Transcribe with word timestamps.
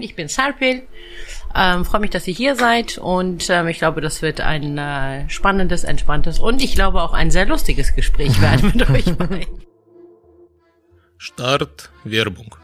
Ich 0.00 0.16
bin 0.16 0.26
Sarpil. 0.26 0.82
Ähm, 1.54 1.84
Freue 1.84 2.00
mich, 2.00 2.10
dass 2.10 2.26
ihr 2.26 2.34
hier 2.34 2.56
seid 2.56 2.98
und 2.98 3.48
ähm, 3.48 3.68
ich 3.68 3.78
glaube, 3.78 4.00
das 4.00 4.22
wird 4.22 4.40
ein 4.40 4.76
äh, 4.76 5.30
spannendes, 5.30 5.84
entspanntes 5.84 6.40
und 6.40 6.60
ich 6.60 6.74
glaube 6.74 7.00
auch 7.00 7.12
ein 7.12 7.30
sehr 7.30 7.46
lustiges 7.46 7.94
Gespräch 7.94 8.40
werden 8.42 8.72
mit 8.74 8.90
euch 8.90 9.16
beiden. 9.16 9.62
Start 11.16 11.92
Werbung. 12.02 12.56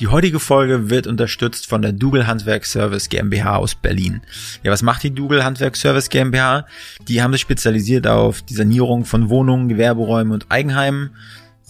Die 0.00 0.08
heutige 0.08 0.40
Folge 0.40 0.90
wird 0.90 1.06
unterstützt 1.06 1.68
von 1.68 1.82
der 1.82 1.92
Dougal 1.92 2.26
Handwerk 2.26 2.66
Service 2.66 3.08
GmbH 3.08 3.58
aus 3.58 3.76
Berlin. 3.76 4.22
Ja, 4.64 4.72
was 4.72 4.82
macht 4.82 5.04
die 5.04 5.14
Dougal 5.14 5.44
Handwerk 5.44 5.76
Service 5.76 6.08
GmbH? 6.08 6.66
Die 7.06 7.22
haben 7.22 7.32
sich 7.32 7.42
spezialisiert 7.42 8.08
auf 8.08 8.42
die 8.42 8.54
Sanierung 8.54 9.04
von 9.04 9.28
Wohnungen, 9.28 9.68
Gewerberäumen 9.68 10.32
und 10.32 10.46
Eigenheimen 10.48 11.14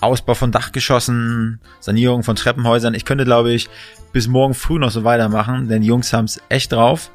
Ausbau 0.01 0.35
von 0.35 0.53
Dachgeschossen, 0.53 1.61
Sanierung 1.81 2.23
von 2.23 2.37
Treppenhäusern. 2.37 2.95
Ich 2.95 3.05
könnte, 3.05 3.25
glaube 3.25 3.53
ich, 3.53 3.69
bis 4.13 4.29
morgen 4.29 4.55
früh 4.55 4.79
noch 4.79 4.91
so 4.91 5.05
weitermachen, 5.05 5.69
denn 5.69 5.83
die 5.83 5.89
Jungs 5.89 6.13
haben 6.13 6.27
es 6.27 6.41
echt 6.49 6.73
drauf. 6.73 7.11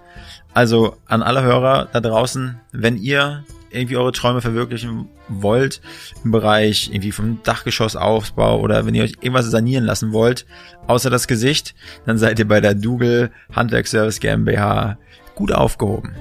Also 0.53 0.97
an 1.07 1.23
alle 1.23 1.41
Hörer 1.41 1.87
da 1.91 1.99
draußen, 1.99 2.59
wenn 2.71 2.97
ihr 2.97 3.43
irgendwie 3.71 3.97
eure 3.97 4.11
Träume 4.11 4.41
verwirklichen 4.41 5.09
wollt 5.27 5.81
im 6.23 6.31
Bereich 6.31 6.89
irgendwie 6.89 7.11
vom 7.11 7.41
Dachgeschossaufbau 7.43 8.59
oder 8.59 8.85
wenn 8.85 8.93
ihr 8.93 9.03
euch 9.03 9.13
irgendwas 9.21 9.49
sanieren 9.49 9.83
lassen 9.83 10.13
wollt, 10.13 10.45
außer 10.87 11.09
das 11.09 11.27
Gesicht, 11.27 11.73
dann 12.05 12.17
seid 12.17 12.37
ihr 12.37 12.47
bei 12.47 12.61
der 12.61 12.75
Dougal 12.75 13.31
Handwerkservice 13.51 14.19
GmbH 14.19 14.97
gut 15.33 15.51
aufgehoben. 15.51 16.13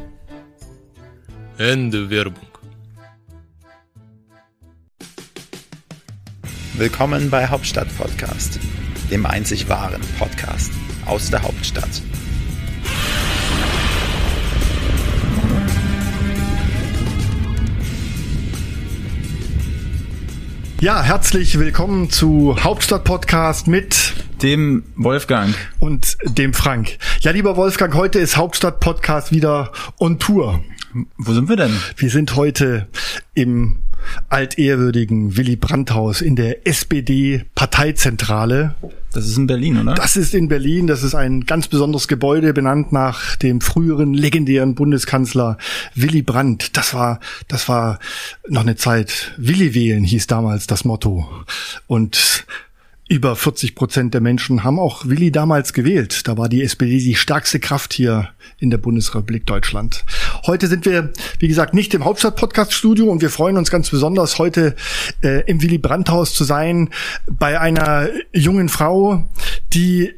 Ende 1.59 2.09
Werbung. 2.09 2.52
Willkommen 6.75 7.29
bei 7.29 7.49
Hauptstadt 7.49 7.95
Podcast, 7.99 8.59
dem 9.11 9.27
einzig 9.27 9.69
wahren 9.69 10.01
Podcast 10.19 10.73
aus 11.05 11.31
der 11.31 11.43
Hauptstadt. 11.43 12.01
Ja, 20.81 21.03
herzlich 21.03 21.59
willkommen 21.59 22.09
zu 22.09 22.57
Hauptstadt 22.65 23.05
Podcast 23.05 23.67
mit 23.69 24.15
dem 24.43 24.85
Wolfgang 24.97 25.55
und 25.79 26.17
dem 26.25 26.55
Frank. 26.55 26.97
Ja, 27.21 27.33
lieber 27.33 27.57
Wolfgang, 27.59 27.95
heute 27.95 28.19
ist 28.19 28.39
Hauptstadt 28.39 28.81
Podcast 28.81 29.31
wieder 29.31 29.73
on 29.99 30.19
Tour. 30.19 30.65
Wo 31.19 31.35
sind 31.35 31.51
wir 31.51 31.57
denn? 31.57 31.79
Wir 31.97 32.09
sind 32.09 32.35
heute 32.35 32.89
im 33.35 33.83
altehrwürdigen 34.29 35.37
Willy 35.37 35.57
Brandt-Haus 35.57 36.21
in 36.21 36.37
der 36.37 36.65
SPD-Parteizentrale. 36.67 38.75
Das 39.13 39.27
ist 39.27 39.37
in 39.37 39.47
Berlin, 39.47 39.79
oder? 39.79 39.95
Das 39.95 40.17
ist 40.17 40.35
in 40.35 40.49
Berlin. 40.49 40.87
Das 40.87 41.03
ist 41.03 41.15
ein 41.15 41.45
ganz 41.45 41.69
besonderes 41.69 42.09
Gebäude, 42.09 42.55
benannt 42.55 42.93
nach 42.93 43.37
dem 43.37 43.61
früheren 43.61 44.15
legendären 44.15 44.75
Bundeskanzler 44.75 45.59
Willy 45.95 46.23
Brandt. 46.23 46.77
Das 46.77 46.95
war, 46.95 47.21
das 47.49 47.69
war 47.69 47.99
noch 48.49 48.63
eine 48.63 48.77
Zeit. 48.77 49.33
Willy 49.37 49.75
wählen 49.75 50.05
hieß 50.05 50.29
damals 50.29 50.67
das 50.67 50.85
Motto. 50.85 51.29
Und 51.87 52.47
über 53.13 53.37
40 53.37 53.75
Prozent 53.75 54.15
der 54.15 54.23
Menschen 54.23 54.65
haben 54.65 54.79
auch 54.79 55.05
Willi 55.05 55.31
damals 55.31 55.75
gewählt. 55.75 56.27
Da 56.27 56.39
war 56.39 56.49
die 56.49 56.63
SPD 56.63 56.97
die 56.97 57.15
stärkste 57.15 57.61
Kraft 57.61 57.93
hier 57.93 58.31
in 58.59 58.71
der 58.71 58.79
Bundesrepublik 58.79 59.45
Deutschland. 59.45 60.03
Heute 60.47 60.67
sind 60.67 60.87
wir, 60.87 61.13
wie 61.39 61.47
gesagt, 61.47 61.75
nicht 61.75 61.93
im 61.93 62.07
Hauptstadt-Podcast-Studio 62.07 63.05
und 63.11 63.21
wir 63.21 63.29
freuen 63.29 63.59
uns 63.59 63.71
ganz 63.71 63.91
besonders, 63.91 64.39
heute 64.39 64.77
äh, 65.23 65.45
im 65.45 65.61
Willy 65.61 65.77
Brandt-Haus 65.77 66.33
zu 66.33 66.45
sein, 66.45 66.89
bei 67.31 67.61
einer 67.61 68.09
jungen 68.33 68.71
Frau, 68.71 69.29
die 69.75 70.15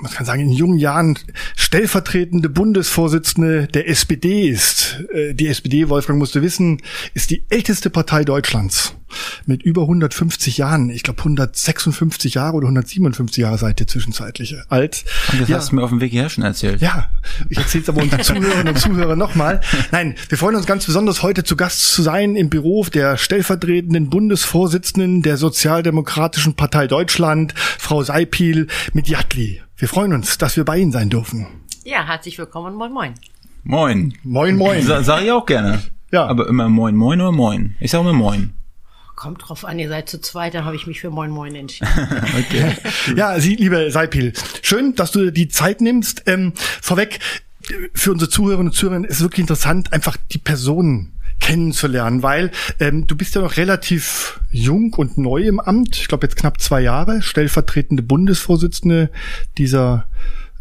man 0.00 0.12
kann 0.12 0.26
sagen, 0.26 0.42
in 0.42 0.50
jungen 0.50 0.78
Jahren 0.78 1.16
stellvertretende 1.54 2.48
Bundesvorsitzende 2.48 3.68
der 3.68 3.88
SPD 3.88 4.48
ist. 4.48 5.04
Äh, 5.12 5.34
die 5.34 5.46
SPD, 5.46 5.88
Wolfgang 5.88 6.18
musste 6.18 6.42
wissen, 6.42 6.82
ist 7.14 7.30
die 7.30 7.44
älteste 7.48 7.90
Partei 7.90 8.24
Deutschlands 8.24 8.97
mit 9.46 9.62
über 9.62 9.82
150 9.82 10.58
Jahren. 10.58 10.90
Ich 10.90 11.02
glaube 11.02 11.20
156 11.20 12.34
Jahre 12.34 12.56
oder 12.56 12.66
157 12.66 13.42
Jahre 13.42 13.58
seit 13.58 13.80
der 13.80 13.86
zwischenzeitliche 13.86 14.64
alt. 14.68 15.04
Und 15.32 15.40
das 15.40 15.48
ja. 15.48 15.56
hast 15.56 15.72
du 15.72 15.76
mir 15.76 15.82
auf 15.82 15.90
dem 15.90 16.00
Weg 16.00 16.12
hierher 16.12 16.28
schon 16.28 16.44
erzählt. 16.44 16.80
Ja, 16.80 17.08
ich 17.48 17.58
erzähle 17.58 17.82
es 17.82 17.88
aber 17.88 18.02
unseren 18.02 18.22
Zuhörerinnen 18.22 18.68
und 18.68 18.78
Zuhörern 18.78 19.18
nochmal. 19.18 19.60
Nein, 19.90 20.14
wir 20.28 20.38
freuen 20.38 20.56
uns 20.56 20.66
ganz 20.66 20.86
besonders, 20.86 21.22
heute 21.22 21.44
zu 21.44 21.56
Gast 21.56 21.92
zu 21.92 22.02
sein 22.02 22.36
im 22.36 22.50
Büro 22.50 22.84
der 22.84 23.16
stellvertretenden 23.16 24.10
Bundesvorsitzenden 24.10 25.22
der 25.22 25.36
Sozialdemokratischen 25.36 26.54
Partei 26.54 26.86
Deutschland, 26.86 27.54
Frau 27.56 28.02
Seipil 28.02 28.68
mit 28.92 29.08
Jatli. 29.08 29.62
Wir 29.76 29.88
freuen 29.88 30.12
uns, 30.12 30.38
dass 30.38 30.56
wir 30.56 30.64
bei 30.64 30.78
Ihnen 30.78 30.92
sein 30.92 31.10
dürfen. 31.10 31.46
Ja, 31.84 32.06
herzlich 32.06 32.38
willkommen. 32.38 32.74
Moin, 32.74 32.92
moin. 32.92 33.14
Moin. 33.62 34.14
Moin, 34.22 34.56
moin. 34.56 34.82
Sa 34.82 35.02
sag 35.02 35.22
ich 35.22 35.30
auch 35.30 35.46
gerne. 35.46 35.82
Ja. 36.10 36.26
Aber 36.26 36.48
immer 36.48 36.68
moin, 36.68 36.96
moin 36.96 37.20
oder 37.20 37.32
moin. 37.32 37.76
Ich 37.80 37.90
sag 37.90 38.00
immer 38.00 38.12
moin. 38.12 38.54
Kommt 39.18 39.48
drauf 39.48 39.64
an, 39.64 39.80
ihr 39.80 39.88
seid 39.88 40.08
zu 40.08 40.20
zweit, 40.20 40.54
dann 40.54 40.64
habe 40.64 40.76
ich 40.76 40.86
mich 40.86 41.00
für 41.00 41.10
Moin 41.10 41.32
Moin 41.32 41.52
entschieden. 41.56 41.90
okay. 42.38 42.76
Ja, 43.16 43.40
Sie, 43.40 43.56
liebe 43.56 43.90
Seipil, 43.90 44.32
schön, 44.62 44.94
dass 44.94 45.10
du 45.10 45.32
die 45.32 45.48
Zeit 45.48 45.80
nimmst. 45.80 46.22
Ähm, 46.26 46.52
vorweg, 46.80 47.18
für 47.94 48.12
unsere 48.12 48.30
Zuhörerinnen 48.30 48.68
und 48.68 48.76
Zuhörer 48.76 49.04
ist 49.04 49.20
wirklich 49.20 49.40
interessant, 49.40 49.92
einfach 49.92 50.16
die 50.30 50.38
Personen 50.38 51.18
kennenzulernen, 51.40 52.22
weil 52.22 52.52
ähm, 52.78 53.08
du 53.08 53.16
bist 53.16 53.34
ja 53.34 53.40
noch 53.40 53.56
relativ 53.56 54.38
jung 54.52 54.94
und 54.94 55.18
neu 55.18 55.42
im 55.42 55.58
Amt, 55.58 55.96
ich 55.96 56.06
glaube 56.06 56.28
jetzt 56.28 56.36
knapp 56.36 56.60
zwei 56.60 56.80
Jahre, 56.80 57.20
stellvertretende 57.20 58.04
Bundesvorsitzende 58.04 59.10
dieser 59.56 60.06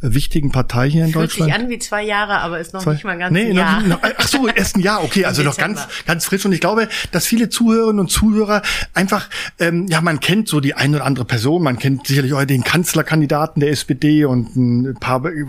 wichtigen 0.01 0.51
Partei 0.51 0.89
hier 0.89 1.05
in 1.05 1.11
Fühlt 1.11 1.23
Deutschland. 1.23 1.51
Fühlt 1.51 1.59
sich 1.59 1.65
an 1.65 1.69
wie 1.69 1.79
zwei 1.79 2.03
Jahre, 2.03 2.39
aber 2.39 2.59
ist 2.59 2.73
noch 2.73 2.83
zwei, 2.83 2.93
nicht 2.93 3.03
mal 3.03 3.17
ganz 3.17 3.33
nee, 3.33 3.49
ein 3.49 3.55
Jahr. 3.55 3.81
Noch, 3.81 3.99
ach 4.01 4.27
so, 4.27 4.47
erst 4.55 4.75
ein 4.75 4.81
Jahr, 4.81 5.03
okay, 5.03 5.25
also 5.25 5.41
noch 5.43 5.57
ganz, 5.57 5.87
ganz 6.05 6.25
frisch. 6.25 6.45
Und 6.45 6.53
ich 6.53 6.59
glaube, 6.59 6.87
dass 7.11 7.25
viele 7.25 7.49
Zuhörerinnen 7.49 7.99
und 7.99 8.09
Zuhörer 8.09 8.61
einfach, 8.93 9.29
ähm, 9.59 9.87
ja, 9.87 10.01
man 10.01 10.19
kennt 10.19 10.47
so 10.47 10.59
die 10.59 10.75
eine 10.75 10.97
oder 10.97 11.05
andere 11.05 11.25
Person, 11.25 11.63
man 11.63 11.79
kennt 11.79 12.07
sicherlich 12.07 12.33
auch 12.33 12.45
den 12.45 12.63
Kanzlerkandidaten 12.63 13.59
der 13.59 13.71
SPD 13.71 14.25
und 14.25 14.55
ein 14.55 14.95
paar 14.99 15.25
äh, 15.25 15.45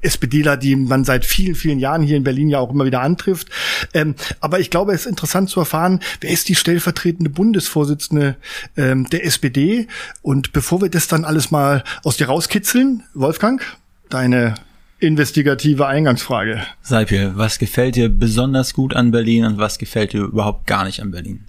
SPDler, 0.00 0.56
die 0.56 0.76
man 0.76 1.04
seit 1.04 1.26
vielen, 1.26 1.54
vielen 1.54 1.78
Jahren 1.78 2.02
hier 2.02 2.16
in 2.16 2.24
Berlin 2.24 2.48
ja 2.48 2.58
auch 2.58 2.70
immer 2.70 2.86
wieder 2.86 3.02
antrifft. 3.02 3.48
Ähm, 3.92 4.14
aber 4.40 4.60
ich 4.60 4.70
glaube, 4.70 4.92
es 4.92 5.02
ist 5.02 5.06
interessant 5.06 5.50
zu 5.50 5.60
erfahren, 5.60 6.00
wer 6.20 6.30
ist 6.30 6.48
die 6.48 6.54
stellvertretende 6.54 7.30
Bundesvorsitzende 7.30 8.36
ähm, 8.76 9.08
der 9.10 9.26
SPD? 9.26 9.88
Und 10.22 10.52
bevor 10.52 10.80
wir 10.80 10.88
das 10.88 11.06
dann 11.06 11.24
alles 11.24 11.50
mal 11.50 11.84
aus 12.02 12.16
dir 12.16 12.26
rauskitzeln, 12.26 13.02
Wolfgang, 13.14 13.41
Wolfgang, 13.42 13.60
deine 14.08 14.54
investigative 15.00 15.88
Eingangsfrage. 15.88 16.62
Seipel, 16.80 17.32
was 17.34 17.58
gefällt 17.58 17.96
dir 17.96 18.08
besonders 18.08 18.72
gut 18.72 18.94
an 18.94 19.10
Berlin 19.10 19.44
und 19.44 19.58
was 19.58 19.78
gefällt 19.78 20.12
dir 20.12 20.22
überhaupt 20.22 20.68
gar 20.68 20.84
nicht 20.84 21.02
an 21.02 21.10
Berlin? 21.10 21.46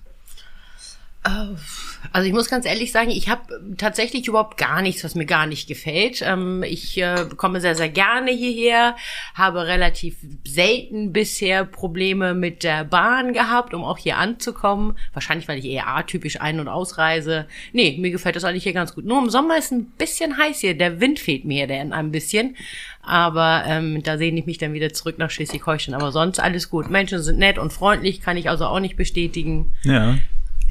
Also 2.11 2.27
ich 2.27 2.33
muss 2.33 2.49
ganz 2.49 2.65
ehrlich 2.65 2.91
sagen, 2.91 3.11
ich 3.11 3.29
habe 3.29 3.41
tatsächlich 3.77 4.27
überhaupt 4.27 4.57
gar 4.57 4.81
nichts, 4.81 5.03
was 5.03 5.15
mir 5.15 5.25
gar 5.25 5.47
nicht 5.47 5.67
gefällt. 5.67 6.21
Ähm, 6.21 6.63
ich 6.63 6.97
äh, 6.97 7.27
komme 7.37 7.61
sehr, 7.61 7.75
sehr 7.75 7.89
gerne 7.89 8.31
hierher, 8.31 8.95
habe 9.33 9.65
relativ 9.65 10.17
selten 10.45 11.13
bisher 11.13 11.63
Probleme 11.63 12.33
mit 12.33 12.63
der 12.63 12.83
Bahn 12.83 13.33
gehabt, 13.33 13.73
um 13.73 13.83
auch 13.83 13.97
hier 13.97 14.17
anzukommen. 14.17 14.97
Wahrscheinlich, 15.13 15.47
weil 15.47 15.59
ich 15.59 15.65
eher 15.65 15.87
atypisch 15.87 16.41
ein- 16.41 16.59
und 16.59 16.67
ausreise. 16.67 17.47
Nee, 17.71 17.97
mir 17.99 18.11
gefällt 18.11 18.35
das 18.35 18.43
eigentlich 18.43 18.63
hier 18.63 18.73
ganz 18.73 18.93
gut. 18.93 19.05
Nur 19.05 19.21
im 19.21 19.29
Sommer 19.29 19.57
ist 19.57 19.71
ein 19.71 19.85
bisschen 19.97 20.37
heiß 20.37 20.59
hier. 20.59 20.77
Der 20.77 20.99
Wind 20.99 21.19
fehlt 21.19 21.45
mir 21.45 21.67
hier 21.67 21.93
ein 21.93 22.11
bisschen. 22.11 22.57
Aber 23.01 23.63
ähm, 23.65 24.03
da 24.03 24.17
sehne 24.17 24.39
ich 24.39 24.45
mich 24.45 24.57
dann 24.57 24.73
wieder 24.73 24.93
zurück 24.93 25.17
nach 25.17 25.29
Schleswig-Holstein. 25.29 25.93
Aber 25.93 26.11
sonst 26.11 26.39
alles 26.39 26.69
gut. 26.69 26.89
Menschen 26.89 27.21
sind 27.21 27.39
nett 27.39 27.57
und 27.57 27.71
freundlich, 27.71 28.21
kann 28.21 28.37
ich 28.37 28.49
also 28.49 28.65
auch 28.65 28.79
nicht 28.79 28.97
bestätigen. 28.97 29.71
Ja 29.83 30.15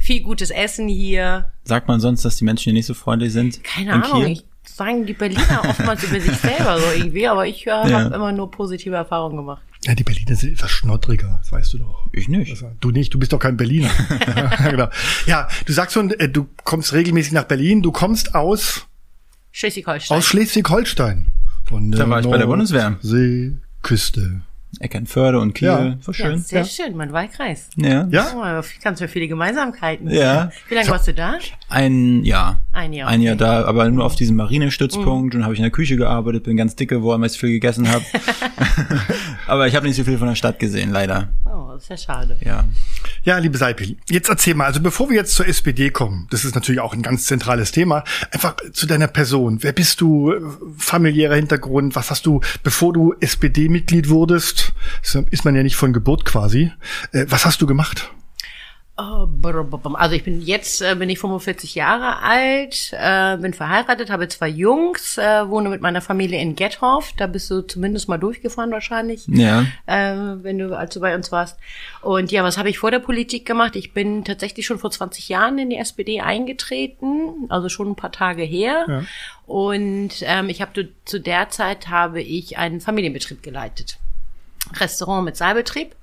viel 0.02 0.22
gutes 0.22 0.50
Essen 0.50 0.88
hier. 0.88 1.52
Sagt 1.64 1.88
man 1.88 2.00
sonst, 2.00 2.24
dass 2.24 2.36
die 2.36 2.44
Menschen 2.44 2.64
hier 2.64 2.72
nicht 2.72 2.86
so 2.86 2.94
freundlich 2.94 3.32
sind? 3.32 3.62
Keine 3.62 3.92
Ahnung. 4.04 4.26
Ich 4.26 4.44
sagen 4.64 5.06
die 5.06 5.12
Berliner 5.12 5.62
oftmals 5.68 6.02
über 6.04 6.20
sich 6.20 6.36
selber 6.36 6.78
so 6.78 6.86
irgendwie, 6.96 7.28
aber 7.28 7.46
ich 7.46 7.66
äh, 7.66 7.70
ja. 7.70 8.04
habe 8.04 8.14
immer 8.14 8.32
nur 8.32 8.50
positive 8.50 8.94
Erfahrungen 8.94 9.36
gemacht. 9.36 9.62
Ja, 9.84 9.94
die 9.94 10.04
Berliner 10.04 10.36
sind 10.36 10.54
etwas 10.54 10.70
schnoddriger, 10.70 11.40
das 11.40 11.52
weißt 11.52 11.72
du 11.74 11.78
doch. 11.78 12.06
Ich 12.12 12.28
nicht. 12.28 12.50
Also, 12.50 12.70
du 12.80 12.90
nicht, 12.90 13.12
du 13.12 13.18
bist 13.18 13.32
doch 13.32 13.38
kein 13.38 13.56
Berliner. 13.56 13.90
genau. 14.70 14.88
Ja, 15.26 15.48
du 15.66 15.72
sagst 15.72 15.94
schon, 15.94 16.10
äh, 16.12 16.28
du 16.28 16.48
kommst 16.64 16.92
regelmäßig 16.92 17.32
nach 17.32 17.44
Berlin, 17.44 17.82
du 17.82 17.92
kommst 17.92 18.34
aus 18.34 18.86
Schleswig-Holstein. 19.52 20.16
Aus 20.16 20.24
Schleswig-Holstein. 20.24 21.28
Von 21.64 21.92
da 21.92 22.08
war 22.08 22.20
ich 22.20 22.26
bei 22.26 22.38
der 22.38 22.46
Bundeswehr. 22.46 22.98
See, 23.02 23.52
Küste. 23.82 24.42
Eckernförde 24.80 25.38
und 25.38 25.54
Kiel. 25.54 25.68
Ja. 25.68 25.96
So 26.00 26.12
schön. 26.12 26.32
Ja, 26.32 26.38
sehr 26.38 26.62
ja. 26.62 26.66
schön, 26.66 26.96
mein 26.96 27.12
Wahlkreis. 27.12 27.68
Ja. 27.76 28.08
Ja. 28.10 28.62
Oh, 28.62 28.64
ganz 28.82 29.00
für 29.00 29.08
viele 29.08 29.28
Gemeinsamkeiten. 29.28 30.10
Ja. 30.10 30.50
Wie 30.68 30.74
lange 30.74 30.88
warst 30.88 31.06
du 31.08 31.14
da? 31.14 31.38
Ein 31.68 32.24
Jahr. 32.24 32.60
Ein 32.72 32.92
Jahr. 32.92 33.08
Okay. 33.08 33.14
Ein 33.14 33.22
Jahr 33.22 33.36
da, 33.36 33.64
aber 33.64 33.90
nur 33.90 34.04
auf 34.04 34.16
diesem 34.16 34.36
Marinestützpunkt 34.36 35.34
mhm. 35.34 35.40
und 35.40 35.44
habe 35.44 35.54
ich 35.54 35.60
in 35.60 35.64
der 35.64 35.72
Küche 35.72 35.96
gearbeitet, 35.96 36.44
bin 36.44 36.56
ganz 36.56 36.74
dick 36.74 36.88
geworden, 36.88 37.20
weil 37.20 37.30
ich 37.30 37.38
viel 37.38 37.50
gegessen 37.50 37.88
habe. 37.90 38.04
aber 39.52 39.66
ich 39.66 39.76
habe 39.76 39.86
nicht 39.86 39.96
so 39.96 40.04
viel 40.04 40.16
von 40.16 40.28
der 40.28 40.34
Stadt 40.34 40.58
gesehen, 40.58 40.92
leider. 40.92 41.28
Oh, 41.44 41.74
ist 41.76 41.90
ja 41.90 41.96
schade. 41.98 42.38
Ja. 42.40 42.64
Ja, 43.22 43.36
liebe 43.36 43.58
Seipel, 43.58 43.96
jetzt 44.08 44.30
erzähl 44.30 44.54
mal, 44.54 44.64
also 44.64 44.80
bevor 44.80 45.10
wir 45.10 45.16
jetzt 45.16 45.34
zur 45.34 45.46
SPD 45.46 45.90
kommen, 45.90 46.26
das 46.30 46.46
ist 46.46 46.54
natürlich 46.54 46.80
auch 46.80 46.94
ein 46.94 47.02
ganz 47.02 47.26
zentrales 47.26 47.70
Thema, 47.70 48.02
einfach 48.30 48.56
zu 48.72 48.86
deiner 48.86 49.08
Person. 49.08 49.62
Wer 49.62 49.74
bist 49.74 50.00
du, 50.00 50.32
familiärer 50.78 51.34
Hintergrund, 51.34 51.94
was 51.96 52.10
hast 52.10 52.24
du, 52.24 52.40
bevor 52.62 52.94
du 52.94 53.14
SPD-Mitglied 53.20 54.08
wurdest, 54.08 54.72
ist 55.30 55.44
man 55.44 55.54
ja 55.54 55.62
nicht 55.62 55.76
von 55.76 55.92
Geburt 55.92 56.24
quasi, 56.24 56.72
äh, 57.12 57.26
was 57.28 57.44
hast 57.44 57.60
du 57.60 57.66
gemacht? 57.66 58.10
Oh, 58.98 59.26
also 59.94 60.14
ich 60.14 60.22
bin 60.22 60.42
jetzt 60.42 60.82
äh, 60.82 60.94
bin 60.94 61.08
ich 61.08 61.18
45 61.18 61.74
Jahre 61.74 62.18
alt, 62.22 62.92
äh, 62.92 63.38
bin 63.38 63.54
verheiratet, 63.54 64.10
habe 64.10 64.28
zwei 64.28 64.48
Jungs, 64.48 65.16
äh, 65.16 65.48
wohne 65.48 65.70
mit 65.70 65.80
meiner 65.80 66.02
Familie 66.02 66.38
in 66.40 66.56
Gethoff. 66.56 67.14
Da 67.16 67.26
bist 67.26 67.50
du 67.50 67.62
zumindest 67.62 68.10
mal 68.10 68.18
durchgefahren 68.18 68.70
wahrscheinlich, 68.70 69.24
Ja. 69.28 69.64
wenn 69.86 70.58
du 70.58 70.76
als 70.76 70.92
du 70.92 71.00
bei 71.00 71.14
uns 71.14 71.32
warst. 71.32 71.58
Und 72.02 72.30
ja, 72.32 72.44
was 72.44 72.58
habe 72.58 72.68
ich 72.68 72.78
vor 72.78 72.90
der 72.90 72.98
Politik 72.98 73.46
gemacht? 73.46 73.76
Ich 73.76 73.94
bin 73.94 74.24
tatsächlich 74.24 74.66
schon 74.66 74.78
vor 74.78 74.90
20 74.90 75.26
Jahren 75.30 75.58
in 75.58 75.70
die 75.70 75.78
SPD 75.78 76.20
eingetreten, 76.20 77.46
also 77.48 77.70
schon 77.70 77.90
ein 77.92 77.96
paar 77.96 78.12
Tage 78.12 78.42
her. 78.42 78.84
Ja. 78.86 79.02
Und 79.46 80.10
ähm, 80.20 80.50
ich 80.50 80.60
habe 80.60 80.88
zu 81.06 81.18
der 81.18 81.48
Zeit 81.48 81.88
habe 81.88 82.20
ich 82.20 82.58
einen 82.58 82.82
Familienbetrieb 82.82 83.42
geleitet, 83.42 83.96
Restaurant 84.78 85.24
mit 85.24 85.36
Saalbetrieb 85.38 85.94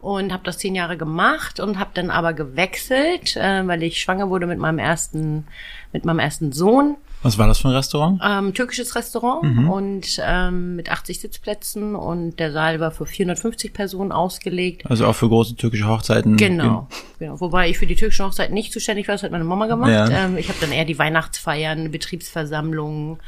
und 0.00 0.32
habe 0.32 0.42
das 0.44 0.58
zehn 0.58 0.74
Jahre 0.74 0.96
gemacht 0.96 1.60
und 1.60 1.78
habe 1.78 1.90
dann 1.94 2.10
aber 2.10 2.32
gewechselt, 2.32 3.36
äh, 3.36 3.66
weil 3.66 3.82
ich 3.82 4.00
schwanger 4.00 4.30
wurde 4.30 4.46
mit 4.46 4.58
meinem 4.58 4.78
ersten 4.78 5.46
mit 5.92 6.04
meinem 6.04 6.20
ersten 6.20 6.52
Sohn. 6.52 6.96
Was 7.22 7.36
war 7.36 7.46
das 7.46 7.58
für 7.58 7.68
ein 7.68 7.74
Restaurant? 7.74 8.18
Ähm, 8.24 8.54
türkisches 8.54 8.96
Restaurant 8.96 9.68
und 9.68 10.20
ähm, 10.24 10.76
mit 10.76 10.90
80 10.90 11.20
Sitzplätzen 11.20 11.94
und 11.94 12.38
der 12.40 12.50
Saal 12.50 12.80
war 12.80 12.92
für 12.92 13.04
450 13.04 13.74
Personen 13.74 14.10
ausgelegt. 14.10 14.88
Also 14.88 15.06
auch 15.06 15.14
für 15.14 15.28
große 15.28 15.54
türkische 15.56 15.86
Hochzeiten. 15.86 16.38
Genau, 16.38 16.88
genau. 17.18 17.38
Wobei 17.38 17.68
ich 17.68 17.76
für 17.76 17.86
die 17.86 17.94
türkische 17.94 18.24
Hochzeit 18.24 18.52
nicht 18.52 18.72
zuständig 18.72 19.06
war, 19.06 19.16
das 19.16 19.22
hat 19.22 19.32
meine 19.32 19.44
Mama 19.44 19.66
gemacht. 19.66 19.90
Ja. 19.90 20.08
Ähm, 20.08 20.38
ich 20.38 20.48
habe 20.48 20.58
dann 20.62 20.72
eher 20.72 20.86
die 20.86 20.98
Weihnachtsfeiern, 20.98 21.90
Betriebsversammlungen, 21.90 23.18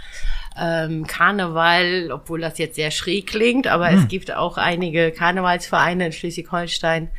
ähm, 0.58 1.06
Karneval, 1.06 2.10
obwohl 2.12 2.40
das 2.40 2.58
jetzt 2.58 2.76
sehr 2.76 2.90
schräg 2.90 3.26
klingt, 3.26 3.66
aber 3.66 3.90
Hm. 3.90 3.98
es 3.98 4.08
gibt 4.08 4.32
auch 4.34 4.58
einige 4.58 5.10
Karnevalsvereine 5.12 6.06
in 6.06 6.12
Schleswig-Holstein, 6.12 7.10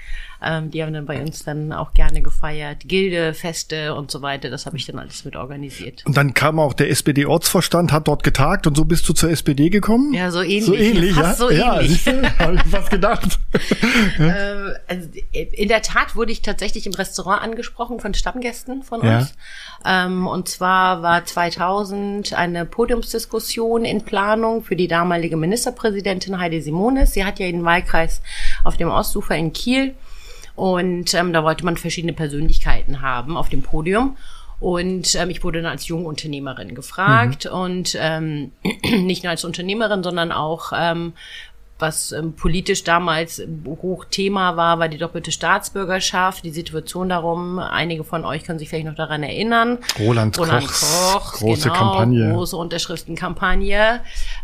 ähm, 0.44 0.72
die 0.72 0.84
haben 0.84 0.94
dann 0.94 1.06
bei 1.06 1.22
uns 1.22 1.44
dann 1.44 1.72
auch 1.74 1.94
gerne 1.94 2.22
gefeiert. 2.22 2.80
Gilde, 2.86 3.34
Feste 3.34 3.96
und 3.96 4.12
so 4.12 4.22
weiter, 4.22 4.50
das 4.50 4.66
habe 4.66 4.78
ich 4.78 4.86
dann 4.86 5.00
alles 5.00 5.26
mit 5.26 5.36
organisiert. 5.36 6.04
Und 6.06 6.18
dann 6.18 6.34
kam 6.34 6.60
auch 6.60 6.74
der 6.74 6.90
SPD-Ortsvorstand, 6.90 7.92
hat 7.92 8.08
dort 8.08 8.24
getagt 8.24 8.68
und 8.68 8.76
so 8.76 8.86
bist 8.86 9.08
du 9.08 9.14
zur 9.14 9.30
SPD 9.32 9.70
gekommen? 9.70 10.14
Ja, 10.14 10.32
so 10.32 10.42
ähnlich. 10.42 10.66
So 10.66 10.76
ähnlich, 10.76 11.16
ja? 11.16 11.34
so 11.34 11.50
ja, 11.50 11.76
ähnlich. 11.80 12.04
siehst 12.04 12.08
du? 12.08 12.40
Hab 12.40 12.54
ich 12.54 12.62
fast 12.64 12.90
gedacht. 12.90 13.40
Äh, 14.20 14.74
also 14.88 15.10
in 15.32 15.68
der 15.68 15.82
Tat 15.82 16.16
wurde 16.16 16.32
ich 16.32 16.42
tatsächlich 16.42 16.86
im 16.86 16.94
Restaurant 16.94 17.42
angesprochen 17.42 18.00
von 18.00 18.14
Stammgästen 18.14 18.84
von 18.84 19.04
Ja. 19.06 19.18
uns. 19.20 19.34
Ähm, 19.86 20.28
und 20.28 20.48
zwar 20.48 21.02
war 21.02 21.26
2000 21.26 22.34
eine 22.34 22.66
Podiumsdiskussion 22.66 23.86
in 23.86 24.04
Planung 24.04 24.64
für 24.64 24.76
die 24.76 24.88
damalige 24.88 25.36
Ministerpräsidentin 25.38 26.40
Heidi 26.40 26.62
Simonis. 26.62 27.14
Sie 27.14 27.26
hat 27.26 27.40
ja 27.40 27.48
den 27.48 27.64
Wahlkreis 27.66 28.22
auf 28.64 28.78
dem 28.78 28.90
Ostufer 28.90 29.36
in 29.36 29.54
Kiel. 29.54 29.94
Und 30.56 31.14
ähm, 31.14 31.34
da 31.34 31.44
wollte 31.44 31.66
man 31.66 31.78
verschiedene 31.78 32.14
Persönlichkeiten 32.14 33.02
haben 33.02 33.38
auf 33.38 33.50
dem 33.50 33.62
Podium. 33.62 34.18
Und 34.60 35.16
ähm, 35.16 35.30
ich 35.30 35.44
wurde 35.44 35.62
dann 35.62 35.72
als 35.72 35.88
Jungunternehmerin 35.88 36.74
gefragt 36.74 37.46
und 37.46 37.98
ähm, 38.00 38.52
nicht 38.84 39.24
nur 39.24 39.32
als 39.32 39.44
Unternehmerin, 39.44 40.04
sondern 40.04 40.32
auch 40.32 40.72
ähm, 40.74 41.14
was 41.84 42.14
ähm, 42.14 42.34
politisch 42.34 42.86
damals 42.86 43.44
Hochthema 43.68 44.56
war, 44.56 44.80
war 44.80 44.88
die 44.88 44.98
doppelte 44.98 45.34
Staatsbürgerschaft, 45.34 46.46
die 46.46 46.52
Situation 46.52 47.10
darum. 47.10 47.60
Einige 47.60 48.06
von 48.06 48.24
euch 48.24 48.46
können 48.46 48.58
sich 48.58 48.70
vielleicht 48.70 48.86
noch 48.86 48.96
daran 48.96 49.22
erinnern. 49.22 49.80
Roland 50.00 50.40
Roland 50.40 50.66
Kochs 50.66 51.12
Koch, 51.14 51.34
große 51.34 51.70
genau, 51.70 51.76
Kampagne. 51.76 52.32
große 52.32 52.56
Unterschriftenkampagne. 52.56 54.00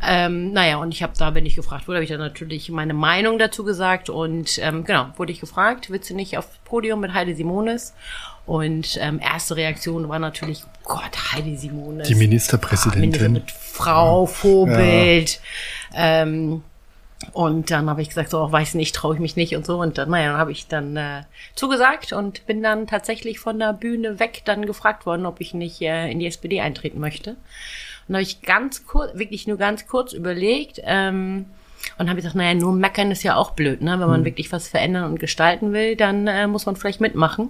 Ähm, 0.05 0.51
naja, 0.51 0.77
und 0.77 0.93
ich 0.93 1.01
habe 1.01 1.13
da, 1.17 1.29
bin 1.29 1.45
ich 1.45 1.55
gefragt 1.55 1.87
wurde, 1.87 1.97
habe 1.97 2.03
ich 2.03 2.11
dann 2.11 2.19
natürlich 2.19 2.69
meine 2.69 2.93
Meinung 2.93 3.39
dazu 3.39 3.63
gesagt 3.63 4.09
und 4.09 4.59
ähm, 4.61 4.83
genau, 4.83 5.07
wurde 5.15 5.31
ich 5.31 5.39
gefragt, 5.39 5.89
willst 5.89 6.09
du 6.09 6.15
nicht 6.15 6.37
aufs 6.37 6.49
Podium 6.65 6.99
mit 6.99 7.13
Heidi 7.13 7.33
Simonis? 7.35 7.93
Und 8.45 8.97
ähm, 8.99 9.19
erste 9.21 9.55
Reaktion 9.55 10.09
war 10.09 10.17
natürlich, 10.17 10.63
Gott, 10.83 11.33
Heidi 11.33 11.55
Simonis. 11.55 12.07
Die 12.07 12.15
Ministerpräsidentin. 12.15 13.11
Minister 13.11 13.29
mit 13.29 13.51
Frau, 13.51 14.25
Vorbild. 14.25 15.39
Ähm, 15.93 16.63
und 17.33 17.69
dann 17.69 17.89
habe 17.89 18.01
ich 18.01 18.09
gesagt, 18.09 18.29
so, 18.29 18.41
oh, 18.41 18.51
weiß 18.51 18.75
nicht, 18.75 18.95
traue 18.95 19.15
ich 19.15 19.19
mich 19.19 19.35
nicht 19.35 19.55
und 19.55 19.65
so. 19.65 19.81
Und 19.81 19.97
dann, 19.97 20.09
naja, 20.09 20.31
dann 20.31 20.37
habe 20.37 20.51
ich 20.51 20.67
dann 20.67 20.95
äh, 20.95 21.23
zugesagt 21.53 22.13
und 22.13 22.45
bin 22.45 22.63
dann 22.63 22.87
tatsächlich 22.87 23.39
von 23.39 23.59
der 23.59 23.73
Bühne 23.73 24.19
weg 24.19 24.43
dann 24.45 24.65
gefragt 24.65 25.05
worden, 25.05 25.25
ob 25.25 25.41
ich 25.41 25.53
nicht 25.53 25.81
äh, 25.81 26.09
in 26.09 26.19
die 26.19 26.27
SPD 26.27 26.61
eintreten 26.61 26.99
möchte. 26.99 27.31
Und 27.31 27.37
da 28.07 28.15
habe 28.15 28.23
ich 28.23 28.41
ganz 28.41 28.85
kurz, 28.85 29.17
wirklich 29.17 29.47
nur 29.47 29.57
ganz 29.57 29.85
kurz 29.85 30.13
überlegt 30.13 30.79
ähm, 30.83 31.45
und 31.97 32.07
habe 32.07 32.15
gesagt, 32.15 32.35
naja, 32.35 32.53
nur 32.53 32.71
meckern 32.71 33.11
ist 33.11 33.23
ja 33.23 33.35
auch 33.35 33.51
blöd, 33.51 33.81
ne? 33.81 33.99
Wenn 33.99 34.07
man 34.07 34.25
wirklich 34.25 34.51
was 34.51 34.69
verändern 34.69 35.11
und 35.11 35.19
gestalten 35.19 35.73
will, 35.73 35.97
dann 35.97 36.25
äh, 36.27 36.47
muss 36.47 36.65
man 36.65 36.77
vielleicht 36.77 37.01
mitmachen. 37.01 37.49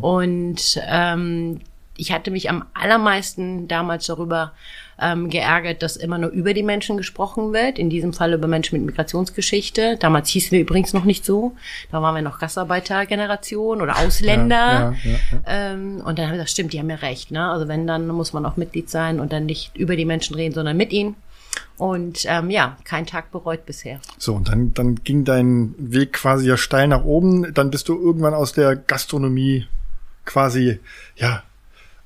Und 0.00 0.80
ähm, 0.86 1.60
ich 1.96 2.12
hatte 2.12 2.30
mich 2.30 2.48
am 2.48 2.64
allermeisten 2.74 3.68
damals 3.68 4.06
darüber 4.06 4.52
ähm, 5.00 5.28
geärgert, 5.28 5.82
dass 5.82 5.96
immer 5.96 6.18
nur 6.18 6.30
über 6.30 6.54
die 6.54 6.62
Menschen 6.62 6.96
gesprochen 6.96 7.52
wird. 7.52 7.78
In 7.78 7.90
diesem 7.90 8.12
Fall 8.12 8.32
über 8.32 8.46
Menschen 8.46 8.78
mit 8.78 8.86
Migrationsgeschichte. 8.86 9.96
Damals 9.98 10.28
hießen 10.30 10.52
wir 10.52 10.60
übrigens 10.60 10.92
noch 10.92 11.04
nicht 11.04 11.24
so. 11.24 11.54
Da 11.90 12.00
waren 12.00 12.14
wir 12.14 12.22
noch 12.22 12.38
Gastarbeitergeneration 12.38 13.82
oder 13.82 13.98
Ausländer. 13.98 14.56
Ja, 14.56 14.94
ja, 15.04 15.10
ja, 15.10 15.38
Ähm, 15.46 16.02
und 16.04 16.18
dann 16.18 16.26
habe 16.26 16.36
ich 16.36 16.38
gesagt, 16.38 16.50
stimmt, 16.50 16.72
die 16.72 16.78
haben 16.78 16.90
ja 16.90 16.96
recht. 16.96 17.30
Ne? 17.30 17.46
Also 17.46 17.68
wenn, 17.68 17.86
dann 17.86 18.06
muss 18.08 18.32
man 18.32 18.46
auch 18.46 18.56
Mitglied 18.56 18.88
sein 18.88 19.20
und 19.20 19.32
dann 19.32 19.46
nicht 19.46 19.76
über 19.76 19.96
die 19.96 20.04
Menschen 20.04 20.34
reden, 20.36 20.54
sondern 20.54 20.76
mit 20.76 20.92
ihnen. 20.92 21.16
Und 21.76 22.24
ähm, 22.26 22.48
ja, 22.50 22.78
kein 22.84 23.06
Tag 23.06 23.30
bereut 23.32 23.66
bisher. 23.66 24.00
So, 24.16 24.34
und 24.34 24.48
dann, 24.48 24.72
dann 24.72 24.96
ging 24.96 25.24
dein 25.24 25.74
Weg 25.78 26.14
quasi 26.14 26.48
ja 26.48 26.56
steil 26.56 26.88
nach 26.88 27.04
oben. 27.04 27.52
Dann 27.52 27.70
bist 27.70 27.88
du 27.88 27.98
irgendwann 27.98 28.34
aus 28.34 28.52
der 28.52 28.76
Gastronomie 28.76 29.66
quasi, 30.24 30.78
ja, 31.16 31.42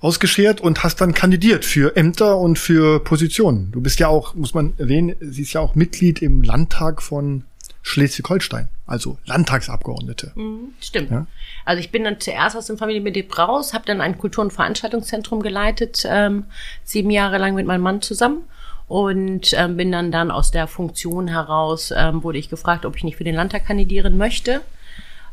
ausgeschert 0.00 0.60
und 0.60 0.84
hast 0.84 1.00
dann 1.00 1.14
kandidiert 1.14 1.64
für 1.64 1.96
Ämter 1.96 2.38
und 2.38 2.58
für 2.58 3.02
Positionen. 3.02 3.72
Du 3.72 3.80
bist 3.80 3.98
ja 3.98 4.08
auch, 4.08 4.34
muss 4.34 4.54
man 4.54 4.74
erwähnen, 4.78 5.16
sie 5.20 5.42
ist 5.42 5.52
ja 5.52 5.60
auch 5.60 5.74
Mitglied 5.74 6.22
im 6.22 6.42
Landtag 6.42 7.02
von 7.02 7.44
Schleswig-Holstein, 7.82 8.68
also 8.86 9.16
Landtagsabgeordnete. 9.26 10.32
Mhm, 10.34 10.72
Stimmt. 10.80 11.10
Ja. 11.10 11.26
Also 11.64 11.80
ich 11.80 11.92
bin 11.92 12.04
dann 12.04 12.20
zuerst 12.20 12.56
aus 12.56 12.66
dem 12.66 12.78
Familienbetrieb 12.78 13.38
raus, 13.38 13.74
habe 13.74 13.84
dann 13.86 14.00
ein 14.00 14.18
Kultur- 14.18 14.44
und 14.44 14.52
Veranstaltungszentrum 14.52 15.40
geleitet, 15.40 16.04
ähm, 16.06 16.44
sieben 16.84 17.10
Jahre 17.10 17.38
lang 17.38 17.54
mit 17.54 17.66
meinem 17.66 17.82
Mann 17.82 18.02
zusammen 18.02 18.42
und 18.88 19.52
ähm, 19.54 19.76
bin 19.76 19.92
dann 19.92 20.10
dann 20.10 20.30
aus 20.30 20.50
der 20.50 20.66
Funktion 20.66 21.28
heraus, 21.28 21.92
ähm, 21.96 22.22
wurde 22.22 22.38
ich 22.38 22.50
gefragt, 22.50 22.84
ob 22.84 22.96
ich 22.96 23.04
nicht 23.04 23.16
für 23.16 23.24
den 23.24 23.36
Landtag 23.36 23.66
kandidieren 23.66 24.16
möchte 24.16 24.62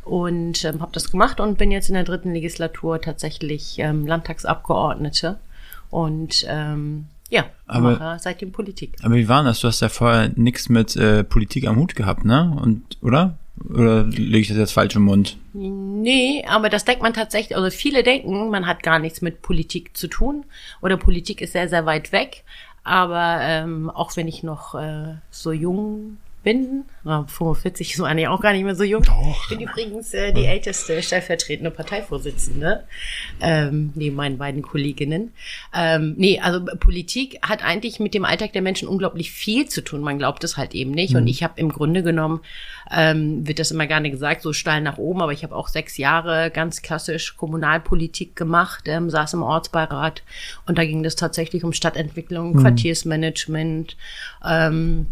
und 0.04 0.64
ähm, 0.64 0.80
habe 0.80 0.92
das 0.92 1.10
gemacht 1.10 1.40
und 1.40 1.58
bin 1.58 1.70
jetzt 1.70 1.88
in 1.88 1.94
der 1.94 2.04
dritten 2.04 2.32
Legislatur 2.32 3.00
tatsächlich 3.00 3.78
ähm, 3.78 4.06
Landtagsabgeordnete 4.06 5.38
und 5.90 6.44
ähm, 6.48 7.06
ja, 7.30 7.44
Aber- 7.66 7.92
mache 7.92 8.18
seitdem 8.20 8.52
Politik. 8.52 8.96
Aber 9.02 9.14
wie 9.14 9.28
war 9.28 9.42
das? 9.44 9.60
Du 9.60 9.68
hast 9.68 9.80
ja 9.80 9.88
vorher 9.88 10.30
nichts 10.36 10.68
mit 10.68 10.94
äh, 10.96 11.24
Politik 11.24 11.66
am 11.66 11.76
Hut 11.76 11.96
gehabt, 11.96 12.24
ne? 12.24 12.56
Und, 12.62 12.82
oder? 13.02 13.38
Oder 13.70 14.04
lege 14.04 14.38
ich 14.40 14.48
das 14.48 14.56
jetzt 14.56 14.72
falsch 14.72 14.96
im 14.96 15.02
Mund? 15.02 15.36
Nee, 15.52 16.44
aber 16.48 16.68
das 16.68 16.84
denkt 16.84 17.02
man 17.02 17.14
tatsächlich, 17.14 17.56
also 17.56 17.70
viele 17.70 18.02
denken, 18.02 18.50
man 18.50 18.66
hat 18.66 18.82
gar 18.82 18.98
nichts 18.98 19.22
mit 19.22 19.42
Politik 19.42 19.96
zu 19.96 20.08
tun 20.08 20.44
oder 20.82 20.96
Politik 20.96 21.40
ist 21.40 21.52
sehr, 21.52 21.68
sehr 21.68 21.86
weit 21.86 22.10
weg. 22.12 22.42
Aber 22.82 23.38
ähm, 23.40 23.90
auch 23.90 24.16
wenn 24.16 24.28
ich 24.28 24.42
noch 24.42 24.74
äh, 24.74 25.14
so 25.30 25.52
jung 25.52 26.18
bin, 26.44 26.84
na, 27.02 27.26
45 27.26 27.92
ist 27.92 27.98
man 27.98 28.10
eigentlich 28.10 28.28
auch 28.28 28.40
gar 28.40 28.52
nicht 28.52 28.64
mehr 28.64 28.76
so 28.76 28.84
jung. 28.84 29.02
Doch. 29.02 29.42
Ich 29.42 29.56
bin 29.56 29.66
übrigens 29.66 30.14
äh, 30.14 30.32
die 30.32 30.44
älteste 30.44 31.02
stellvertretende 31.02 31.70
Parteivorsitzende, 31.70 32.84
ähm, 33.40 33.92
neben 33.94 34.14
meinen 34.14 34.38
beiden 34.38 34.62
Kolleginnen. 34.62 35.32
Ähm, 35.74 36.14
nee, 36.16 36.38
also 36.40 36.64
Politik 36.78 37.38
hat 37.42 37.64
eigentlich 37.64 37.98
mit 37.98 38.14
dem 38.14 38.24
Alltag 38.24 38.52
der 38.52 38.62
Menschen 38.62 38.86
unglaublich 38.86 39.32
viel 39.32 39.68
zu 39.68 39.82
tun. 39.82 40.02
Man 40.02 40.18
glaubt 40.18 40.44
es 40.44 40.56
halt 40.56 40.74
eben 40.74 40.92
nicht. 40.92 41.16
Und 41.16 41.26
ich 41.26 41.42
habe 41.42 41.54
im 41.56 41.70
Grunde 41.70 42.02
genommen, 42.02 42.40
ähm, 42.90 43.46
wird 43.46 43.58
das 43.58 43.70
immer 43.70 43.86
gerne 43.86 44.10
gesagt, 44.10 44.42
so 44.42 44.52
steil 44.52 44.80
nach 44.80 44.98
oben, 44.98 45.22
aber 45.22 45.32
ich 45.32 45.42
habe 45.42 45.56
auch 45.56 45.68
sechs 45.68 45.96
Jahre 45.96 46.50
ganz 46.50 46.82
klassisch 46.82 47.36
Kommunalpolitik 47.36 48.36
gemacht, 48.36 48.84
ähm, 48.86 49.10
saß 49.10 49.34
im 49.34 49.42
Ortsbeirat 49.42 50.22
und 50.66 50.78
da 50.78 50.84
ging 50.84 51.04
es 51.04 51.16
tatsächlich 51.16 51.64
um 51.64 51.72
Stadtentwicklung, 51.72 52.54
Quartiersmanagement, 52.56 53.96
ähm, 54.46 55.06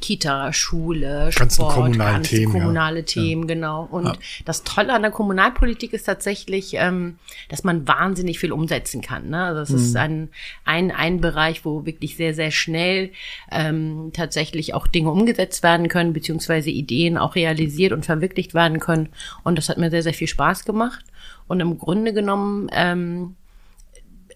Kita, 0.00 0.52
Schule, 0.52 1.30
Ganzen 1.34 1.62
Sport, 1.62 1.74
kommunalen 1.74 2.14
ganze 2.14 2.30
Themen, 2.36 2.52
ja. 2.52 2.58
kommunale 2.60 3.04
Themen, 3.04 3.46
genau. 3.46 3.88
Und 3.90 4.18
das 4.44 4.64
Tolle 4.64 4.92
an 4.92 5.02
der 5.02 5.10
Kommunalpolitik 5.10 5.92
ist 5.92 6.04
tatsächlich, 6.04 6.74
ähm, 6.74 7.18
dass 7.48 7.64
man 7.64 7.86
wahnsinnig 7.86 8.38
viel 8.38 8.52
umsetzen 8.52 9.02
kann. 9.02 9.30
Ne? 9.30 9.42
Also 9.44 9.60
das 9.60 9.70
Mhm. 9.70 9.76
ist 9.76 9.96
ein, 9.96 10.28
ein, 10.64 10.90
ein 10.90 11.20
Bereich, 11.20 11.64
wo 11.64 11.86
wirklich 11.86 12.16
sehr, 12.16 12.34
sehr 12.34 12.50
schnell 12.50 13.10
ähm, 13.50 14.10
tatsächlich 14.12 14.74
auch 14.74 14.86
Dinge 14.86 15.10
umgesetzt 15.10 15.62
werden 15.62 15.88
können, 15.88 16.12
beziehungsweise 16.12 16.70
Ideen 16.70 17.18
auch 17.18 17.34
realisiert 17.34 17.92
und 17.92 18.04
verwirklicht 18.04 18.54
werden 18.54 18.80
können. 18.80 19.08
Und 19.44 19.56
das 19.56 19.68
hat 19.68 19.78
mir 19.78 19.90
sehr, 19.90 20.02
sehr 20.02 20.14
viel 20.14 20.28
Spaß 20.28 20.64
gemacht. 20.64 21.04
Und 21.48 21.60
im 21.60 21.78
Grunde 21.78 22.12
genommen 22.12 22.68
ähm, 22.72 23.36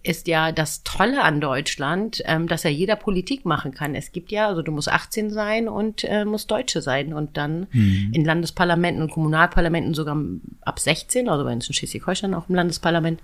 ist 0.07 0.29
ja 0.29 0.53
das 0.53 0.83
Tolle 0.85 1.23
an 1.23 1.41
Deutschland, 1.41 2.23
ähm, 2.27 2.49
dass 2.49 2.63
ja 2.63 2.71
jeder 2.71 2.97
Politik 2.97 3.45
machen 3.45 3.73
kann. 3.73 3.95
Es 3.95 4.13
gibt 4.13 4.33
ja, 4.33 4.49
also 4.49 4.63
du 4.63 4.73
musst 4.73 4.91
18 4.91 5.31
sein 5.31 5.69
und 5.69 6.05
äh, 6.05 6.25
musst 6.25 6.51
Deutsche 6.51 6.83
sein 6.83 7.13
und 7.13 7.37
dann 7.37 7.67
in 7.73 8.25
Landesparlamenten 8.25 9.03
und 9.03 9.11
Kommunalparlamenten 9.11 9.95
sogar 9.95 10.17
ab 10.63 10.79
16, 10.79 11.29
also 11.29 11.45
bei 11.45 11.53
uns 11.53 11.69
in 11.69 11.75
Schleswig-Holstein 11.75 12.35
auch 12.35 12.49
im 12.49 12.55
Landesparlament. 12.55 13.21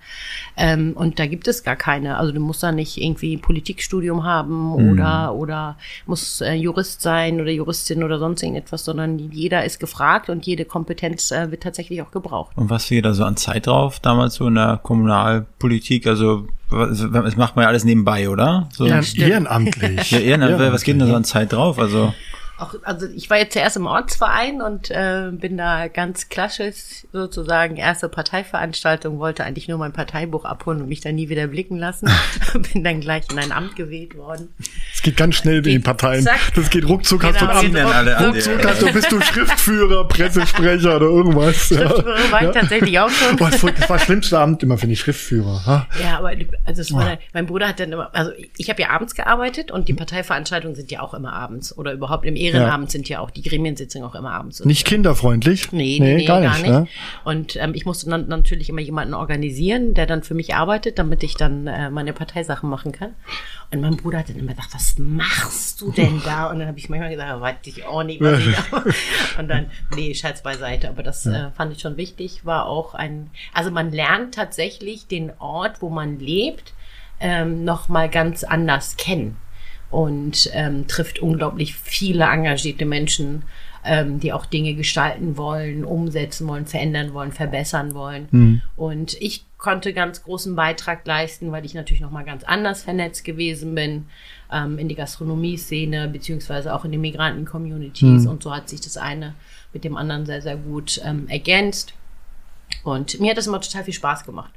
Ähm, 0.56 0.92
und 0.94 1.18
da 1.18 1.26
gibt 1.26 1.48
es 1.48 1.64
gar 1.64 1.76
keine. 1.76 2.18
Also 2.18 2.32
du 2.32 2.40
musst 2.40 2.62
da 2.62 2.72
nicht 2.72 2.98
irgendwie 2.98 3.36
Politikstudium 3.36 4.24
haben 4.24 4.72
oder 4.74 5.34
oder 5.34 5.76
musst 6.06 6.42
äh, 6.42 6.54
Jurist 6.54 7.02
sein 7.02 7.40
oder 7.40 7.50
Juristin 7.50 8.02
oder 8.02 8.18
sonst 8.18 8.42
irgendetwas, 8.42 8.84
sondern 8.84 9.18
jeder 9.18 9.64
ist 9.64 9.80
gefragt 9.80 10.28
und 10.30 10.46
jede 10.46 10.64
Kompetenz 10.64 11.30
äh, 11.30 11.50
wird 11.50 11.62
tatsächlich 11.62 12.02
auch 12.02 12.10
gebraucht. 12.10 12.56
Und 12.56 12.70
was 12.70 12.86
fiel 12.86 13.02
da 13.02 13.12
so 13.14 13.24
an 13.24 13.36
Zeit 13.36 13.66
drauf, 13.66 14.00
damals 14.00 14.34
so 14.34 14.46
in 14.46 14.54
der 14.54 14.80
Kommunalpolitik? 14.82 16.06
Also, 16.06 16.46
das 16.72 17.36
macht 17.36 17.56
man 17.56 17.64
ja 17.64 17.68
alles 17.68 17.84
nebenbei, 17.84 18.28
oder? 18.28 18.68
So. 18.72 18.86
Stimmt. 19.02 19.28
ehrenamtlich. 19.28 20.10
Ja, 20.10 20.18
Ehrenamt, 20.18 20.58
was 20.72 20.82
geht 20.82 20.94
denn 20.94 21.00
da 21.00 21.06
so 21.06 21.14
an 21.14 21.24
Zeit 21.24 21.52
drauf? 21.52 21.78
Also, 21.78 22.14
Auch, 22.62 22.74
also 22.84 23.06
ich 23.14 23.28
war 23.28 23.38
jetzt 23.38 23.54
zuerst 23.54 23.76
im 23.76 23.86
Ortsverein 23.86 24.62
und 24.62 24.90
äh, 24.90 25.30
bin 25.32 25.56
da 25.56 25.88
ganz 25.88 26.28
klassisch 26.28 27.06
sozusagen 27.12 27.76
erste 27.76 28.08
Parteiveranstaltung, 28.08 29.18
wollte 29.18 29.44
eigentlich 29.44 29.68
nur 29.68 29.78
mein 29.78 29.92
Parteibuch 29.92 30.44
abholen 30.44 30.80
und 30.82 30.88
mich 30.88 31.00
dann 31.00 31.14
nie 31.16 31.28
wieder 31.28 31.46
blicken 31.48 31.76
lassen. 31.78 32.08
bin 32.72 32.84
dann 32.84 33.00
gleich 33.00 33.24
in 33.30 33.38
ein 33.38 33.52
Amt 33.52 33.74
gewählt 33.76 34.16
worden. 34.16 34.48
Es 34.94 35.02
geht 35.02 35.16
ganz 35.16 35.34
schnell 35.36 35.56
in 35.58 35.62
den 35.64 35.82
Parteien. 35.82 36.22
Zack. 36.22 36.38
Das 36.54 36.70
geht 36.70 36.86
ruckzuck, 36.88 37.24
hast 37.24 37.40
du 37.40 37.46
Genau, 37.46 37.58
ein 37.58 37.76
Amt. 37.76 37.94
alle 37.94 38.26
Ruckzuck 38.28 38.64
hast 38.64 38.82
du, 38.82 38.92
bist 38.92 39.10
du 39.10 39.20
Schriftführer, 39.20 40.06
Pressesprecher 40.08 40.96
oder 40.96 41.06
irgendwas. 41.06 41.70
Ja. 41.72 41.78
Schriftführer 41.88 42.30
war 42.32 42.42
ich 42.42 42.50
tatsächlich 42.50 42.98
auch 43.00 43.08
schon. 43.10 43.36
Boah, 43.36 43.50
das 43.50 43.62
war 43.62 43.72
das 43.72 44.02
schlimmste 44.02 44.38
Amt 44.38 44.62
immer, 44.62 44.78
finde 44.78 44.92
ich, 44.94 45.00
Schriftführer. 45.00 45.64
Ha? 45.66 45.86
Ja, 46.02 46.18
aber 46.18 46.36
die- 46.36 46.48
also 46.64 46.80
es 46.82 46.92
war 46.92 47.18
mein 47.32 47.46
Bruder 47.46 47.68
hat 47.68 47.80
dann 47.80 47.92
immer, 47.92 48.10
also 48.14 48.30
ich 48.56 48.68
habe 48.70 48.80
ja 48.82 48.90
abends 48.90 49.14
gearbeitet 49.14 49.70
und 49.70 49.88
die 49.88 49.94
Parteiveranstaltungen 49.94 50.76
sind 50.76 50.90
ja 50.90 51.00
auch 51.00 51.14
immer 51.14 51.32
abends 51.32 51.76
oder 51.76 51.92
überhaupt 51.92 52.24
im 52.26 52.36
Ehrenamt 52.52 52.90
sind 52.90 53.08
ja 53.08 53.20
auch 53.20 53.30
die 53.30 53.42
Gremiensitzungen 53.42 54.08
auch 54.08 54.14
immer 54.14 54.32
abends. 54.32 54.64
Nicht 54.64 54.86
kinderfreundlich? 54.86 55.72
Nee, 55.72 55.98
nee, 56.00 56.14
nee, 56.16 56.24
gar, 56.24 56.40
nicht. 56.40 56.66
Ne? 56.66 56.86
Und 57.24 57.56
ähm, 57.56 57.72
ich 57.74 57.86
musste 57.86 58.08
dann 58.10 58.28
natürlich 58.28 58.68
immer 58.68 58.80
jemanden 58.80 59.14
organisieren, 59.14 59.94
der 59.94 60.06
dann 60.06 60.22
für 60.22 60.34
mich 60.34 60.54
arbeitet, 60.54 60.98
damit 60.98 61.22
ich 61.22 61.34
dann 61.34 61.66
äh, 61.66 61.90
meine 61.90 62.12
Parteisachen 62.12 62.68
machen 62.68 62.92
kann. 62.92 63.14
Und 63.70 63.80
mein 63.80 63.96
Bruder 63.96 64.18
hat 64.18 64.28
dann 64.28 64.36
immer 64.36 64.52
gesagt, 64.52 64.74
was 64.74 64.98
machst 64.98 65.80
du 65.80 65.92
denn 65.92 66.20
da? 66.24 66.50
Und 66.50 66.58
dann 66.58 66.68
habe 66.68 66.78
ich 66.78 66.88
manchmal 66.88 67.10
gesagt, 67.10 67.40
weiß 67.40 67.56
ich 67.64 67.84
auch 67.84 68.02
nicht, 68.02 68.20
was 68.20 68.40
ich 68.40 68.54
da 68.54 68.84
Und 69.38 69.48
dann, 69.48 69.70
nee, 69.94 70.14
Scheiß 70.14 70.42
beiseite. 70.42 70.88
Aber 70.88 71.02
das 71.02 71.26
äh, 71.26 71.50
fand 71.52 71.72
ich 71.72 71.80
schon 71.80 71.96
wichtig, 71.96 72.44
war 72.44 72.66
auch 72.66 72.94
ein, 72.94 73.30
also 73.54 73.70
man 73.70 73.90
lernt 73.90 74.34
tatsächlich 74.34 75.06
den 75.06 75.32
Ort, 75.38 75.80
wo 75.80 75.88
man 75.88 76.18
lebt, 76.18 76.74
ähm, 77.20 77.64
noch 77.64 77.88
mal 77.88 78.08
ganz 78.08 78.44
anders 78.44 78.96
kennen 78.96 79.36
und 79.92 80.50
ähm, 80.54 80.88
trifft 80.88 81.20
unglaublich 81.20 81.76
viele 81.76 82.24
engagierte 82.24 82.86
Menschen, 82.86 83.44
ähm, 83.84 84.18
die 84.18 84.32
auch 84.32 84.46
Dinge 84.46 84.74
gestalten 84.74 85.36
wollen, 85.36 85.84
umsetzen 85.84 86.48
wollen, 86.48 86.66
verändern 86.66 87.14
wollen, 87.14 87.30
verbessern 87.30 87.94
wollen. 87.94 88.26
Und 88.76 89.20
ich 89.20 89.44
konnte 89.58 89.92
ganz 89.92 90.24
großen 90.24 90.56
Beitrag 90.56 91.06
leisten, 91.06 91.52
weil 91.52 91.64
ich 91.64 91.74
natürlich 91.74 92.00
noch 92.00 92.10
mal 92.10 92.24
ganz 92.24 92.42
anders 92.42 92.82
vernetzt 92.82 93.24
gewesen 93.24 93.74
bin 93.74 94.06
ähm, 94.52 94.78
in 94.78 94.88
die 94.88 94.94
Gastronomie-Szene 94.96 96.08
beziehungsweise 96.08 96.74
auch 96.74 96.84
in 96.84 96.92
den 96.92 97.00
Migranten-Communities. 97.00 98.26
Und 98.30 98.42
so 98.42 98.54
hat 98.54 98.68
sich 98.68 98.80
das 98.80 98.96
eine 98.96 99.34
mit 99.72 99.84
dem 99.84 99.96
anderen 99.96 100.26
sehr, 100.26 100.42
sehr 100.42 100.56
gut 100.56 101.00
ähm, 101.04 101.28
ergänzt. 101.28 101.94
Und 102.84 103.20
mir 103.20 103.30
hat 103.30 103.38
das 103.38 103.46
immer 103.46 103.60
total 103.60 103.84
viel 103.84 103.94
Spaß 103.94 104.24
gemacht. 104.24 104.50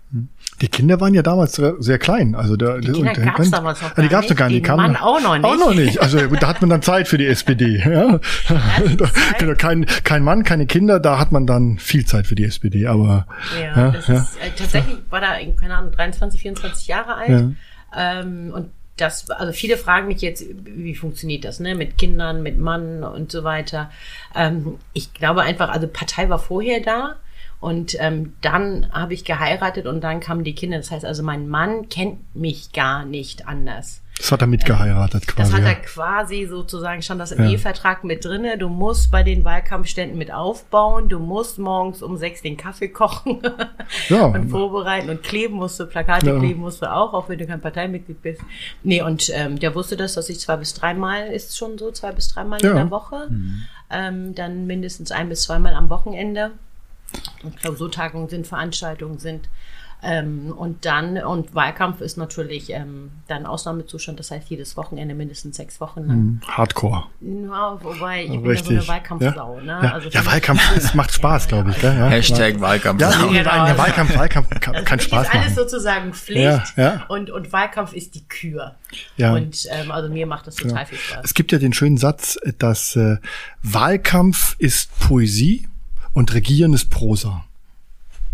Die 0.61 0.67
Kinder 0.67 0.99
waren 0.99 1.13
ja 1.13 1.21
damals 1.21 1.53
sehr, 1.53 1.99
klein. 1.99 2.33
Also 2.33 2.55
da, 2.55 2.77
Die 2.77 2.91
Kinder 2.91 3.11
und- 3.11 3.23
gab's 3.25 3.51
damals 3.51 3.81
noch 3.81 3.89
Ah, 3.91 4.01
die 4.01 4.07
gar 4.07 4.21
gab's 4.21 4.27
doch 4.27 4.35
gar 4.35 4.45
nicht. 4.47 4.55
nicht. 4.55 4.63
Den 4.65 4.67
kamen- 4.77 4.93
Mann 4.93 4.95
auch 4.95 5.21
noch 5.21 5.35
nicht. 5.35 5.45
Auch 5.45 5.57
noch 5.57 5.73
nicht. 5.75 6.01
Also 6.01 6.17
ja, 6.19 6.27
da 6.39 6.47
hat 6.47 6.61
man 6.61 6.69
dann 6.69 6.81
Zeit 6.81 7.07
für 7.07 7.17
die 7.17 7.27
SPD. 7.27 7.77
Ja. 7.77 8.19
Da- 8.97 9.09
genau, 9.37 9.53
kein, 9.55 9.85
kein 10.03 10.23
Mann, 10.23 10.43
keine 10.43 10.65
Kinder, 10.65 10.99
da 10.99 11.19
hat 11.19 11.31
man 11.31 11.45
dann 11.45 11.77
viel 11.77 12.05
Zeit 12.05 12.25
für 12.27 12.35
die 12.35 12.45
SPD. 12.45 12.87
Aber 12.87 13.27
Ja, 13.59 13.77
Ja, 13.77 13.91
das 13.91 14.07
ja. 14.07 14.15
ist 14.15 14.37
äh, 14.37 14.49
tatsächlich 14.57 14.97
war 15.09 15.21
da, 15.21 15.33
keine 15.59 15.75
Ahnung, 15.75 15.91
23, 15.91 16.41
24 16.41 16.87
Jahre 16.87 17.15
alt. 17.15 17.55
Ähm, 17.95 18.51
und 18.53 18.69
das, 18.97 19.29
also 19.29 19.51
viele 19.51 19.75
fragen 19.75 20.07
mich 20.07 20.21
jetzt, 20.21 20.45
wie 20.63 20.95
funktioniert 20.95 21.43
das, 21.43 21.59
ne, 21.59 21.75
mit 21.75 21.97
Kindern, 21.97 22.41
mit 22.43 22.57
Mann 22.57 23.03
und 23.03 23.29
so 23.31 23.43
weiter. 23.43 23.91
Ähm, 24.33 24.75
ich 24.93 25.13
glaube 25.13 25.41
einfach, 25.41 25.69
also 25.69 25.87
Partei 25.87 26.29
war 26.29 26.39
vorher 26.39 26.79
da. 26.79 27.15
Und 27.65 27.95
ähm, 27.99 28.33
dann 28.41 28.87
habe 28.91 29.15
ich 29.15 29.25
geheiratet 29.25 29.87
und 29.87 30.01
dann 30.03 30.19
kamen 30.19 30.43
die 30.43 30.53
Kinder. 30.53 30.77
Das 30.77 30.91
heißt 30.91 31.03
also, 31.03 31.23
mein 31.23 31.47
Mann 31.49 31.89
kennt 31.89 32.35
mich 32.35 32.71
gar 32.73 33.05
nicht 33.05 33.47
anders. 33.47 34.01
das 34.19 34.31
hat 34.31 34.41
er 34.41 34.47
mitgeheiratet 34.47 35.23
Das 35.29 35.33
quasi. 35.49 35.51
hat 35.53 35.61
ja. 35.63 35.67
er 35.69 35.75
quasi 35.75 36.45
sozusagen 36.45 37.01
schon 37.01 37.17
das 37.17 37.31
im 37.31 37.43
Ehevertrag 37.43 38.03
mit 38.03 38.23
drinne. 38.23 38.59
Du 38.59 38.69
musst 38.69 39.09
bei 39.09 39.23
den 39.23 39.43
Wahlkampfständen 39.43 40.15
mit 40.15 40.31
aufbauen. 40.31 41.09
Du 41.09 41.17
musst 41.19 41.57
morgens 41.57 42.03
um 42.03 42.17
sechs 42.17 42.43
den 42.43 42.55
Kaffee 42.55 42.89
kochen 42.89 43.39
Ja. 44.09 44.25
und 44.25 44.49
vorbereiten 44.49 45.09
und 45.09 45.23
kleben 45.23 45.55
musst 45.55 45.79
du, 45.79 45.87
Plakate 45.87 46.27
Ja. 46.27 46.37
kleben 46.37 46.61
musst 46.61 46.83
du 46.83 46.91
auch, 46.93 47.13
auch 47.15 47.29
wenn 47.29 47.39
du 47.39 47.47
kein 47.47 47.61
Parteimitglied 47.61 48.21
bist. 48.21 48.41
Nee, 48.83 49.01
und 49.01 49.31
ähm, 49.33 49.57
der 49.57 49.73
wusste 49.73 49.97
das, 49.97 50.13
dass 50.13 50.29
ich 50.29 50.39
zwei 50.39 50.57
bis 50.57 50.75
dreimal, 50.75 51.27
ist 51.27 51.57
schon 51.57 51.79
so, 51.79 51.89
zwei 51.91 52.11
bis 52.11 52.29
dreimal 52.29 52.61
Ja. 52.61 52.69
in 52.69 52.75
der 52.75 52.91
Woche. 52.91 53.27
Ähm, 53.89 54.35
dann 54.35 54.67
mindestens 54.67 55.11
ein 55.11 55.29
bis 55.29 55.41
zweimal 55.43 55.73
am 55.73 55.89
Wochenende. 55.89 56.51
Und 57.43 57.57
Klausurtagungen 57.57 58.29
sind, 58.29 58.47
Veranstaltungen 58.47 59.19
sind. 59.19 59.49
Ähm, 60.03 60.51
und 60.55 60.85
dann, 60.85 61.17
und 61.17 61.55
Wahlkampf 61.55 61.99
ist 62.01 62.15
natürlich 62.17 62.69
ähm, 62.69 63.09
dann 63.27 63.47
Ausnahmezustand, 63.47 64.19
das 64.19 64.29
heißt 64.29 64.49
jedes 64.49 64.77
Wochenende 64.77 65.15
mindestens 65.15 65.55
sechs 65.57 65.79
Wochen 65.81 66.05
lang. 66.05 66.41
Hardcore. 66.47 67.05
Ja, 67.21 67.79
wobei, 67.81 68.25
ich 68.25 68.29
bin 68.29 68.35
ja 68.35 68.43
so 68.43 68.49
Richtig. 68.49 68.69
eine 68.77 68.87
Wahlkampfsau, 68.87 69.57
ja. 69.57 69.63
ne? 69.63 69.79
Ja, 69.87 69.93
Also 69.93 70.09
ja 70.09 70.23
Wahlkampf 70.25 70.61
ist, 70.77 70.93
macht 70.93 71.11
Spaß, 71.11 71.47
glaube 71.47 71.71
ich. 71.71 71.79
Gell? 71.79 71.95
Ja. 71.97 72.07
Hashtag 72.07 72.59
Wahlkampf. 72.59 73.01
Ja, 73.01 73.09
Genau. 73.09 73.31
der 73.31 73.77
Wahlkampf, 73.77 74.15
Wahlkampf 74.15 74.49
kann, 74.59 74.75
Also 74.75 74.85
kann 74.85 74.99
Spaß 74.99 75.27
ist 75.27 75.33
alles 75.33 75.45
machen. 75.45 75.55
sozusagen 75.55 76.13
Pflicht 76.13 76.41
Ja, 76.43 76.63
ja. 76.75 77.05
Und, 77.07 77.31
und 77.31 77.51
Wahlkampf 77.51 77.93
ist 77.93 78.13
die 78.13 78.27
Kür. 78.27 78.75
Ja. 79.17 79.33
Und 79.33 79.65
ähm, 79.71 79.89
also 79.91 80.09
mir 80.09 80.27
macht 80.27 80.45
das 80.45 80.55
total 80.55 80.85
viel 80.85 80.99
Spaß. 80.99 81.21
Es 81.23 81.33
gibt 81.33 81.51
ja 81.51 81.57
den 81.57 81.73
schönen 81.73 81.97
Satz, 81.97 82.37
dass 82.59 82.95
äh, 82.95 83.17
Wahlkampf 83.63 84.55
ist 84.59 84.91
Poesie 84.99 85.67
und 86.15 86.33
Regieren 86.33 86.73
ist 86.73 86.89
Prosa. 86.89 87.45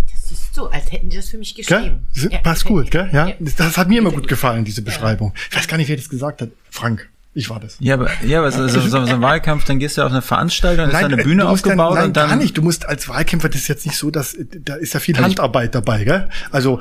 Das 0.09 0.31
ist 0.31 0.55
so, 0.55 0.69
als 0.69 0.89
hätten 0.91 1.09
die 1.09 1.17
das 1.17 1.29
für 1.29 1.37
mich 1.37 1.55
Gell? 1.55 1.65
geschrieben. 1.65 2.31
Ja, 2.31 2.39
Passt 2.39 2.63
gut, 2.63 2.89
gell? 2.89 3.09
Ja? 3.11 3.27
Ja. 3.27 3.35
Das 3.39 3.77
hat 3.77 3.89
mir 3.89 3.99
immer 3.99 4.11
gut 4.11 4.29
gefallen, 4.29 4.63
diese 4.63 4.81
Beschreibung. 4.81 5.33
Ich 5.49 5.57
weiß 5.57 5.67
gar 5.67 5.75
nicht, 5.75 5.89
wer 5.89 5.97
das 5.97 6.07
gesagt 6.07 6.41
hat. 6.41 6.49
Frank, 6.69 7.09
ich 7.33 7.49
war 7.49 7.59
das. 7.59 7.77
Ja, 7.79 7.95
aber, 7.95 8.09
ja, 8.23 8.39
aber 8.39 8.51
so, 8.51 8.67
so, 8.67 8.79
so, 8.87 8.97
ein 8.97 9.21
Wahlkampf, 9.21 9.65
dann 9.65 9.79
gehst 9.79 9.97
du 9.97 10.03
auf 10.03 10.11
eine 10.11 10.21
Veranstaltung, 10.21 10.85
dann 10.85 10.89
ist 10.89 11.01
da 11.01 11.05
eine 11.05 11.21
äh, 11.21 11.23
Bühne 11.23 11.49
aufgebaut 11.49 11.91
dann, 11.91 11.95
nein, 11.95 12.05
und 12.05 12.17
dann. 12.17 12.29
gar 12.29 12.35
nicht. 12.35 12.57
Du 12.57 12.61
musst 12.61 12.87
als 12.87 13.09
Wahlkämpfer, 13.09 13.49
das 13.49 13.61
ist 13.61 13.67
jetzt 13.67 13.85
nicht 13.85 13.97
so, 13.97 14.11
dass, 14.11 14.35
äh, 14.35 14.45
da 14.63 14.75
ist 14.75 14.93
ja 14.93 14.99
viel 14.99 15.17
Handarbeit 15.17 15.73
dabei, 15.73 16.03
gell? 16.03 16.29
Also, 16.51 16.79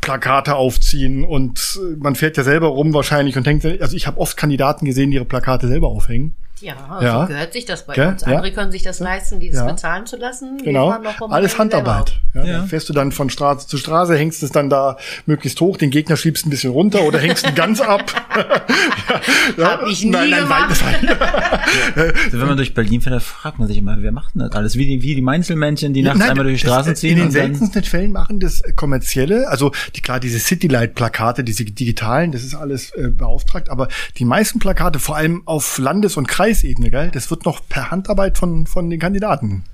Plakate 0.00 0.56
aufziehen 0.56 1.24
und 1.24 1.78
äh, 1.80 1.96
man 1.98 2.16
fährt 2.16 2.36
ja 2.36 2.42
selber 2.42 2.68
rum 2.68 2.94
wahrscheinlich 2.94 3.36
und 3.36 3.46
denkt, 3.46 3.64
also 3.64 3.96
ich 3.96 4.06
habe 4.06 4.18
oft 4.18 4.36
Kandidaten 4.36 4.86
gesehen, 4.86 5.10
die 5.10 5.16
ihre 5.16 5.24
Plakate 5.24 5.68
selber 5.68 5.88
aufhängen. 5.88 6.34
Ja, 6.60 6.74
Ja. 7.02 7.20
so 7.22 7.26
gehört 7.28 7.52
sich 7.52 7.66
das 7.66 7.84
bei 7.86 7.94
Gell? 7.94 8.08
uns. 8.08 8.22
Andere 8.22 8.48
Ja. 8.48 8.54
können 8.54 8.72
sich 8.72 8.82
das 8.82 8.98
leisten, 8.98 9.40
dieses 9.40 9.60
Ja. 9.60 9.66
bezahlen 9.66 10.06
zu 10.06 10.16
lassen. 10.16 10.58
Genau. 10.64 10.90
Alles 11.28 11.58
Handarbeit. 11.58 12.18
Ja, 12.34 12.44
Ja. 12.44 12.52
Dann 12.58 12.68
fährst 12.68 12.88
du 12.88 12.92
dann 12.94 13.12
von 13.12 13.28
Straße 13.30 13.66
zu 13.66 13.76
Straße, 13.76 14.16
hängst 14.16 14.42
es 14.42 14.52
dann 14.52 14.70
da 14.70 14.96
möglichst 15.26 15.60
hoch, 15.60 15.76
den 15.76 15.90
Gegner 15.90 16.16
schiebst 16.16 16.46
ein 16.46 16.50
bisschen 16.50 16.70
runter 16.70 17.02
oder 17.02 17.18
hängst 17.18 17.46
ihn 17.46 17.54
ganz 17.54 17.80
ab. 17.80 18.04
ja, 19.56 19.64
Hab 19.72 19.86
ich 19.86 20.02
nie 20.04 20.10
nein, 20.10 20.30
nein, 20.30 20.40
gemacht. 20.40 20.82
Nein, 21.02 21.16
Also 22.24 22.40
wenn 22.40 22.46
man 22.48 22.56
durch 22.56 22.74
Berlin 22.74 23.00
fährt, 23.00 23.14
da 23.16 23.20
fragt 23.20 23.58
man 23.58 23.68
sich 23.68 23.76
immer, 23.78 23.96
wer 24.00 24.12
macht 24.12 24.34
denn 24.34 24.40
das 24.40 24.52
alles? 24.52 24.76
Wie 24.76 24.86
die, 24.86 25.02
wie 25.02 25.14
die 25.14 25.22
Mainzelmännchen, 25.22 25.92
die 25.92 26.02
nachts 26.02 26.18
Nein, 26.20 26.30
einmal 26.30 26.44
durch 26.44 26.60
die 26.60 26.66
das- 26.66 26.72
Straßen 26.74 26.96
ziehen 26.96 27.12
In 27.18 27.24
den 27.24 27.30
seltensten 27.30 27.82
Fällen 27.84 28.12
machen 28.12 28.40
das 28.40 28.62
kommerzielle, 28.76 29.48
also 29.48 29.72
die 29.94 30.00
klar 30.00 30.20
diese 30.20 30.38
Citylight-Plakate, 30.38 31.44
diese 31.44 31.64
digitalen, 31.64 32.32
das 32.32 32.42
ist 32.42 32.54
alles 32.54 32.90
äh, 32.92 33.08
beauftragt, 33.10 33.68
aber 33.70 33.88
die 34.18 34.24
meisten 34.24 34.58
Plakate, 34.58 34.98
vor 34.98 35.16
allem 35.16 35.42
auf 35.46 35.78
Landes- 35.78 36.16
und 36.16 36.26
Kreisebene, 36.46 36.92
gell, 36.92 37.10
das 37.10 37.28
wird 37.30 37.44
noch 37.44 37.60
per 37.68 37.90
Handarbeit 37.90 38.38
von 38.38 38.68
von 38.68 38.88
den 38.88 39.00
Kandidaten. 39.00 39.64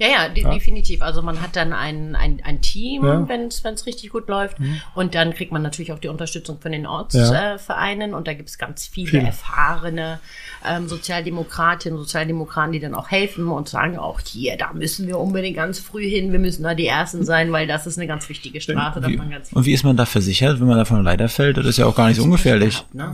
Ja, 0.00 0.06
ja, 0.08 0.28
de 0.30 0.42
Ja. 0.44 0.54
definitiv. 0.54 1.02
Also 1.02 1.20
man 1.20 1.42
hat 1.42 1.56
dann 1.56 1.72
ein, 1.74 2.16
ein, 2.16 2.40
ein 2.42 2.60
Team, 2.62 3.04
Ja. 3.04 3.20
Mhm. 3.20 3.28
wenn 3.28 3.46
es 3.74 3.86
richtig 3.86 4.10
gut 4.10 4.28
läuft. 4.28 4.56
Und 4.94 5.14
dann 5.14 5.34
kriegt 5.34 5.52
man 5.52 5.60
natürlich 5.62 5.92
auch 5.92 5.98
die 5.98 6.08
Unterstützung 6.08 6.58
von 6.58 6.72
den 6.72 6.84
Ja. 6.84 6.90
Ortsvereinen. 6.90 7.56
Äh, 7.56 7.58
Vereinen. 7.58 8.14
und 8.14 8.26
da 8.26 8.32
gibt 8.32 8.48
es 8.48 8.56
ganz 8.58 8.86
viele, 8.86 9.08
Viele. 9.08 9.26
erfahrene 9.26 10.20
ähm, 10.66 10.88
Sozialdemokratinnen 10.88 11.98
und 11.98 12.04
Sozialdemokraten, 12.04 12.72
die 12.72 12.80
dann 12.80 12.94
auch 12.94 13.10
helfen 13.10 13.48
und 13.48 13.68
sagen 13.68 13.98
auch, 13.98 14.20
hier, 14.20 14.56
da 14.56 14.72
müssen 14.72 15.06
wir 15.06 15.18
unbedingt 15.18 15.56
ganz 15.56 15.78
früh 15.78 16.08
hin, 16.08 16.32
wir 16.32 16.38
müssen 16.38 16.62
da 16.62 16.74
die 16.74 16.86
Ersten 16.86 17.24
sein, 17.24 17.52
weil 17.52 17.66
das 17.66 17.86
ist 17.86 17.98
eine 17.98 18.06
ganz 18.06 18.28
wichtige 18.28 18.60
Straße. 18.60 19.00
Da 19.00 19.08
Wie, 19.08 19.18
und 19.52 19.66
wie 19.66 19.72
ist 19.72 19.84
man 19.84 19.96
da 19.96 20.06
versichert, 20.06 20.60
wenn 20.60 20.66
man 20.66 20.76
da 20.78 20.84
von 20.84 20.96
der 20.96 21.04
Leiter 21.04 21.28
fällt? 21.28 21.56
Das 21.56 21.66
ist 21.66 21.76
ja 21.78 21.86
auch 21.86 21.94
gar 21.94 22.08
nicht 22.08 22.16
so 22.16 22.24
ungefährlich. 22.24 22.82
Ne? 22.92 23.12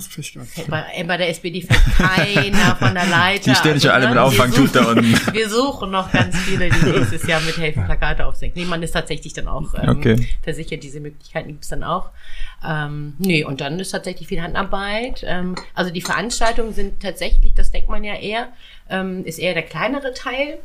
Bei, 0.68 0.84
äh, 0.94 1.04
bei 1.04 1.16
der 1.16 1.28
SPD 1.30 1.62
fällt 1.62 1.80
keiner 1.96 2.76
von 2.76 2.94
der 2.94 3.06
Leiter. 3.10 3.50
Die 3.50 3.56
stehen 3.56 3.80
schon 3.80 3.90
alle 3.90 4.04
ne, 4.04 4.10
mit 4.10 4.16
wir 4.16 4.24
Auffangtuch 4.24 4.68
da 4.72 4.84
unten. 4.86 5.06
Wir 5.32 5.48
suchen 5.48 5.90
noch 5.90 6.10
ganz 6.12 6.36
viele, 6.38 6.68
nächstes 6.84 7.26
Jahr 7.26 7.40
mithelfen, 7.40 7.84
Plakate 7.84 8.26
aufzuhängen. 8.26 8.54
Nee, 8.56 8.64
man 8.64 8.82
ist 8.82 8.92
tatsächlich 8.92 9.32
dann 9.32 9.48
auch 9.48 9.74
ähm, 9.80 9.88
Okay. 9.98 10.28
versichert, 10.42 10.82
diese 10.82 11.00
Möglichkeiten 11.00 11.48
gibt's 11.48 11.68
dann 11.68 11.84
auch. 11.84 12.10
Ähm, 12.66 13.14
nee, 13.18 13.44
und 13.44 13.60
dann 13.60 13.78
ist 13.80 13.90
tatsächlich 13.90 14.28
viel 14.28 14.40
Handarbeit. 14.42 15.24
Ähm, 15.26 15.54
also 15.74 15.90
die 15.90 16.00
Veranstaltungen 16.02 16.72
sind 16.72 17.00
tatsächlich, 17.00 17.54
das 17.54 17.70
denkt 17.70 17.88
man 17.88 18.04
ja 18.04 18.14
eher, 18.14 18.48
ähm, 18.90 19.24
ist 19.24 19.38
eher 19.38 19.54
der 19.54 19.62
kleinere 19.64 20.12
Teil. 20.14 20.58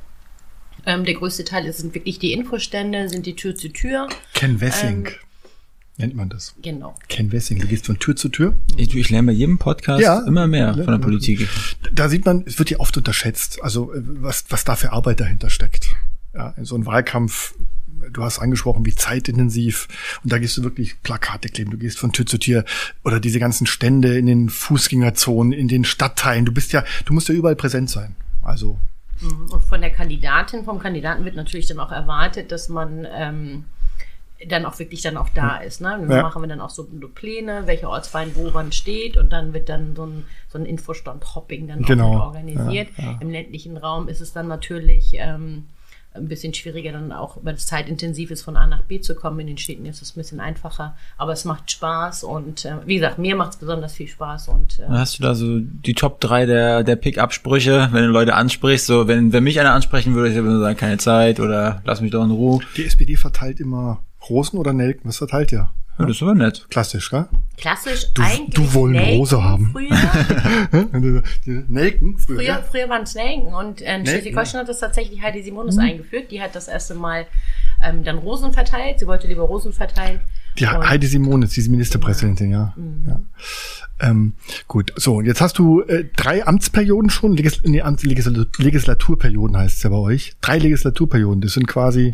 Ähm, 0.86 1.06
der 1.06 1.14
größte 1.14 1.44
Teil 1.44 1.66
ist- 1.68 1.78
sind 1.80 1.94
wirklich 1.94 2.18
die 2.18 2.34
Infostände, 2.34 3.08
sind 3.10 3.26
die 3.26 3.36
Tür 3.36 3.56
zu 3.56 3.70
Tür. 3.70 4.08
Ken 4.34 4.60
Wessing 4.62 5.06
Ähm, 5.08 5.14
nennt 5.98 6.16
man 6.16 6.30
das. 6.30 6.56
Genau. 6.62 6.96
Ken 7.10 7.32
Wessing, 7.32 7.60
du 7.60 7.68
gehst 7.68 7.86
von 7.86 8.00
Tür 8.00 8.16
zu 8.16 8.30
Tür. 8.30 8.56
Ich, 8.78 8.96
ich 8.96 9.10
lerne 9.10 9.28
bei 9.28 9.34
jedem 9.34 9.58
Podcast 9.60 10.02
Ja. 10.02 10.20
immer 10.26 10.48
mehr 10.48 10.74
von 10.74 10.88
der 10.88 10.98
Politik. 10.98 11.48
Da 11.94 12.10
sieht 12.10 12.26
man, 12.26 12.44
es 12.48 12.58
wird 12.60 12.70
ja 12.70 12.80
oft 12.80 12.98
unterschätzt, 12.98 13.60
also 13.62 13.94
äh, 13.94 14.02
was, 14.04 14.46
was 14.50 14.64
da 14.64 14.76
für 14.76 14.92
Arbeit 14.94 15.20
dahinter 15.20 15.50
steckt. 15.50 15.90
Ja, 16.34 16.54
in 16.58 16.66
so 16.66 16.76
einem 16.76 16.86
Wahlkampf, 16.86 17.54
du 18.14 18.24
hast 18.24 18.40
angesprochen, 18.40 18.86
wie 18.86 18.96
zeitintensiv. 18.96 19.88
Und 20.24 20.32
da 20.32 20.38
gehst 20.40 20.58
du 20.58 20.64
wirklich 20.64 21.02
Plakate 21.04 21.50
kleben, 21.50 21.72
du 21.72 21.78
gehst 21.78 22.00
von 22.00 22.12
Tür 22.14 22.26
zu 22.26 22.38
Tür 22.40 22.64
oder 23.04 23.20
diese 23.20 23.40
ganzen 23.40 23.68
Stände 23.68 24.18
in 24.18 24.26
den 24.26 24.50
Fußgängerzonen, 24.50 25.52
in 25.54 25.68
den 25.68 25.84
Stadtteilen. 25.86 26.46
Du 26.46 26.54
bist 26.54 26.72
ja, 26.74 26.84
du 27.06 27.14
musst 27.14 27.28
ja 27.30 27.36
überall 27.36 27.56
präsent 27.56 27.90
sein. 27.90 28.16
Also, 28.42 28.80
Und 29.22 29.62
von 29.66 29.82
der 29.82 29.92
Kandidatin, 29.92 30.64
vom 30.64 30.80
Kandidaten 30.80 31.26
wird 31.26 31.36
natürlich 31.36 31.68
dann 31.68 31.80
auch 31.80 31.92
erwartet, 31.92 32.52
dass 32.52 32.70
man 32.70 33.06
ähm, 33.14 33.66
dann 34.48 34.66
auch 34.66 34.78
wirklich 34.80 35.02
dann 35.02 35.18
auch 35.18 35.30
da 35.30 35.58
ist. 35.58 35.82
Ne? 35.82 36.06
Ja. 36.10 36.22
machen 36.24 36.42
wir 36.42 36.48
dann 36.50 36.62
auch 36.62 36.70
so 36.70 36.88
Pläne, 37.14 37.64
welcher 37.66 37.90
Ortsverein 37.90 38.32
wo 38.36 38.54
wann 38.54 38.72
steht 38.72 39.18
und 39.18 39.32
dann 39.32 39.54
wird 39.54 39.70
dann 39.70 39.96
so 39.96 40.06
ein, 40.06 40.26
so 40.50 40.58
ein 40.58 40.66
Infostand-Hopping 40.66 41.68
dann 41.68 41.84
Genau. 41.84 42.18
auch 42.18 42.26
organisiert. 42.28 42.90
Im 43.20 43.30
ländlichen 43.30 43.78
Raum 43.78 44.08
ist 44.08 44.22
es 44.22 44.34
dann 44.34 44.48
natürlich 44.48 45.14
ähm, 45.14 45.66
ein 46.14 46.28
bisschen 46.28 46.54
schwieriger 46.54 46.92
dann 46.92 47.12
auch, 47.14 47.38
weil 47.42 47.56
es 47.56 47.66
zeitintensiv 47.66 48.32
ist, 48.32 48.42
von 48.42 48.58
A 48.58 48.68
nach 48.68 48.82
B 48.82 49.00
zu 49.00 49.16
kommen. 49.16 49.40
In 49.40 49.48
den 49.48 49.58
Städten 49.58 49.86
ist 49.86 50.02
es 50.02 50.16
ein 50.16 50.20
bisschen 50.20 50.40
einfacher, 50.42 50.96
aber 51.18 51.32
es 51.32 51.46
macht 51.46 51.72
Spaß 51.72 52.24
und 52.26 52.66
äh, 52.66 52.76
wie 52.86 52.96
gesagt, 52.96 53.18
mir 53.18 53.36
macht 53.36 53.52
es 53.52 53.58
besonders 53.58 53.94
viel 53.94 54.08
Spaß 54.08 54.50
und 54.50 54.80
äh, 54.80 54.88
Hast 54.90 55.20
du 55.20 55.24
da 55.24 55.36
so 55.36 55.60
die 55.60 55.94
Top 55.94 56.20
3 56.20 56.46
der, 56.48 56.84
der 56.84 56.98
Pick-up-Sprüche, 56.98 57.90
wenn 57.92 58.04
du 58.04 58.10
Leute 58.10 58.34
ansprichst? 58.34 58.88
So, 58.88 59.08
wenn, 59.08 59.32
wenn 59.32 59.44
mich 59.44 59.60
einer 59.60 59.74
ansprechen 59.74 60.14
würde, 60.16 60.30
ich 60.30 60.36
würde 60.36 60.60
sagen, 60.60 60.78
keine 60.78 60.98
Zeit 60.98 61.40
oder 61.40 61.82
lass 61.86 62.02
mich 62.02 62.12
doch 62.12 62.26
in 62.26 62.32
Ruhe. 62.32 62.60
die 62.76 62.86
SPD 62.86 63.16
verteilt 63.16 63.60
immer 63.62 64.02
Rosen 64.30 64.58
oder 64.58 64.74
Nelken. 64.74 65.02
Was 65.08 65.18
verteilt 65.18 65.52
ihr? 65.52 65.70
Ja, 66.00 66.06
das 66.06 66.16
ist 66.18 66.22
aber 66.24 66.34
nett. 66.36 66.66
Klassisch, 66.70 67.10
gell? 67.12 67.28
klassisch 67.58 68.12
Du- 68.14 68.22
eigentlich 68.24 68.56
du 68.56 68.74
wollen 68.74 68.94
Nelken 68.94 69.18
Rose 69.20 69.44
haben. 69.44 69.72
Früher, 69.72 71.24
Die 71.46 71.64
Nelken 71.68 72.18
früher. 72.18 72.38
Früher, 72.38 72.44
ja? 72.48 72.62
früher 72.62 72.90
waren 72.90 73.04
es 73.04 73.14
Nelken 73.14 73.54
und 73.54 73.82
äh, 73.82 73.86
in 73.98 74.04
Nelken, 74.04 74.08
Schleswig-Holstein 74.08 74.62
hat 74.62 74.70
das 74.70 74.80
tatsächlich 74.80 75.22
Heidi 75.22 75.44
Simonis 75.44 75.78
eingeführt. 75.78 76.32
Die 76.32 76.42
hat 76.42 76.56
das 76.56 76.68
erste 76.68 76.96
Mal 76.96 77.28
ähm, 77.84 78.04
dann 78.04 78.18
Rosen 78.20 78.54
verteilt. 78.54 79.00
Sie 79.00 79.08
wollte 79.08 79.28
lieber 79.28 79.44
Rosen 79.44 79.74
verteilen. 79.74 80.22
Die 80.58 80.66
Und- 80.66 80.90
Heidi 80.90 81.08
Simonis, 81.08 81.52
diese 81.52 81.70
Ministerpräsidentin, 81.70 82.52
ja. 82.52 82.74
ja. 83.08 83.20
Ähm, 84.00 84.34
gut, 84.68 84.92
so, 84.96 85.18
und 85.18 85.26
jetzt 85.26 85.42
hast 85.42 85.60
du 85.60 85.82
äh, 85.84 86.06
drei 86.16 86.46
Amtsperioden 86.48 87.12
schon, 87.12 87.34
Legis 87.38 87.62
nee, 87.64 87.82
Amts 87.82 88.04
Legisla 88.04 88.46
Legislaturperioden 88.58 89.56
heißt 89.56 89.78
es 89.78 89.84
ja 89.84 89.92
bei 89.92 89.98
euch. 89.98 90.34
Drei 90.42 90.58
Legislaturperioden, 90.58 91.42
das 91.42 91.54
sind 91.54 91.68
quasi, 91.68 92.14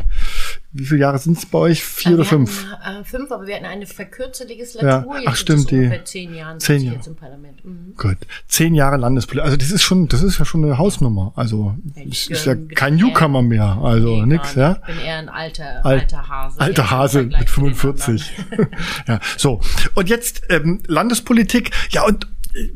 wie 0.72 0.84
viele 0.84 1.00
Jahre 1.00 1.18
sind 1.18 1.38
es 1.38 1.46
bei 1.46 1.58
euch? 1.58 1.82
Vier 1.82 2.12
oder 2.12 2.18
wir 2.18 2.24
fünf? 2.26 2.66
Hatten, 2.70 3.00
äh, 3.00 3.04
fünf, 3.04 3.30
aber 3.32 3.46
wir 3.46 3.54
hatten 3.56 3.64
eine 3.64 3.86
verkürzte 3.86 4.44
Legislatur. 4.44 4.88
Ja. 5.16 5.22
Ach, 5.26 5.36
stimmt, 5.36 5.70
die- 5.70 5.90
zehn 6.04 6.34
Jahre 6.34 6.58
zehn 6.58 6.82
Jahre. 6.82 6.96
jetzt 6.96 7.06
im 7.06 7.16
Parlament. 7.16 7.64
Mhm. 7.64 7.94
Gut, 7.96 8.16
zehn 8.48 8.74
Jahre 8.74 8.96
Landespolitik, 8.96 9.44
also 9.44 9.56
das 9.56 9.70
ist 9.70 9.82
schon, 9.82 10.08
das 10.08 10.22
ist 10.22 10.38
ja 10.38 10.44
schon 10.44 10.64
eine 10.64 10.78
Hausnummer. 10.78 11.32
Also 11.36 11.74
Ich, 11.96 12.30
ist 12.30 12.44
ja 12.46 12.54
kein 12.54 12.96
Newcomer 12.96 13.42
mehr, 13.42 13.78
also 13.82 14.16
Nee, 14.24 14.34
nix, 14.36 14.54
ja. 14.54 14.78
Ich 14.88 14.94
bin 14.94 15.04
eher 15.04 15.18
ein 15.18 15.28
alter, 15.28 15.84
Alt- 15.84 16.02
alter 16.14 16.28
Hase. 16.28 16.60
Alter 16.60 16.90
Hase 16.90 17.22
mit 17.24 17.48
zu 17.48 17.60
den 17.62 17.74
45. 17.74 18.32
anderen. 18.50 18.68
ja, 19.08 19.20
so. 19.36 19.60
Und 19.94 20.08
jetzt 20.08 20.42
ähm, 20.50 20.80
Landespolitik. 20.86 21.70
Ja, 21.90 22.04
und 22.06 22.26
äh, 22.54 22.68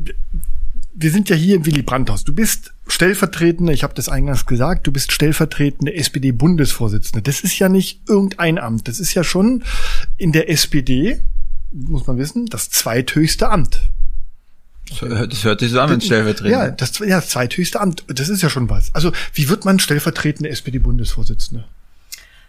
wir 0.95 1.11
sind 1.11 1.29
ja 1.31 1.37
hier 1.37 1.57
im 1.57 1.67
Willy 1.67 1.83
Brandt-Haus. 1.83 2.25
Du 2.25 2.35
bist 2.35 2.73
stellvertretende, 2.93 3.73
ich 3.73 3.83
habe 3.83 3.95
das 3.95 4.09
eingangs 4.09 4.47
gesagt, 4.47 4.87
du 4.87 4.93
bist 4.93 5.13
stellvertretende 5.13 5.95
SPD-Bundesvorsitzende. 5.95 7.23
Das 7.23 7.41
ist 7.41 7.59
ja 7.59 7.69
nicht 7.69 8.01
irgendein 8.09 8.59
Amt. 8.59 8.89
Das 8.89 9.01
ist 9.01 9.15
ja 9.15 9.25
schon 9.25 9.65
in 10.19 10.33
der 10.33 10.49
SPD, 10.51 11.21
muss 11.73 12.07
man 12.07 12.19
wissen, 12.19 12.47
das 12.47 12.71
zweithöchste 12.71 13.49
Amt. 13.49 13.81
Das 15.01 15.45
hört 15.45 15.61
sich 15.61 15.71
so 15.71 15.81
an 15.81 15.91
mit 15.91 16.05
Stellvertreter. 16.05 16.51
Ja, 16.51 16.71
das, 16.71 16.99
ja, 16.99 17.17
das 17.17 17.29
zweithöchste 17.31 17.81
Amt. 17.81 18.05
Das 18.09 18.29
ist 18.29 18.43
ja 18.43 18.51
schon 18.51 18.69
was. 18.69 18.95
Also, 18.95 19.11
wie 19.33 19.49
wird 19.49 19.65
man 19.65 19.79
stellvertretende 19.79 20.51
SPD-Bundesvorsitzende? 20.51 21.65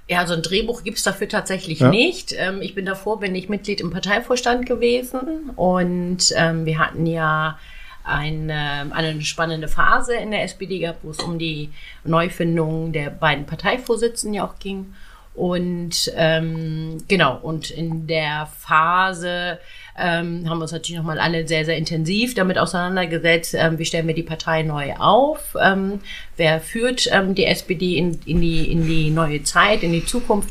Ja, 0.10 0.28
so 0.28 0.34
ein 0.34 0.42
Drehbuch 0.42 0.84
gibt's 0.84 1.04
dafür 1.04 1.30
tatsächlich 1.30 1.80
Ja. 1.80 1.90
nicht. 1.90 2.34
Ähm, 2.38 2.62
ich 2.62 2.76
bin 2.76 2.86
davor, 2.86 3.22
bin 3.22 3.34
ich 3.36 3.48
Mitglied 3.48 3.80
im 3.80 3.92
Parteivorstand 3.92 4.66
gewesen 4.66 5.52
und 5.56 6.34
ähm, 6.36 6.66
wir 6.66 6.80
hatten 6.80 7.06
ja 7.06 7.58
eine, 8.04 8.92
eine 8.92 9.22
spannende 9.22 9.68
Phase 9.68 10.16
in 10.16 10.32
der 10.32 10.44
SPD 10.44 10.80
gehabt, 10.80 11.00
wo 11.04 11.12
es 11.12 11.20
um 11.20 11.40
die 11.40 11.70
Neufindung 12.04 12.92
der 12.92 13.10
beiden 13.10 13.46
Parteivorsitzenden 13.46 14.34
ja 14.34 14.46
auch 14.46 14.60
ging. 14.60 14.94
Und 15.36 16.12
ähm, 16.16 16.98
genau, 17.08 17.40
und 17.42 17.72
in 17.72 18.06
der 18.06 18.48
Phase 18.60 19.58
ähm, 19.98 20.48
haben 20.48 20.60
wir 20.60 20.64
uns 20.64 20.72
natürlich 20.72 20.98
nochmal 20.98 21.18
alle 21.18 21.48
sehr, 21.48 21.66
sehr 21.66 21.78
intensiv 21.78 22.36
damit 22.36 22.60
auseinandergesetzt, 22.60 23.56
ähm, 23.56 23.80
wie 23.80 23.86
stellen 23.86 24.08
wir 24.08 24.14
die 24.14 24.24
Partei 24.24 24.62
neu 24.62 24.94
auf, 24.94 25.56
ähm, 25.60 26.02
wer 26.38 26.60
führt 26.60 27.08
ähm, 27.12 27.34
die 27.34 27.46
SPD 27.46 27.98
in, 27.98 28.20
in, 28.26 28.42
die, 28.42 28.72
in 28.72 28.86
die 28.86 29.10
neue 29.10 29.44
Zeit, 29.44 29.82
in 29.82 29.92
die 29.92 30.06
Zukunft. 30.06 30.50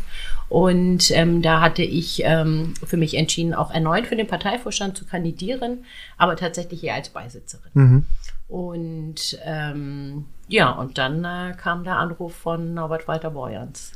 Und 0.52 1.10
ähm, 1.12 1.40
da 1.40 1.62
hatte 1.62 1.82
ich 1.82 2.20
ähm, 2.26 2.74
für 2.84 2.98
mich 2.98 3.16
entschieden, 3.16 3.54
auch 3.54 3.70
erneut 3.70 4.06
für 4.06 4.16
den 4.16 4.26
Parteivorstand 4.26 4.98
zu 4.98 5.06
kandidieren, 5.06 5.84
aber 6.18 6.36
tatsächlich 6.36 6.84
eher 6.84 6.94
als 6.94 7.08
Beisitzerin. 7.08 8.04
Und 8.48 9.38
ähm, 9.46 10.26
ja, 10.48 10.70
und 10.72 10.98
dann 10.98 11.24
äh, 11.24 11.54
kam 11.56 11.84
der 11.84 11.96
Anruf 11.96 12.34
von 12.34 12.74
Norbert 12.74 13.08
Walter 13.08 13.30
Borjans. 13.30 13.92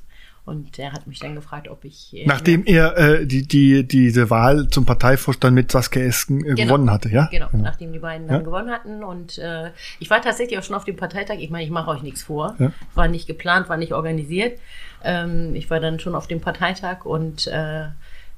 Und 0.46 0.78
der 0.78 0.92
hat 0.92 1.08
mich 1.08 1.18
dann 1.18 1.34
gefragt, 1.34 1.68
ob 1.68 1.84
ich. 1.84 2.14
äh, 2.16 2.24
Nachdem 2.24 2.64
er 2.66 2.96
äh, 2.96 3.26
die, 3.26 3.46
die, 3.48 3.86
diese 3.86 4.30
Wahl 4.30 4.68
zum 4.68 4.86
Parteivorstand 4.86 5.52
mit 5.54 5.72
Saskia 5.72 6.02
Esken 6.04 6.38
äh, 6.44 6.54
Genau. 6.54 6.62
gewonnen 6.74 6.90
hatte, 6.90 7.08
ja? 7.10 7.26
Genau, 7.32 7.48
nachdem 7.52 7.92
die 7.92 7.98
beiden 7.98 8.28
dann 8.28 8.36
Ja. 8.38 8.42
gewonnen 8.44 8.70
hatten. 8.70 9.02
Und 9.02 9.38
äh, 9.38 9.72
ich 9.98 10.08
war 10.08 10.22
tatsächlich 10.22 10.56
auch 10.56 10.62
schon 10.62 10.76
auf 10.76 10.84
dem 10.84 10.94
Parteitag. 10.96 11.34
Ich 11.40 11.50
meine, 11.50 11.64
ich 11.64 11.70
mache 11.70 11.90
euch 11.90 12.02
nichts 12.02 12.22
vor. 12.22 12.54
Ja. 12.60 12.70
War 12.94 13.08
nicht 13.08 13.26
geplant, 13.26 13.68
war 13.68 13.76
nicht 13.76 13.92
organisiert. 13.92 14.58
Ähm, 15.06 15.54
ich 15.54 15.70
war 15.70 15.80
dann 15.80 16.00
schon 16.00 16.14
auf 16.14 16.26
dem 16.26 16.40
Parteitag 16.40 17.04
und 17.04 17.46
äh, 17.46 17.84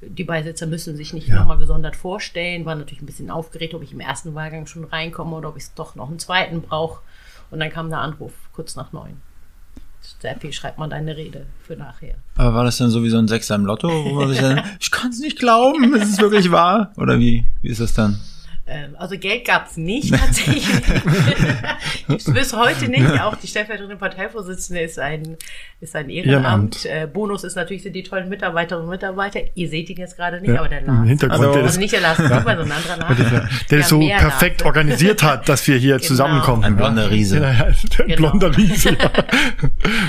die 0.01 0.23
Beisitzer 0.23 0.65
müssen 0.67 0.95
sich 0.95 1.13
nicht 1.13 1.27
Ja. 1.27 1.39
nochmal 1.39 1.57
gesondert 1.57 1.95
vorstellen. 1.95 2.63
War 2.65 2.75
natürlich 2.75 3.01
ein 3.01 3.05
bisschen 3.05 3.29
aufgeregt, 3.31 3.73
ob 3.73 3.81
ich 3.83 3.91
im 3.91 3.99
ersten 3.99 4.33
Wahlgang 4.35 4.65
schon 4.67 4.85
reinkomme 4.85 5.35
oder 5.35 5.49
ob 5.49 5.57
ich 5.57 5.65
doch 5.75 5.95
noch 5.95 6.09
einen 6.09 6.19
zweiten 6.19 6.61
brauche. 6.61 7.01
Und 7.51 7.59
dann 7.59 7.69
kam 7.71 7.89
der 7.89 7.99
Anruf 7.99 8.31
kurz 8.53 8.75
nach 8.75 8.93
neun. 8.93 9.17
Steffi, 10.01 10.53
schreibt 10.53 10.77
mal 10.77 10.87
deine 10.87 11.17
Rede 11.17 11.45
für 11.67 11.75
nachher. 11.75 12.15
Aber 12.37 12.53
war 12.53 12.63
das 12.63 12.77
dann 12.77 12.89
so 12.89 13.03
wie 13.03 13.09
so 13.09 13.17
ein 13.17 13.27
Sechser 13.27 13.55
im 13.55 13.65
Lotto, 13.65 13.89
wo 13.89 14.13
man 14.13 14.29
sich 14.29 14.39
dann, 14.39 14.61
ich 14.79 14.91
kann 14.91 15.09
es 15.11 15.19
nicht 15.19 15.37
glauben, 15.39 15.93
ist 15.95 16.13
es 16.13 16.19
wirklich 16.19 16.51
wahr? 16.51 16.93
Oder 16.97 17.19
wie, 17.19 17.45
wie 17.61 17.69
ist 17.69 17.81
das 17.81 17.93
dann? 17.93 18.19
Ähm, 18.69 18.95
also 18.97 19.17
Geld 19.17 19.45
gab's 19.45 19.77
nicht 19.77 20.13
tatsächlich. 20.15 20.67
Gibt's 22.07 22.31
bis 22.31 22.53
heute 22.55 22.87
nicht. 22.87 23.05
Auch 23.21 23.35
die 23.35 23.47
stellvertretende 23.47 23.95
Parteivorsitzende 23.97 24.81
ist 24.81 24.99
ein, 24.99 25.37
ist 25.81 25.95
ein 25.95 26.09
Ehrenamt. 26.09 26.85
Äh, 26.85 27.07
Bonus 27.11 27.43
ist 27.43 27.55
natürlich 27.55 27.83
sind 27.83 27.93
die 27.93 28.03
tollen 28.03 28.29
Mitarbeiterinnen 28.29 28.85
und 28.85 28.91
Mitarbeiter. 28.91 29.39
Ihr 29.55 29.69
seht 29.69 29.89
ihn 29.89 29.97
jetzt 29.97 30.15
gerade 30.17 30.39
nicht, 30.41 30.51
Ja, 30.51 30.59
aber 30.59 30.69
der 30.69 30.79
im 30.79 30.85
Lars. 30.87 31.07
Hintergrund, 31.07 31.39
Hallo. 31.41 31.51
der 31.53 31.61
Also 31.63 31.67
das, 31.67 31.77
nicht 31.77 31.93
der 31.93 32.01
Lars 32.01 32.17
Dieber, 32.17 32.39
sondern 32.43 32.59
ein 32.63 32.71
anderer 32.71 32.97
Lars. 32.97 33.17
der, 33.17 33.49
der 33.71 33.79
Ja, 33.79 33.85
so 33.85 33.99
perfekt 33.99 34.61
Lars. 34.61 34.67
organisiert 34.67 35.23
hat, 35.23 35.49
dass 35.49 35.67
wir 35.67 35.77
hier 35.77 35.95
Genau. 35.97 36.07
zusammenkommen. 36.07 36.63
Ein 36.63 36.75
blonder 36.77 37.09
Riese. 37.09 37.39
Ja, 37.39 37.51
ja, 37.51 37.67
der 37.97 38.05
Genau. 38.05 38.29
blonder 38.29 38.55
Riese. 38.55 38.95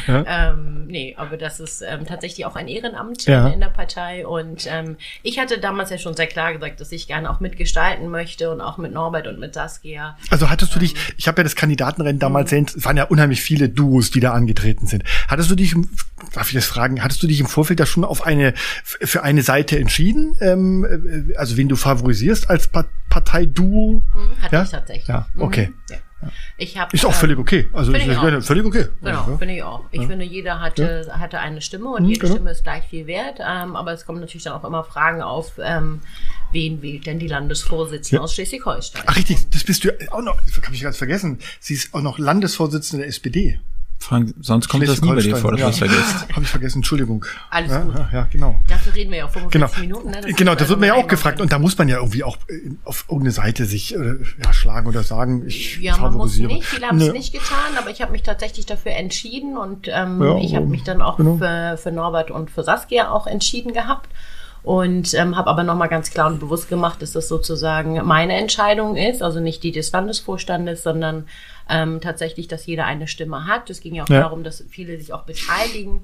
Ja. 0.07 0.51
Ähm, 0.51 0.87
nee, 0.89 1.15
aber 1.17 1.37
das 1.37 1.61
ist 1.61 1.83
ähm, 1.83 2.05
tatsächlich 2.07 2.45
auch 2.47 2.57
ein 2.57 2.69
Ehrenamt 2.69 3.25
Ja. 3.27 3.47
in, 3.49 3.55
in 3.55 3.61
der 3.61 3.69
Partei. 3.69 4.27
Und 4.27 4.67
ähm, 4.71 4.97
ich 5.23 5.39
hatte 5.39 5.59
damals 5.59 5.91
ja 5.91 5.99
schon 5.99 6.15
sehr 6.15 6.27
klar 6.27 6.53
gesagt, 6.53 6.81
dass 6.81 6.91
ich 6.93 7.07
gerne 7.07 7.31
auch 7.31 7.41
mitgestalten 7.41 8.09
möchte 8.09 8.50
und 8.51 8.61
auch 8.61 8.79
mit 8.79 8.93
Norbert 8.93 9.27
und 9.27 9.39
mit 9.39 9.55
Saskia. 9.55 10.17
Also 10.31 10.51
hattest 10.51 10.75
du 10.75 10.79
dich, 10.79 10.95
ich 11.17 11.29
habe 11.29 11.41
ja 11.41 11.45
das 11.45 11.57
Kandidatenrennen 11.57 12.19
damals, 12.19 12.53
mhm. 12.53 12.67
es 12.77 12.85
waren 12.85 12.97
ja 12.97 13.05
unheimlich 13.05 13.41
viele 13.43 13.69
Duos, 13.69 14.11
die 14.11 14.21
da 14.21 14.33
angetreten 14.33 14.87
sind. 14.87 15.05
Hattest 15.29 15.51
du 15.51 15.55
dich, 15.55 15.75
darf 16.33 16.49
ich 16.49 16.55
das 16.55 16.67
fragen, 16.67 17.03
hattest 17.03 17.23
du 17.23 17.27
dich 17.27 17.41
im 17.41 17.47
Vorfeld 17.47 17.81
da 17.81 17.87
schon 17.87 18.05
auf 18.05 18.27
eine, 18.27 18.55
für 18.57 19.23
eine 19.23 19.43
Seite 19.43 19.79
entschieden? 19.79 20.37
Ähm, 20.41 20.85
äh, 21.31 21.37
also 21.37 21.57
wen 21.57 21.69
du 21.69 21.77
favorisierst 21.77 22.51
als 22.51 22.69
Parteiduo? 23.09 24.03
Mhm, 24.15 24.43
hatte 24.43 24.57
ja? 24.57 24.63
ich 24.63 24.71
tatsächlich. 24.71 25.09
Ja, 25.09 25.27
okay. 25.39 25.69
Mhm, 25.69 25.75
ja. 25.91 25.97
Ich 26.59 26.79
hab, 26.79 26.93
ist 26.93 27.07
auch 27.07 27.15
völlig 27.15 27.37
ähm, 27.37 27.43
okay. 27.43 27.69
Also 27.73 27.93
ich 27.95 28.17
auch. 28.17 28.43
völlig 28.43 28.65
okay. 28.65 28.87
Genau, 29.01 29.31
ja. 29.31 29.37
finde 29.39 29.55
ich 29.55 29.63
auch. 29.63 29.85
Ich 29.91 30.03
ja. 30.03 30.07
finde, 30.07 30.25
jeder 30.25 30.61
hatte, 30.61 31.07
ja. 31.07 31.19
hatte 31.19 31.39
eine 31.39 31.63
Stimme 31.63 31.89
und 31.91 32.05
jede 32.05 32.21
genau. 32.21 32.35
Stimme 32.35 32.51
ist 32.51 32.63
gleich 32.63 32.85
viel 32.85 33.07
wert. 33.07 33.39
Ähm, 33.41 33.75
aber 33.75 33.93
es 33.93 34.05
kommen 34.05 34.21
natürlich 34.21 34.45
dann 34.45 34.53
auch 34.53 34.65
immer 34.65 34.85
Fragen 34.85 35.23
auf, 35.23 35.53
ähm, 35.63 36.01
wen 36.53 36.83
wählt 36.83 37.07
denn 37.07 37.19
die 37.19 37.29
Landesvorsitzende 37.29 38.23
aus 38.23 38.35
Schleswig-Holstein? 38.35 39.03
Ach 39.07 39.17
richtig, 39.17 39.49
das 39.51 39.65
bist 39.65 39.85
du 39.85 39.91
auch 40.13 40.23
noch, 40.23 40.39
habe 40.63 40.75
ich 40.75 40.83
ganz 40.83 40.97
vergessen. 40.97 41.39
Sie 41.61 41.75
ist 41.75 41.95
auch 41.95 42.03
noch 42.03 42.19
Landesvorsitzende 42.19 43.03
der 43.03 43.09
SPD. 43.09 43.61
Frank, 44.03 44.35
sonst 44.41 44.69
kommt 44.69 44.89
das 44.89 45.03
nie 45.03 45.09
bei 45.11 45.21
dir 45.21 45.37
vor, 45.37 45.53
dass 45.53 45.61
ja. 45.61 45.67
du 45.67 45.71
das 45.71 45.79
vergisst. 45.79 46.29
Habe 46.33 46.43
ich 46.43 46.49
vergessen, 46.49 46.79
Entschuldigung. 46.79 47.25
Alles 47.51 47.71
ja, 47.71 47.81
gut. 47.83 47.95
Ja, 47.95 48.09
ja, 48.13 48.29
genau. 48.33 48.59
Dafür 48.67 48.95
reden 48.95 49.11
wir 49.11 49.19
ja 49.19 49.27
auch 49.27 49.31
45 49.31 49.53
genau. 49.53 49.99
Minuten. 49.99 50.11
Ne? 50.11 50.21
Das 50.27 50.37
genau, 50.37 50.55
da 50.55 50.69
wird 50.69 50.81
mir 50.81 50.87
ja 50.87 50.95
auch 50.95 51.07
gefragt. 51.07 51.41
Und 51.41 51.53
da 51.53 51.59
muss 51.59 51.77
man 51.77 51.87
ja 51.87 51.99
irgendwie 51.99 52.25
auch 52.25 52.39
äh, 52.49 52.71
auf 52.85 53.05
irgendeine 53.09 53.33
Seite 53.33 53.67
sich 53.67 53.95
äh, 53.95 54.17
ja, 54.43 54.53
schlagen 54.55 54.89
oder 54.89 55.03
sagen, 55.03 55.47
ich 55.47 55.79
Ja, 55.81 55.99
man 55.99 56.15
muss 56.15 56.39
nicht. 56.39 56.65
Viele 56.65 56.89
haben 56.89 56.99
es 56.99 57.09
ne. 57.09 57.13
nicht 57.13 57.33
getan, 57.33 57.77
aber 57.79 57.91
ich 57.91 58.01
habe 58.01 58.11
mich 58.13 58.23
tatsächlich 58.23 58.65
dafür 58.65 58.93
entschieden. 58.93 59.59
Und 59.59 59.87
ähm, 59.89 60.21
ja, 60.23 60.39
ich 60.39 60.57
habe 60.57 60.67
mich 60.67 60.83
dann 60.83 61.03
auch 61.03 61.19
genau. 61.19 61.37
für, 61.37 61.77
für 61.77 61.93
Norbert 61.93 62.31
und 62.31 62.51
für 62.51 62.65
Saskia 62.65 63.11
auch 63.11 63.27
entschieden 63.27 63.75
gehabt 63.75 64.09
und 64.63 65.15
ähm, 65.15 65.37
habe 65.37 65.49
aber 65.49 65.63
nochmal 65.63 65.89
ganz 65.89 66.11
klar 66.11 66.27
und 66.27 66.41
bewusst 66.41 66.69
gemacht, 66.69 67.01
dass 67.03 67.13
das 67.13 67.29
sozusagen 67.29 68.05
meine 68.05 68.35
Entscheidung 68.35 68.97
ist, 68.97 69.23
also 69.23 69.41
nicht 69.41 69.63
die 69.63 69.73
des 69.73 69.91
Landesvorstandes, 69.93 70.83
sondern 70.83 71.27
ähm, 71.69 72.01
tatsächlich, 72.01 72.49
dass 72.49 72.67
jeder 72.67 72.85
eine 72.85 73.09
Stimme 73.09 73.47
hat. 73.47 73.71
Es 73.71 73.81
ging 73.81 73.95
ja 73.95 74.05
auch 74.05 74.09
ja. 74.09 74.21
darum, 74.21 74.45
dass 74.45 74.65
viele 74.69 74.99
sich 74.99 75.13
auch 75.13 75.23
beteiligen 75.23 76.03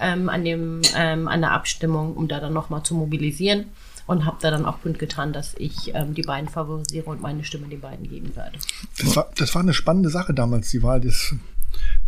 ähm, 0.00 0.28
an, 0.28 0.44
dem, 0.44 0.80
ähm, 0.96 1.28
an 1.28 1.40
der 1.40 1.52
Abstimmung, 1.52 2.16
um 2.16 2.28
da 2.28 2.40
dann 2.40 2.52
nochmal 2.52 2.82
zu 2.82 2.94
mobilisieren. 2.94 3.66
Und 4.06 4.24
habe 4.24 4.38
da 4.40 4.50
dann 4.50 4.64
auch 4.64 4.80
kundgetan, 4.80 5.34
dass 5.34 5.54
ich 5.58 5.94
ähm, 5.94 6.14
die 6.14 6.22
beiden 6.22 6.48
favorisiere 6.48 7.10
und 7.10 7.20
meine 7.20 7.44
Stimme 7.44 7.66
den 7.68 7.82
beiden 7.82 8.08
geben 8.08 8.34
werde. 8.34 8.58
Das 8.98 9.14
war, 9.16 9.30
das 9.36 9.54
war 9.54 9.60
eine 9.60 9.74
spannende 9.74 10.08
Sache 10.08 10.32
damals, 10.32 10.70
die 10.70 10.82
Wahl 10.82 11.02
des 11.02 11.34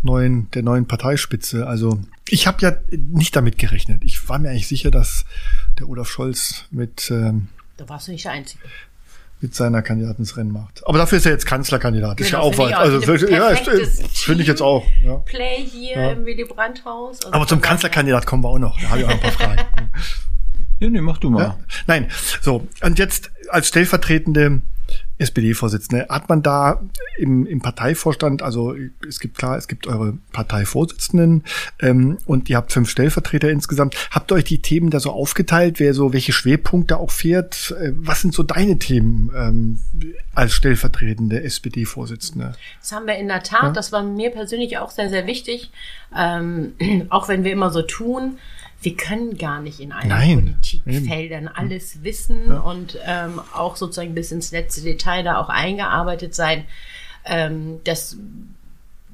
neuen, 0.03 0.51
der 0.53 0.63
neuen 0.63 0.87
Parteispitze. 0.87 1.67
Also 1.67 2.01
ich 2.29 2.47
habe 2.47 2.59
ja 2.63 2.77
nicht 2.91 3.37
damit 3.37 3.59
gerechnet. 3.59 4.03
Ich 4.05 4.29
war 4.29 4.39
mir 4.39 4.51
eigentlich 4.51 4.69
sicher, 4.69 4.91
dass 4.91 5.25
der 5.79 5.89
Olaf 5.89 6.09
Scholz 6.09 6.65
mit 6.71 7.11
ähm, 7.11 7.49
da 7.81 7.89
warst 7.89 8.09
du 8.09 8.13
nicht 8.13 8.27
der 8.27 8.33
Einzige 8.33 8.63
mit 9.41 9.55
seiner 9.55 9.81
Kandidaten 9.81 10.21
ins 10.21 10.37
Rennen 10.37 10.53
macht. 10.53 10.87
Aber 10.87 10.99
dafür 10.99 11.17
ist 11.17 11.25
er 11.25 11.33
jetzt 11.33 11.47
Kanzlerkandidat. 11.47 12.19
Genau, 12.19 12.27
ist 12.27 12.33
ja 12.33 12.41
auch 12.41 12.59
weit. 12.59 12.75
Also 12.75 13.15
ja, 13.27 13.55
finde 13.55 14.43
ich 14.43 14.49
jetzt 14.49 14.61
auch. 14.61 14.85
Ja. 15.03 15.17
Play 15.17 15.65
hier 15.65 15.97
ja. 15.97 16.13
im 16.13 16.27
Willy 16.27 16.45
Brandt 16.45 16.85
Haus. 16.85 17.21
Also 17.25 17.33
Aber 17.33 17.47
zum 17.47 17.63
Kanzlerkandidat 17.63 18.27
kommen 18.27 18.45
wir 18.45 18.51
auch 18.51 18.59
noch. 18.59 18.79
Da 18.79 18.91
habe 18.91 19.01
ich 19.01 19.07
auch 19.07 19.11
ein 19.11 19.21
paar 19.21 19.33
Fragen. 19.33 19.61
ja, 20.81 20.91
nee, 20.91 21.01
mach 21.01 21.19
du 21.19 21.31
mal. 21.31 21.43
Ja? 21.43 21.59
Nein, 21.87 22.11
so 22.43 22.69
und 22.83 22.99
jetzt 22.99 23.31
als 23.49 23.69
stellvertretende 23.69 24.61
SPD-Vorsitzende. 25.21 26.07
Hat 26.09 26.29
man 26.29 26.43
da 26.43 26.81
im, 27.17 27.47
im 27.47 27.61
Parteivorstand, 27.61 28.43
also 28.43 28.75
es 29.07 29.21
gibt 29.21 29.39
klar, 29.39 29.57
es 29.57 29.69
gibt 29.69 29.87
eure 29.87 30.19
Parteivorsitzenden 30.33 31.45
ähm, 31.81 32.19
und 32.27 32.49
ihr 32.49 32.57
habt 32.57 32.73
fünf 32.73 32.89
Stellvertreter 32.89 33.51
insgesamt. 33.51 33.95
Habt 34.11 34.33
ihr 34.33 34.37
euch 34.37 34.45
die 34.45 34.63
Themen 34.63 34.91
da 34.91 35.01
so 35.01 35.11
aufgeteilt, 35.11 35.79
wer 35.79 35.95
so 35.95 36.13
welche 36.13 36.33
Schwerpunkte 36.33 36.99
auch 36.99 37.11
fährt? 37.11 37.75
Äh, 37.79 37.93
was 37.95 38.23
sind 38.23 38.35
so 38.35 38.43
deine 38.43 38.79
Themen 38.79 39.31
ähm, 39.37 39.79
als 40.35 40.55
stellvertretende 40.55 41.43
SPD-Vorsitzende? 41.43 42.55
Das 42.81 42.93
haben 42.93 43.07
wir 43.07 43.17
in 43.17 43.29
der 43.29 43.43
Tat. 43.43 43.63
Ja? 43.63 43.71
Das 43.71 43.93
war 43.93 44.03
mir 44.03 44.31
persönlich 44.31 44.79
auch 44.79 44.91
sehr, 44.91 45.11
sehr 45.11 45.27
wichtig. 45.27 45.71
Ähm, 46.17 46.75
auch 47.11 47.29
wenn 47.29 47.45
wir 47.45 47.53
immer 47.53 47.71
so 47.71 47.83
tun, 47.83 48.39
wir 48.83 48.97
können 48.97 49.37
gar 49.37 49.61
nicht 49.61 49.81
in 49.81 49.93
allen 49.93 50.09
Nein, 50.09 50.37
Politikfeldern 50.37 51.45
eben. 51.45 51.55
alles 51.55 52.03
wissen 52.03 52.49
ja. 52.49 52.61
und 52.61 52.99
ähm, 53.05 53.41
auch 53.55 53.77
sozusagen 53.77 54.15
bis 54.15 54.33
ins 54.33 54.53
letzte 54.53 54.81
Detail 54.83 55.23
da 55.23 55.39
auch 55.39 55.51
eingearbeitet 55.51 56.35
sein. 56.35 56.65
Ähm, 57.25 57.81
das 57.85 58.17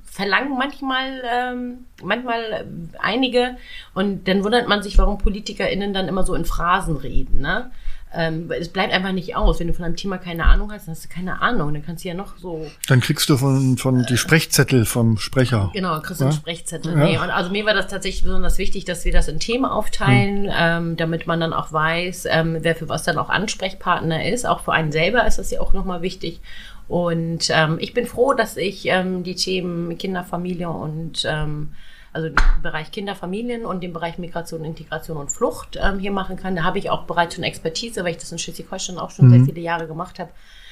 verlangen 0.05 0.57
manchmal 0.57 1.23
ähm, 1.31 1.79
manchmal 2.03 2.67
einige 2.99 3.57
und 3.93 4.29
dann 4.29 4.45
wundert 4.45 4.69
man 4.69 4.83
sich, 4.83 4.97
warum 4.99 5.19
PolitikerInnen 5.19 5.93
dann 5.93 6.09
immer 6.09 6.25
so 6.25 6.35
in 6.35 6.45
Phrasen 6.45 6.97
reden. 6.97 7.41
Ne? 7.41 7.71
Ähm, 8.15 8.51
es 8.51 8.69
bleibt 8.69 8.93
einfach 8.93 9.13
nicht 9.13 9.37
aus. 9.37 9.61
Wenn 9.61 9.67
du 9.67 9.75
von 9.75 9.85
einem 9.85 9.97
Thema 9.97 10.19
keine 10.19 10.45
Ahnung 10.45 10.73
hast, 10.73 10.87
dann 10.87 10.95
hast 10.95 11.05
du 11.05 11.09
keine 11.09 11.43
Ahnung. 11.43 11.75
Dann 11.75 11.85
kannst 11.85 12.05
du 12.05 12.09
ja 12.09 12.15
noch 12.15 12.39
so. 12.39 12.67
Dann 12.89 13.01
kriegst 13.01 13.29
du 13.29 13.37
von, 13.37 13.77
von 13.77 14.05
die 14.05 14.17
Sprechzettel 14.17 14.85
vom 14.85 15.19
Sprecher. 15.19 15.71
Genau, 15.75 16.01
kriegst 16.01 16.21
du 16.21 16.25
ja? 16.25 16.31
einen 16.31 16.39
Sprechzettel. 16.39 16.93
Ja. 16.93 17.05
Nee, 17.05 17.19
und 17.19 17.31
also 17.31 17.51
mir 17.51 17.67
war 17.67 17.75
das 17.75 17.89
tatsächlich 17.89 18.23
besonders 18.23 18.59
wichtig, 18.59 18.85
dass 18.85 19.05
wir 19.05 19.13
das 19.13 19.29
in 19.29 19.41
Themen 19.41 19.65
aufteilen, 19.65 20.45
hm. 20.45 20.53
ähm, 20.57 20.97
damit 20.97 21.27
man 21.27 21.41
dann 21.41 21.53
auch 21.53 21.73
weiß, 21.73 22.27
ähm, 22.31 22.59
wer 22.61 22.77
für 22.77 22.89
was 22.89 23.03
dann 23.03 23.19
auch 23.19 23.29
Ansprechpartner 23.29 24.29
ist. 24.31 24.47
Auch 24.47 24.61
für 24.61 24.73
einen 24.73 24.93
selber 24.93 25.27
ist 25.27 25.39
das 25.39 25.51
ja 25.51 25.61
auch 25.61 25.73
nochmal 25.73 26.03
wichtig. 26.03 26.41
Und 26.89 27.51
ähm, 27.51 27.79
ich 27.81 27.95
bin 27.95 28.07
froh, 28.07 28.33
dass 28.33 28.57
ich 28.57 28.87
ähm, 28.87 29.25
die 29.25 29.35
Themen 29.35 29.99
Kinderfamilie 29.99 30.69
und 30.69 31.25
ähm, 31.29 31.71
also 32.17 32.31
den 32.31 32.37
Bereich 32.63 32.91
Kinderfamilien 32.91 33.67
und 33.67 33.83
den 33.83 33.93
Bereich 33.93 34.17
Migration, 34.17 34.65
Integration 34.65 35.19
und 35.19 35.31
Flucht 35.31 35.79
ähm, 35.81 35.99
hier 35.99 36.11
machen 36.11 36.37
kann. 36.37 36.57
Da 36.57 36.65
habe 36.65 36.79
ich 36.79 36.89
auch 36.89 37.03
bereits 37.03 37.35
schon 37.35 37.45
Expertise, 37.45 38.03
weil 38.03 38.13
ich 38.13 38.17
das 38.17 38.33
in 38.33 38.39
Schleswig-Holstein 38.39 38.97
auch 38.97 39.11
schon 39.11 39.27
mhm. 39.27 39.31
sehr 39.31 39.45
viele 39.45 39.61
Jahre 39.61 39.87
gemacht 39.87 40.19
habe. 40.19 40.31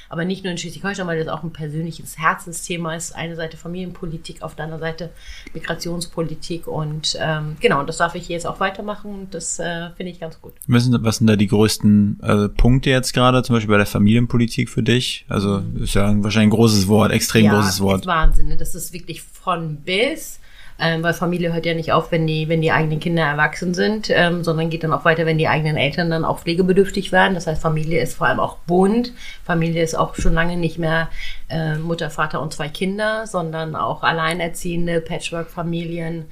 Aber 0.08 0.24
nicht 0.24 0.42
nur 0.42 0.52
in 0.52 0.58
Schleswig-Holstein, 0.58 1.06
weil 1.06 1.18
das 1.18 1.28
auch 1.28 1.42
ein 1.42 1.52
persönliches 1.52 2.18
Herzensthema 2.18 2.94
ist. 2.94 3.14
Eine 3.14 3.36
Seite 3.36 3.58
Familienpolitik, 3.58 4.40
auf 4.42 4.54
der 4.54 4.64
anderen 4.64 4.80
Seite 4.80 5.10
Migrationspolitik. 5.52 6.66
Und 6.66 7.16
ähm, 7.20 7.56
genau, 7.60 7.82
das 7.82 7.98
darf 7.98 8.14
ich 8.14 8.28
jetzt 8.28 8.46
auch 8.46 8.58
weitermachen 8.58 9.12
und 9.12 9.34
das 9.34 9.58
äh, 9.58 9.90
finde 9.96 10.12
ich 10.12 10.20
ganz 10.20 10.40
gut. 10.40 10.54
Was 10.66 10.84
sind, 10.84 11.04
was 11.04 11.18
sind 11.18 11.26
da 11.26 11.36
die 11.36 11.46
größten 11.46 12.20
äh, 12.22 12.48
Punkte 12.48 12.88
jetzt 12.88 13.12
gerade, 13.12 13.42
zum 13.42 13.56
Beispiel 13.56 13.70
bei 13.70 13.78
der 13.78 13.86
Familienpolitik 13.86 14.70
für 14.70 14.82
dich? 14.82 15.26
Also 15.28 15.62
ist 15.78 15.94
ja 15.94 16.04
wahrscheinlich 16.22 16.52
ein 16.52 16.56
großes 16.56 16.88
Wort, 16.88 17.12
extrem 17.12 17.46
ja, 17.46 17.54
großes 17.54 17.80
Wort. 17.80 18.00
Ist 18.00 18.06
Wahnsinn, 18.06 18.48
ne? 18.48 18.56
das 18.56 18.74
ist 18.74 18.94
wirklich 18.94 19.22
von 19.22 19.76
bis 19.76 20.38
ähm, 20.78 21.02
weil 21.02 21.14
Familie 21.14 21.52
hört 21.52 21.66
ja 21.66 21.74
nicht 21.74 21.92
auf, 21.92 22.10
wenn 22.10 22.26
die, 22.26 22.48
wenn 22.48 22.60
die 22.60 22.72
eigenen 22.72 22.98
Kinder 22.98 23.22
erwachsen 23.22 23.74
sind, 23.74 24.10
ähm, 24.10 24.42
sondern 24.42 24.70
geht 24.70 24.82
dann 24.82 24.92
auch 24.92 25.04
weiter, 25.04 25.24
wenn 25.24 25.38
die 25.38 25.46
eigenen 25.46 25.76
Eltern 25.76 26.10
dann 26.10 26.24
auch 26.24 26.40
pflegebedürftig 26.40 27.12
werden. 27.12 27.34
Das 27.34 27.46
heißt, 27.46 27.62
Familie 27.62 28.02
ist 28.02 28.16
vor 28.16 28.26
allem 28.26 28.40
auch 28.40 28.58
bunt. 28.58 29.12
Familie 29.44 29.82
ist 29.82 29.94
auch 29.94 30.16
schon 30.16 30.34
lange 30.34 30.56
nicht 30.56 30.78
mehr 30.78 31.10
äh, 31.48 31.76
Mutter, 31.76 32.10
Vater 32.10 32.42
und 32.42 32.52
zwei 32.52 32.68
Kinder, 32.68 33.26
sondern 33.26 33.76
auch 33.76 34.02
alleinerziehende 34.02 35.00
Patchwork-Familien, 35.00 36.24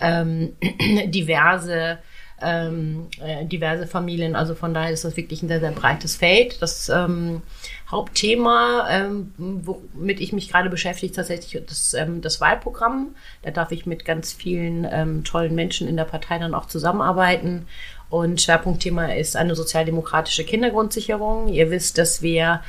ähm, 0.00 0.52
diverse 1.06 1.98
ähm, 2.42 3.06
äh, 3.20 3.46
diverse 3.46 3.86
Familien. 3.86 4.36
Also 4.36 4.54
von 4.54 4.74
daher 4.74 4.90
ist 4.92 5.04
das 5.04 5.16
wirklich 5.16 5.42
ein 5.42 5.48
sehr, 5.48 5.60
sehr 5.60 5.70
breites 5.70 6.16
Feld. 6.16 6.60
Das 6.60 6.88
ähm, 6.88 7.42
Hauptthema, 7.90 8.86
ähm, 8.90 9.32
womit 9.36 10.20
ich 10.20 10.32
mich 10.32 10.50
gerade 10.50 10.68
beschäftige, 10.68 11.12
tatsächlich 11.12 11.62
das, 11.66 11.94
ähm, 11.94 12.20
das 12.20 12.40
Wahlprogramm. 12.40 13.14
Da 13.42 13.50
darf 13.50 13.72
ich 13.72 13.86
mit 13.86 14.04
ganz 14.04 14.32
vielen 14.32 14.86
ähm, 14.90 15.24
tollen 15.24 15.54
Menschen 15.54 15.88
in 15.88 15.96
der 15.96 16.04
Partei 16.04 16.38
dann 16.38 16.54
auch 16.54 16.66
zusammenarbeiten. 16.66 17.66
Und 18.10 18.40
Schwerpunktthema 18.40 19.06
ist 19.14 19.36
eine 19.36 19.56
sozialdemokratische 19.56 20.44
Kindergrundsicherung. 20.44 21.48
Ihr 21.48 21.70
wisst, 21.70 21.98
dass 21.98 22.22
wir 22.22 22.60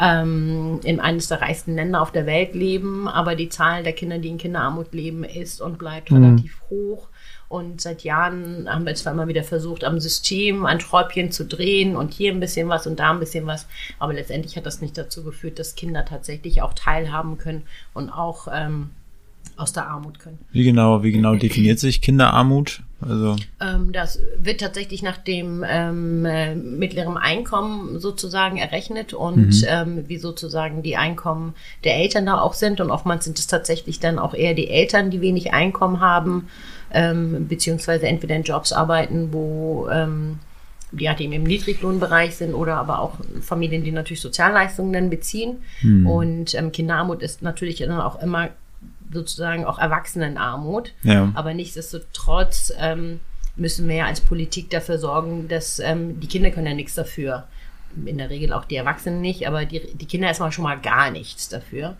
ähm, 0.00 0.80
in 0.84 1.00
eines 1.00 1.28
der 1.28 1.42
reichsten 1.42 1.74
Länder 1.74 2.00
auf 2.00 2.12
der 2.12 2.26
Welt 2.26 2.54
leben, 2.54 3.08
aber 3.08 3.34
die 3.34 3.48
Zahl 3.48 3.82
der 3.82 3.92
Kinder, 3.92 4.18
die 4.18 4.28
in 4.28 4.38
Kinderarmut 4.38 4.92
leben, 4.94 5.24
ist 5.24 5.60
und 5.60 5.78
bleibt 5.78 6.10
mhm. 6.10 6.24
relativ 6.24 6.60
hoch. 6.70 7.08
Und 7.48 7.80
seit 7.80 8.02
Jahren 8.04 8.68
haben 8.68 8.84
wir 8.84 8.94
zwar 8.94 9.14
immer 9.14 9.26
wieder 9.26 9.42
versucht, 9.42 9.82
am 9.82 10.00
System 10.00 10.66
ein 10.66 10.80
Schräubchen 10.80 11.32
zu 11.32 11.46
drehen 11.46 11.96
und 11.96 12.12
hier 12.12 12.30
ein 12.30 12.40
bisschen 12.40 12.68
was 12.68 12.86
und 12.86 12.98
da 13.00 13.10
ein 13.10 13.20
bisschen 13.20 13.46
was. 13.46 13.66
Aber 13.98 14.12
letztendlich 14.12 14.56
hat 14.56 14.66
das 14.66 14.82
nicht 14.82 14.98
dazu 14.98 15.24
geführt, 15.24 15.58
dass 15.58 15.74
Kinder 15.74 16.04
tatsächlich 16.04 16.60
auch 16.60 16.74
teilhaben 16.74 17.38
können 17.38 17.62
und 17.94 18.10
auch 18.10 18.48
ähm, 18.52 18.90
aus 19.56 19.72
der 19.72 19.88
Armut 19.88 20.18
können. 20.18 20.38
Wie 20.52 20.62
genau, 20.62 21.02
wie 21.02 21.10
genau 21.10 21.34
definiert 21.34 21.78
sich 21.78 22.02
Kinderarmut? 22.02 22.82
Also 23.00 23.36
ähm, 23.60 23.92
das 23.92 24.20
wird 24.38 24.60
tatsächlich 24.60 25.02
nach 25.02 25.16
dem 25.16 25.64
ähm, 25.66 26.24
äh, 26.24 26.54
mittleren 26.54 27.16
Einkommen 27.16 27.98
sozusagen 27.98 28.56
errechnet 28.58 29.14
und 29.14 29.62
mhm. 29.62 29.64
ähm, 29.66 30.04
wie 30.08 30.18
sozusagen 30.18 30.82
die 30.82 30.96
Einkommen 30.96 31.54
der 31.84 31.96
Eltern 31.96 32.26
da 32.26 32.40
auch 32.40 32.54
sind. 32.54 32.80
Und 32.80 32.90
oftmals 32.90 33.24
sind 33.24 33.38
es 33.38 33.46
tatsächlich 33.46 34.00
dann 34.00 34.18
auch 34.18 34.34
eher 34.34 34.54
die 34.54 34.68
Eltern, 34.68 35.10
die 35.10 35.20
wenig 35.20 35.52
Einkommen 35.52 36.00
haben 36.00 36.48
ähm, 36.92 37.48
beziehungsweise 37.48 38.06
entweder 38.06 38.36
in 38.36 38.42
Jobs 38.42 38.72
arbeiten, 38.72 39.32
wo 39.32 39.88
ähm, 39.90 40.38
die 40.90 41.08
halt 41.08 41.20
eben 41.20 41.32
im 41.32 41.42
Niedriglohnbereich 41.44 42.36
sind 42.36 42.54
oder 42.54 42.76
aber 42.76 43.00
auch 43.00 43.14
Familien, 43.42 43.84
die 43.84 43.92
natürlich 43.92 44.20
Sozialleistungen 44.20 44.92
dann 44.92 45.10
beziehen. 45.10 45.58
Hm. 45.80 46.06
Und 46.06 46.54
ähm, 46.54 46.72
Kinderarmut 46.72 47.22
ist 47.22 47.42
natürlich 47.42 47.78
dann 47.78 48.00
auch 48.00 48.22
immer 48.22 48.50
sozusagen 49.12 49.64
auch 49.64 49.78
Erwachsenenarmut. 49.78 50.92
Ja. 51.02 51.30
Aber 51.34 51.54
nichtsdestotrotz 51.54 52.72
ähm, 52.78 53.20
müssen 53.56 53.88
wir 53.88 53.96
ja 53.96 54.06
als 54.06 54.20
Politik 54.20 54.70
dafür 54.70 54.98
sorgen, 54.98 55.48
dass 55.48 55.78
ähm, 55.78 56.20
die 56.20 56.26
Kinder 56.26 56.50
können 56.50 56.66
ja 56.66 56.74
nichts 56.74 56.94
dafür. 56.94 57.48
in 58.04 58.18
der 58.18 58.30
Regel 58.30 58.52
auch 58.52 58.64
die 58.64 58.76
Erwachsenen 58.76 59.20
nicht, 59.20 59.46
aber 59.46 59.64
die, 59.64 59.80
die 59.94 60.06
Kinder 60.06 60.28
erstmal 60.28 60.52
schon 60.52 60.64
mal 60.64 60.78
gar 60.78 61.10
nichts 61.10 61.48
dafür. 61.48 61.96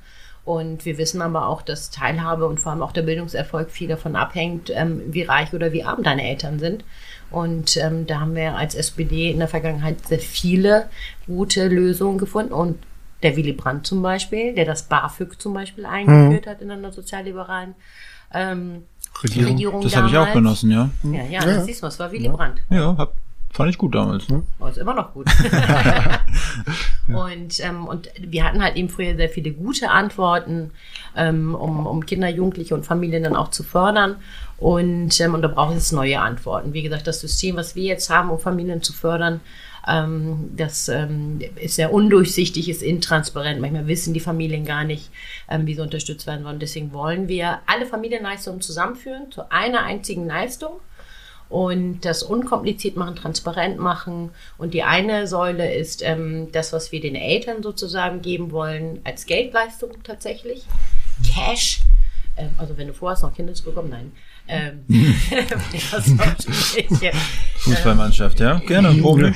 Und 0.48 0.86
wir 0.86 0.96
wissen 0.96 1.20
aber 1.20 1.46
auch, 1.46 1.60
dass 1.60 1.90
Teilhabe 1.90 2.46
und 2.46 2.58
vor 2.58 2.72
allem 2.72 2.80
auch 2.80 2.92
der 2.92 3.02
Bildungserfolg 3.02 3.70
viel 3.70 3.86
davon 3.86 4.16
abhängt, 4.16 4.70
ähm, 4.74 5.02
wie 5.08 5.20
reich 5.20 5.52
oder 5.52 5.74
wie 5.74 5.84
arm 5.84 6.02
deine 6.02 6.26
Eltern 6.26 6.58
sind. 6.58 6.84
Und 7.30 7.76
ähm, 7.76 8.06
da 8.06 8.20
haben 8.20 8.34
wir 8.34 8.56
als 8.56 8.74
SPD 8.74 9.30
in 9.30 9.40
der 9.40 9.48
Vergangenheit 9.48 10.06
sehr 10.06 10.20
viele 10.20 10.88
gute 11.26 11.68
Lösungen 11.68 12.16
gefunden. 12.16 12.54
Und 12.54 12.78
der 13.22 13.36
Willy 13.36 13.52
Brandt 13.52 13.86
zum 13.86 14.00
Beispiel, 14.00 14.54
der 14.54 14.64
das 14.64 14.84
BAföG 14.84 15.38
zum 15.38 15.52
Beispiel 15.52 15.84
eingeführt 15.84 16.46
mhm. 16.46 16.50
hat 16.50 16.62
in 16.62 16.70
einer 16.70 16.92
sozialliberalen 16.92 17.74
ähm, 18.32 18.84
Regierung. 19.22 19.52
Regierung 19.52 19.80
das 19.82 19.96
habe 19.96 20.08
ich 20.08 20.16
auch 20.16 20.32
genossen, 20.32 20.70
ja. 20.70 20.88
Ja, 21.02 21.24
ja, 21.24 21.24
ja. 21.24 21.40
das 21.44 21.66
siehst 21.66 21.82
du, 21.82 21.88
das 21.88 21.98
war 21.98 22.10
Willy 22.10 22.24
ja. 22.24 22.32
Brandt. 22.32 22.62
Ja, 22.70 22.96
hab, 22.96 23.12
Fand 23.50 23.68
ich 23.68 23.76
gut 23.76 23.94
damals. 23.94 24.26
Ne? 24.30 24.42
Oh, 24.60 24.66
ist 24.66 24.78
immer 24.78 24.94
noch 24.94 25.12
gut. 25.12 25.26
und, 27.14 27.60
ähm, 27.60 27.86
und 27.86 28.10
wir 28.18 28.44
hatten 28.44 28.62
halt 28.62 28.76
eben 28.76 28.88
früher 28.88 29.16
sehr 29.16 29.28
viele 29.28 29.52
gute 29.52 29.90
Antworten, 29.90 30.70
ähm, 31.16 31.54
um, 31.54 31.86
um 31.86 32.04
Kinder, 32.04 32.28
Jugendliche 32.28 32.74
und 32.74 32.84
Familien 32.84 33.22
dann 33.22 33.36
auch 33.36 33.50
zu 33.50 33.62
fördern. 33.62 34.16
Und, 34.58 35.18
ähm, 35.20 35.34
und 35.34 35.42
da 35.42 35.48
braucht 35.48 35.76
es 35.76 35.92
neue 35.92 36.20
Antworten. 36.20 36.72
Wie 36.72 36.82
gesagt, 36.82 37.06
das 37.06 37.20
System, 37.20 37.56
was 37.56 37.74
wir 37.74 37.84
jetzt 37.84 38.10
haben, 38.10 38.30
um 38.30 38.38
Familien 38.38 38.82
zu 38.82 38.92
fördern, 38.92 39.40
ähm, 39.86 40.50
das 40.56 40.88
ähm, 40.88 41.40
ist 41.56 41.76
sehr 41.76 41.92
undurchsichtig, 41.92 42.68
ist 42.68 42.82
intransparent. 42.82 43.60
Manchmal 43.60 43.86
wissen 43.86 44.12
die 44.12 44.20
Familien 44.20 44.64
gar 44.64 44.84
nicht, 44.84 45.10
ähm, 45.48 45.66
wie 45.66 45.74
sie 45.74 45.80
unterstützt 45.80 46.26
werden 46.26 46.44
wollen. 46.44 46.58
Deswegen 46.58 46.92
wollen 46.92 47.28
wir 47.28 47.60
alle 47.66 47.86
Familienleistungen 47.86 48.60
zusammenführen 48.60 49.30
zu 49.30 49.50
einer 49.50 49.84
einzigen 49.84 50.26
Leistung 50.26 50.80
und 51.48 52.00
das 52.02 52.22
unkompliziert 52.22 52.96
machen, 52.96 53.16
transparent 53.16 53.78
machen. 53.78 54.30
Und 54.58 54.74
die 54.74 54.82
eine 54.82 55.26
Säule 55.26 55.74
ist 55.74 56.02
ähm, 56.02 56.52
das, 56.52 56.72
was 56.72 56.92
wir 56.92 57.00
den 57.00 57.14
Eltern 57.14 57.62
sozusagen 57.62 58.20
geben 58.22 58.50
wollen, 58.50 59.00
als 59.04 59.26
Geldleistung 59.26 59.90
tatsächlich. 60.02 60.64
Cash. 61.26 61.80
Ähm, 62.36 62.50
also 62.58 62.76
wenn 62.76 62.88
du 62.88 62.92
vorhast, 62.92 63.22
noch 63.22 63.34
Kinder 63.34 63.54
zu 63.54 63.64
bekommen, 63.64 63.90
nein. 63.90 64.12
Ähm, 64.46 64.84
Fußballmannschaft, 67.58 68.40
ja, 68.40 68.58
gerne, 68.58 68.94
Problem. 68.94 69.34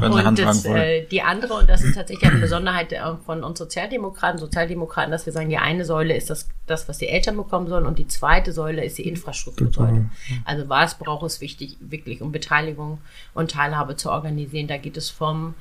Und 0.00 0.38
das, 0.38 0.64
äh, 0.64 1.06
die 1.06 1.22
andere, 1.22 1.54
und 1.54 1.68
das 1.68 1.82
ist 1.82 1.94
tatsächlich 1.94 2.30
eine 2.30 2.40
Besonderheit 2.40 2.92
äh, 2.92 3.00
von 3.24 3.44
uns 3.44 3.58
Sozialdemokraten, 3.58 4.38
Sozialdemokraten, 4.38 5.10
dass 5.10 5.26
wir 5.26 5.32
sagen, 5.32 5.48
die 5.48 5.58
eine 5.58 5.84
Säule 5.84 6.16
ist 6.16 6.30
das, 6.30 6.48
das, 6.66 6.88
was 6.88 6.98
die 6.98 7.08
Eltern 7.08 7.36
bekommen 7.36 7.68
sollen, 7.68 7.86
und 7.86 7.98
die 7.98 8.08
zweite 8.08 8.52
Säule 8.52 8.84
ist 8.84 8.98
die 8.98 9.08
Infrastruktursäule. 9.08 10.10
Also 10.44 10.68
was 10.68 10.98
braucht 10.98 11.24
es 11.26 11.40
wichtig, 11.40 11.76
wirklich, 11.80 12.22
um 12.22 12.32
Beteiligung 12.32 12.98
und 13.34 13.52
Teilhabe 13.52 13.96
zu 13.96 14.10
organisieren? 14.10 14.66
Da 14.66 14.76
geht 14.76 14.96
es 14.96 15.10
vom 15.10 15.54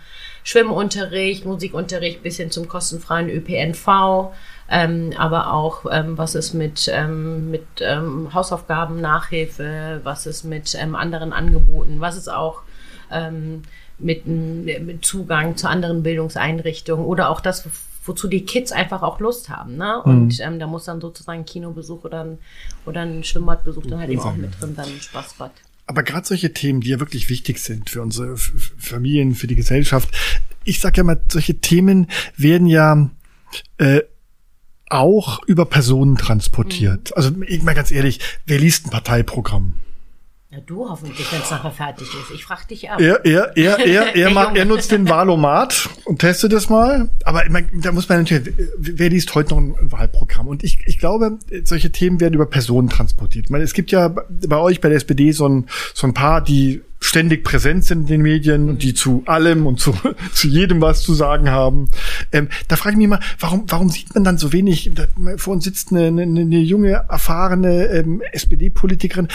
Schwimmunterricht, 0.43 1.45
Musikunterricht 1.45 2.23
bis 2.23 2.37
hin 2.37 2.51
zum 2.51 2.67
kostenfreien 2.67 3.29
ÖPNV. 3.29 4.31
Ähm, 4.69 5.11
aber 5.17 5.53
auch, 5.53 5.85
ähm, 5.91 6.17
was 6.17 6.35
ist 6.35 6.53
mit, 6.53 6.89
ähm, 6.91 7.51
mit 7.51 7.67
ähm, 7.81 8.33
Hausaufgaben, 8.33 9.01
Nachhilfe, 9.01 9.99
was 10.03 10.25
ist 10.25 10.45
mit 10.45 10.73
ähm, 10.79 10.95
anderen 10.95 11.33
Angeboten, 11.33 11.99
was 11.99 12.15
ist 12.15 12.29
auch 12.29 12.61
ähm, 13.11 13.63
mit, 13.99 14.25
mit 14.25 15.05
Zugang 15.05 15.55
zu 15.57 15.69
anderen 15.69 16.03
Bildungseinrichtungen 16.03 17.05
oder 17.05 17.29
auch 17.29 17.41
das, 17.41 17.67
wozu 18.05 18.27
die 18.27 18.45
Kids 18.45 18.71
einfach 18.71 19.01
auch 19.01 19.19
Lust 19.19 19.49
haben. 19.49 19.77
Ne? 19.77 20.01
Und 20.03 20.39
mhm. 20.39 20.43
ähm, 20.43 20.59
da 20.59 20.67
muss 20.67 20.85
dann 20.85 21.01
sozusagen 21.01 21.41
ein 21.41 21.45
Kinobesuch 21.45 22.03
oder 22.03 22.23
ein, 22.23 22.37
oder 22.85 23.01
ein 23.01 23.23
Schwimmbadbesuch 23.23 23.85
dann 23.87 23.99
halt 23.99 24.09
eben 24.09 24.21
auch 24.21 24.35
mit 24.35 24.59
drin 24.59 24.75
sein, 24.75 24.87
ein 24.87 25.01
Spaßbad. 25.01 25.51
Aber 25.85 26.03
gerade 26.03 26.25
solche 26.25 26.53
Themen, 26.53 26.81
die 26.81 26.89
ja 26.89 26.99
wirklich 26.99 27.29
wichtig 27.29 27.59
sind 27.59 27.89
für 27.89 28.01
unsere 28.01 28.37
Familien, 28.37 29.35
für 29.35 29.47
die 29.47 29.55
Gesellschaft, 29.55 30.09
ich 30.63 30.79
sage 30.79 30.97
ja 30.97 31.03
mal, 31.03 31.21
solche 31.29 31.59
Themen 31.59 32.07
werden 32.37 32.67
ja 32.67 33.09
äh, 33.77 34.01
auch 34.89 35.43
über 35.45 35.65
Personen 35.65 36.15
transportiert. 36.17 37.11
Mhm. 37.11 37.17
Also 37.17 37.31
ich 37.47 37.63
mal 37.63 37.75
ganz 37.75 37.91
ehrlich, 37.91 38.19
wer 38.45 38.59
liest 38.59 38.85
ein 38.85 38.91
Parteiprogramm? 38.91 39.73
Ja, 40.53 40.59
du 40.67 40.87
hoffentlich, 40.87 41.31
wenn 41.31 41.41
es 41.41 41.49
nachher 41.49 41.71
fertig 41.71 42.07
ist. 42.09 42.29
Ich 42.31 42.45
frage 42.45 42.67
dich 42.69 42.87
ab. 42.87 43.01
Er, 43.01 43.25
er, 43.25 43.57
er, 43.57 43.79
er, 43.79 44.15
er, 44.15 44.29
macht, 44.29 44.55
er 44.55 44.65
nutzt 44.65 44.91
den 44.91 45.09
Wahlomat 45.09 45.89
und 46.05 46.19
testet 46.19 46.53
das 46.53 46.69
mal. 46.69 47.09
Aber 47.25 47.43
da 47.73 47.91
muss 47.91 48.07
man 48.07 48.19
natürlich, 48.19 48.53
wer 48.77 49.09
liest 49.09 49.33
heute 49.33 49.55
noch 49.55 49.57
ein 49.57 49.91
Wahlprogramm? 49.91 50.47
Und 50.47 50.63
ich, 50.63 50.77
ich 50.85 50.99
glaube, 50.99 51.39
solche 51.63 51.91
Themen 51.91 52.19
werden 52.19 52.35
über 52.35 52.45
Personen 52.45 52.87
transportiert. 52.87 53.45
Ich 53.45 53.49
meine, 53.49 53.63
es 53.63 53.73
gibt 53.73 53.89
ja 53.89 54.09
bei 54.09 54.57
euch 54.57 54.79
bei 54.79 54.89
der 54.89 54.97
SPD 54.97 55.31
so 55.31 55.49
ein, 55.49 55.69
so 55.95 56.05
ein 56.05 56.13
paar, 56.13 56.39
die 56.39 56.83
ständig 57.03 57.43
präsent 57.43 57.83
sind 57.83 58.01
in 58.01 58.07
den 58.07 58.21
Medien 58.21 58.69
und 58.69 58.81
die 58.81 58.93
zu 58.93 59.23
allem 59.25 59.67
und 59.67 59.79
zu, 59.79 59.93
zu 60.33 60.47
jedem 60.47 60.81
was 60.81 61.01
zu 61.01 61.13
sagen 61.13 61.49
haben. 61.49 61.89
Ähm, 62.31 62.47
da 62.67 62.77
frage 62.77 62.93
ich 62.93 62.97
mich 62.97 63.07
mal, 63.07 63.19
warum, 63.39 63.65
warum 63.67 63.89
sieht 63.89 64.15
man 64.15 64.23
dann 64.23 64.37
so 64.37 64.53
wenig, 64.53 64.89
da, 64.95 65.05
vor 65.37 65.53
uns 65.53 65.65
sitzt 65.65 65.91
eine, 65.91 66.07
eine, 66.07 66.23
eine 66.23 66.59
junge, 66.59 67.05
erfahrene 67.09 67.87
ähm, 67.87 68.21
SPD-Politikerin, 68.31 69.27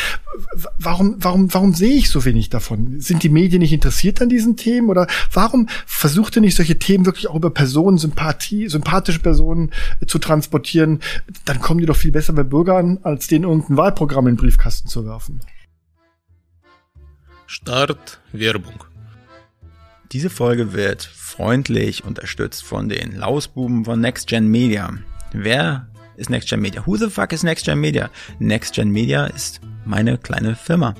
warum, 0.79 1.17
warum, 1.19 1.53
warum 1.53 1.75
sehe 1.75 1.95
ich 1.95 2.09
so 2.11 2.25
wenig 2.25 2.49
davon? 2.49 3.01
Sind 3.01 3.23
die 3.23 3.29
Medien 3.29 3.61
nicht 3.61 3.73
interessiert 3.73 4.23
an 4.23 4.31
diesen 4.31 4.57
Themen 4.57 4.89
oder 4.89 5.07
warum 5.33 5.69
versucht 5.87 6.37
ihr 6.37 6.43
nicht 6.43 6.57
solche 6.57 6.79
Themen 6.79 7.05
wirklich 7.05 7.29
auch 7.29 7.37
über 7.37 7.51
Personen, 7.51 7.99
Sympathie, 7.99 8.69
sympathische 8.69 9.21
Personen 9.21 9.73
äh, 10.01 10.07
zu 10.07 10.19
transportieren? 10.19 11.01
Dann 11.45 11.61
kommen 11.61 11.81
die 11.81 11.87
doch 11.87 11.97
viel 11.97 12.13
besser 12.13 12.33
bei 12.33 12.45
Bürgern, 12.45 12.99
als 13.03 13.27
denen 13.27 13.45
irgendein 13.45 13.77
Wahlprogramm 13.77 14.27
in 14.27 14.37
den 14.37 14.41
Briefkasten 14.41 14.89
zu 14.89 15.05
werfen. 15.05 15.41
Start 17.51 18.21
Werbung. 18.33 18.85
Diese 20.13 20.29
Folge 20.29 20.75
wird 20.75 21.03
freundlich 21.03 22.05
unterstützt 22.05 22.63
von 22.63 22.91
den 22.91 23.17
Lausbuben 23.17 23.87
von 23.87 24.03
NextGen 24.03 24.47
Media. 24.49 24.93
Wer 25.33 25.89
ist 26.19 26.29
NextGen 26.29 26.61
Media? 26.61 26.87
Who 26.87 26.97
the 26.97 27.09
fuck 27.09 27.33
is 27.33 27.45
NextGen 27.45 27.81
Media? 27.81 28.11
NextGen 28.39 28.91
Media 28.91 29.25
ist 29.25 29.63
meine 29.87 30.19
kleine 30.19 30.57
Firma. 30.57 30.95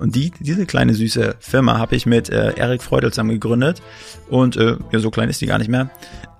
Und 0.00 0.16
die, 0.16 0.32
diese 0.40 0.64
kleine 0.64 0.94
süße 0.94 1.36
Firma 1.40 1.78
habe 1.78 1.94
ich 1.94 2.06
mit 2.06 2.30
äh, 2.30 2.54
Erik 2.56 2.82
Freudel 2.82 3.12
zusammen 3.12 3.30
gegründet. 3.30 3.82
Und 4.30 4.56
äh, 4.56 4.76
ja, 4.90 4.98
so 4.98 5.10
klein 5.10 5.28
ist 5.28 5.40
die 5.42 5.46
gar 5.46 5.58
nicht 5.58 5.70
mehr. 5.70 5.90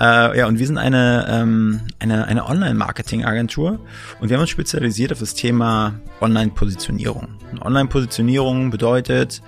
Äh, 0.00 0.38
ja, 0.38 0.46
und 0.46 0.58
wir 0.58 0.66
sind 0.66 0.78
eine, 0.78 1.26
ähm, 1.28 1.82
eine, 1.98 2.26
eine 2.26 2.46
Online-Marketing-Agentur 2.46 3.78
und 4.18 4.28
wir 4.30 4.36
haben 4.36 4.40
uns 4.40 4.50
spezialisiert 4.50 5.12
auf 5.12 5.18
das 5.18 5.34
Thema 5.34 6.00
Online-Positionierung. 6.22 7.28
Online-Positionierung 7.60 8.70
bedeutet, 8.70 9.42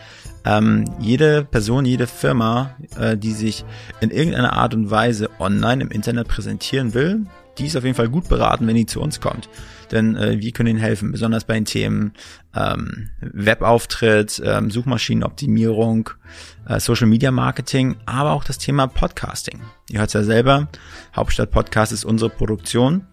ähm, 0.45 0.85
jede 1.01 1.45
Person, 1.45 1.87
jede 1.87 2.07
Firma, 2.07 2.77
äh, 2.99 3.17
die 3.17 3.33
sich 3.33 3.65
in 4.01 4.11
irgendeiner 4.11 4.53
Art 4.53 4.75
und 4.75 4.91
Weise 4.91 5.31
online 5.39 5.83
im 5.83 5.91
Internet 5.91 6.29
präsentieren 6.29 6.93
will, 6.93 7.25
die 7.59 7.67
ist 7.67 7.77
auf 7.77 7.85
jeden 7.85 7.97
Fall 7.97 8.09
gut 8.09 8.29
beraten, 8.29 8.67
wenn 8.67 8.77
die 8.77 8.87
zu 8.87 9.01
uns 9.01 9.21
kommt. 9.21 9.49
Denn 9.93 10.17
äh, 10.17 10.41
wir 10.41 10.53
können 10.53 10.71
ihnen 10.71 10.79
helfen, 10.79 11.13
besonders 11.13 11.45
bei 11.45 11.55
den 11.55 11.67
Themen 11.67 12.13
ähm, 12.55 13.11
Webauftritt, 13.21 14.43
ähm, 14.45 14.71
Suchmaschinenoptimierung, 14.71 16.11
äh, 16.67 16.81
Social 16.81 17.07
Media 17.07 17.31
Marketing, 17.31 17.97
aber 18.07 18.33
auch 18.33 18.45
das 18.45 18.59
Thema 18.59 18.87
Podcasting. 18.87 19.61
Ihr 19.91 20.01
hört 20.01 20.09
es 20.09 20.15
ja 20.15 20.25
selber, 20.25 20.69
Hauptstadt 21.15 21.51
Podcast 21.51 21.93
ist 21.93 22.05
unsere 22.05 22.31
Produktion. 22.31 23.07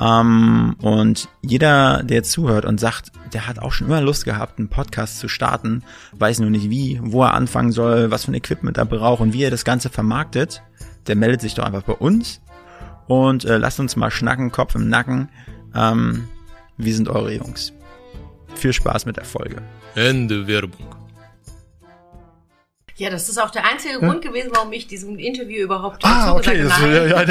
Ähm, 0.00 0.76
und 0.80 1.28
jeder, 1.42 2.02
der 2.02 2.22
zuhört 2.22 2.64
und 2.64 2.78
sagt, 2.78 3.12
der 3.32 3.46
hat 3.46 3.58
auch 3.58 3.72
schon 3.72 3.86
immer 3.86 4.00
Lust 4.00 4.24
gehabt, 4.24 4.58
einen 4.58 4.68
Podcast 4.68 5.18
zu 5.18 5.28
starten, 5.28 5.82
weiß 6.12 6.40
nur 6.40 6.50
nicht 6.50 6.70
wie, 6.70 7.00
wo 7.02 7.22
er 7.22 7.34
anfangen 7.34 7.72
soll, 7.72 8.10
was 8.10 8.24
für 8.24 8.32
ein 8.32 8.34
Equipment 8.34 8.76
er 8.76 8.84
braucht 8.84 9.20
und 9.20 9.32
wie 9.32 9.44
er 9.44 9.50
das 9.50 9.64
Ganze 9.64 9.88
vermarktet, 9.88 10.62
der 11.06 11.16
meldet 11.16 11.40
sich 11.40 11.54
doch 11.54 11.64
einfach 11.64 11.82
bei 11.82 11.94
uns 11.94 12.40
und 13.06 13.44
äh, 13.44 13.56
lasst 13.56 13.80
uns 13.80 13.96
mal 13.96 14.10
schnacken, 14.10 14.52
Kopf 14.52 14.74
im 14.74 14.88
Nacken. 14.88 15.28
Ähm, 15.76 16.28
wir 16.78 16.94
sind 16.94 17.08
eure 17.08 17.32
Jungs. 17.32 17.72
Viel 18.54 18.72
Spaß 18.72 19.06
mit 19.06 19.16
der 19.16 19.24
Folge. 19.24 19.62
Ende 19.94 20.46
Werbung. 20.46 20.96
Ja, 22.98 23.10
das 23.10 23.28
ist 23.28 23.36
auch 23.36 23.50
der 23.50 23.66
einzige 23.66 23.94
ja? 23.94 23.98
Grund 23.98 24.22
gewesen, 24.22 24.50
warum 24.54 24.72
ich 24.72 24.86
diesem 24.86 25.18
Interview 25.18 25.64
überhaupt 25.64 26.02
ah, 26.02 26.34
okay. 26.34 26.62
Das, 26.62 26.80
ja, 26.80 27.04
ja, 27.04 27.22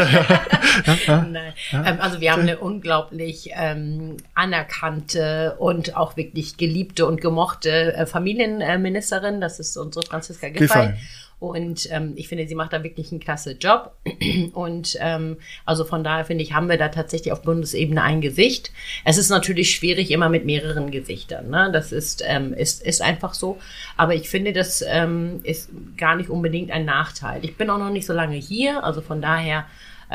ja, 1.08 1.21
Nein. 1.23 1.53
Ähm, 1.73 1.97
also 1.99 2.21
wir 2.21 2.31
haben 2.31 2.43
eine 2.43 2.60
unglaublich 2.60 3.49
ähm, 3.55 4.17
anerkannte 4.36 5.55
und 5.58 5.97
auch 5.97 6.17
wirklich 6.17 6.58
geliebte 6.58 7.08
und 7.08 7.19
gemochte 7.19 7.95
äh, 7.95 8.05
Familienministerin. 8.05 9.41
Das 9.41 9.60
ist 9.60 9.75
unsere 9.75 10.05
Franziska 10.05 10.49
Giffey. 10.49 10.67
Giffey. 10.67 10.93
Und 11.39 11.89
ähm, 11.91 12.13
ich 12.15 12.28
finde, 12.28 12.48
sie 12.48 12.56
macht 12.56 12.74
da 12.74 12.84
wirklich 12.84 13.12
einen 13.12 13.19
klasse 13.19 13.54
Job. 13.54 13.95
Und 14.54 14.98
ähm, 15.00 15.38
also 15.65 15.84
von 15.84 16.04
daher 16.04 16.26
finde 16.26 16.43
ich, 16.43 16.54
haben 16.54 16.69
wir 16.69 16.78
da 16.78 16.89
tatsächlich 16.89 17.34
auf 17.34 17.41
Bundesebene 17.41 18.02
ein 18.02 18.21
Gesicht. 18.21 18.71
Es 19.04 19.17
ist 19.17 19.30
natürlich 19.30 19.76
schwierig 19.76 20.12
immer 20.12 20.30
mit 20.30 20.45
mehreren 20.45 20.91
Gesichtern. 20.91 21.50
Ne? 21.50 21.69
Das 21.74 21.91
ist, 21.91 22.24
ähm, 22.26 22.54
ist, 22.54 22.84
ist 22.84 23.02
einfach 23.02 23.34
so. 23.34 23.58
Aber 23.98 24.15
ich 24.15 24.30
finde, 24.30 24.54
das 24.54 24.84
ähm, 24.88 25.41
ist 25.43 25.69
gar 25.98 26.15
nicht 26.15 26.30
unbedingt 26.30 26.71
ein 26.71 26.86
Nachteil. 26.86 27.43
Ich 27.43 27.58
bin 27.58 27.69
auch 27.69 27.80
noch 27.80 27.91
nicht 27.91 28.06
so 28.06 28.13
lange 28.13 28.38
hier. 28.38 28.84
Also 28.84 29.02
von 29.02 29.21
daher 29.21 29.65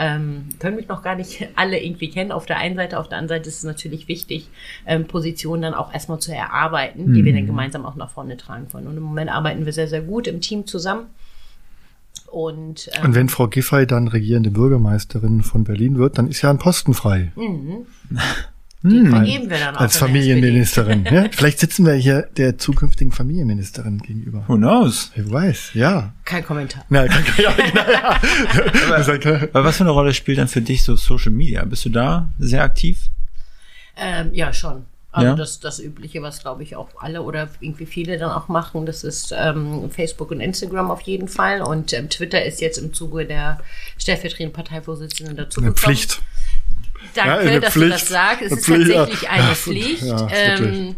ähm, 0.00 0.46
können 0.58 0.76
mich 0.76 0.88
noch 0.88 1.02
gar 1.02 1.14
nicht 1.14 1.46
alle 1.56 1.78
irgendwie 1.78 2.08
kennen. 2.08 2.32
Auf 2.32 2.46
der 2.46 2.56
einen 2.56 2.74
Seite, 2.74 2.98
auf 2.98 3.08
der 3.08 3.18
anderen 3.18 3.38
Seite 3.38 3.48
ist 3.48 3.58
es 3.58 3.64
natürlich 3.64 4.08
wichtig, 4.08 4.48
ähm, 4.86 5.06
Positionen 5.06 5.62
dann 5.62 5.74
auch 5.74 5.92
erstmal 5.92 6.18
zu 6.18 6.34
erarbeiten, 6.34 7.10
mhm. 7.10 7.14
die 7.14 7.24
wir 7.24 7.32
dann 7.34 7.42
mhm. 7.42 7.48
gemeinsam 7.48 7.84
auch 7.84 7.96
nach 7.96 8.10
vorne 8.10 8.36
tragen 8.36 8.66
wollen. 8.72 8.86
Und 8.86 8.96
im 8.96 9.02
Moment 9.02 9.30
arbeiten 9.30 9.66
wir 9.66 9.72
sehr, 9.72 9.88
sehr 9.88 10.00
gut 10.00 10.26
im 10.26 10.40
Team 10.40 10.66
zusammen. 10.66 11.06
Und, 12.26 12.90
ähm, 12.94 13.06
Und 13.06 13.14
wenn 13.14 13.28
Frau 13.28 13.48
Giffey 13.48 13.86
dann 13.86 14.08
regierende 14.08 14.50
Bürgermeisterin 14.50 15.42
von 15.42 15.64
Berlin 15.64 15.98
wird, 15.98 16.16
dann 16.16 16.28
ist 16.28 16.40
ja 16.42 16.50
ein 16.50 16.58
Posten 16.58 16.94
frei. 16.94 17.32
Mhm. 17.36 17.86
den 18.82 19.10
vergeben 19.10 19.50
wir 19.50 19.58
dann 19.58 19.76
auch 19.76 19.80
Als 19.80 19.98
Familienministerin. 19.98 21.04
ja? 21.04 21.26
Vielleicht 21.32 21.58
sitzen 21.60 21.84
wir 21.84 21.92
hier 21.94 22.22
der 22.36 22.56
zukünftigen 22.56 23.12
Familienministerin 23.12 23.98
gegenüber. 23.98 24.44
Who 24.46 24.56
knows? 24.56 25.10
Wer 25.14 25.30
weiß, 25.30 25.70
ja. 25.74 26.14
Kein 26.24 26.44
Kommentar. 26.44 26.84
Na, 26.88 27.06
kann, 27.06 27.22
ja, 27.36 27.52
genau, 27.52 27.90
ja. 27.90 28.20
Ja- 29.18 29.48
Aber 29.52 29.64
was 29.64 29.76
für 29.76 29.84
eine 29.84 29.90
Rolle 29.90 30.14
spielt 30.14 30.38
dann 30.38 30.48
für 30.48 30.62
dich 30.62 30.82
so 30.82 30.96
Social 30.96 31.32
Media? 31.32 31.64
Bist 31.64 31.84
du 31.84 31.90
da 31.90 32.28
sehr 32.38 32.62
aktiv? 32.62 32.98
Ähm, 33.96 34.30
ja, 34.32 34.52
schon. 34.52 34.84
Also 35.12 35.26
Ja? 35.30 35.34
das, 35.34 35.58
das 35.58 35.80
Übliche, 35.80 36.22
was 36.22 36.40
glaube 36.40 36.62
ich 36.62 36.76
auch 36.76 36.88
alle 37.00 37.22
oder 37.22 37.48
irgendwie 37.60 37.84
viele 37.86 38.16
dann 38.16 38.30
auch 38.30 38.46
machen, 38.48 38.86
das 38.86 39.02
ist 39.02 39.34
ähm, 39.36 39.90
Facebook 39.90 40.30
und 40.30 40.40
Instagram 40.40 40.90
auf 40.90 41.00
jeden 41.00 41.26
Fall. 41.26 41.62
Und 41.62 41.92
ähm, 41.92 42.08
Twitter 42.08 42.44
ist 42.44 42.60
jetzt 42.60 42.78
im 42.78 42.94
Zuge 42.94 43.26
der 43.26 43.58
stellvertretenden 43.98 44.52
Parteivorsitzenden 44.52 45.36
dazu 45.36 45.60
Eine 45.60 45.72
Pflicht. 45.72 46.22
Ja, 47.14 47.24
Danke, 47.26 47.38
eine 47.50 47.60
dass 47.60 47.74
du 47.74 47.80
Pflicht. 47.80 47.94
das 47.94 48.08
sagst. 48.08 48.42
Es 48.42 48.52
ist 48.52 48.64
Pflicht, 48.66 48.90
ja. 48.90 48.96
tatsächlich 49.06 49.30
eine 49.30 49.42
Ja, 49.48 49.54
Pflicht. 49.54 50.02
ja, 50.02 50.28
ähm, 50.30 50.96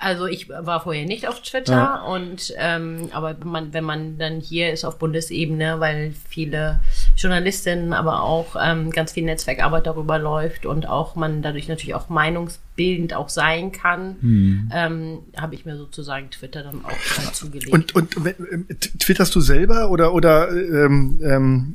also 0.00 0.26
ich 0.26 0.48
war 0.48 0.80
vorher 0.84 1.06
nicht 1.06 1.26
auf 1.26 1.42
Twitter 1.42 1.72
Ja. 1.72 2.02
und 2.02 2.54
ähm, 2.56 3.08
aber 3.10 3.36
wenn 3.40 3.48
man, 3.48 3.72
wenn 3.72 3.82
man 3.84 4.16
dann 4.18 4.38
hier 4.38 4.72
ist 4.72 4.84
auf 4.84 4.98
Bundesebene, 5.00 5.80
weil 5.80 6.14
viele 6.28 6.78
Journalistinnen, 7.16 7.92
aber 7.92 8.22
auch 8.22 8.54
ähm, 8.62 8.92
ganz 8.92 9.10
viel 9.12 9.24
Netzwerkarbeit 9.24 9.88
darüber 9.88 10.20
läuft 10.20 10.66
und 10.66 10.88
auch 10.88 11.16
man 11.16 11.42
dadurch 11.42 11.66
natürlich 11.66 11.96
auch 11.96 12.08
meinungsbildend 12.10 13.12
auch 13.14 13.28
sein 13.28 13.72
kann, 13.72 14.16
Hm. 14.20 14.70
ähm, 14.72 15.18
habe 15.36 15.56
ich 15.56 15.64
mir 15.64 15.76
sozusagen 15.76 16.30
Twitter 16.30 16.62
dann 16.62 16.84
auch 16.84 17.32
zugelegt. 17.32 17.72
Und, 17.72 17.96
und 17.96 18.16
ähm, 18.18 18.68
twitterst 19.00 19.34
du 19.34 19.40
selber 19.40 19.90
oder, 19.90 20.14
oder 20.14 20.48
ähm, 20.52 21.20
ähm, 21.24 21.74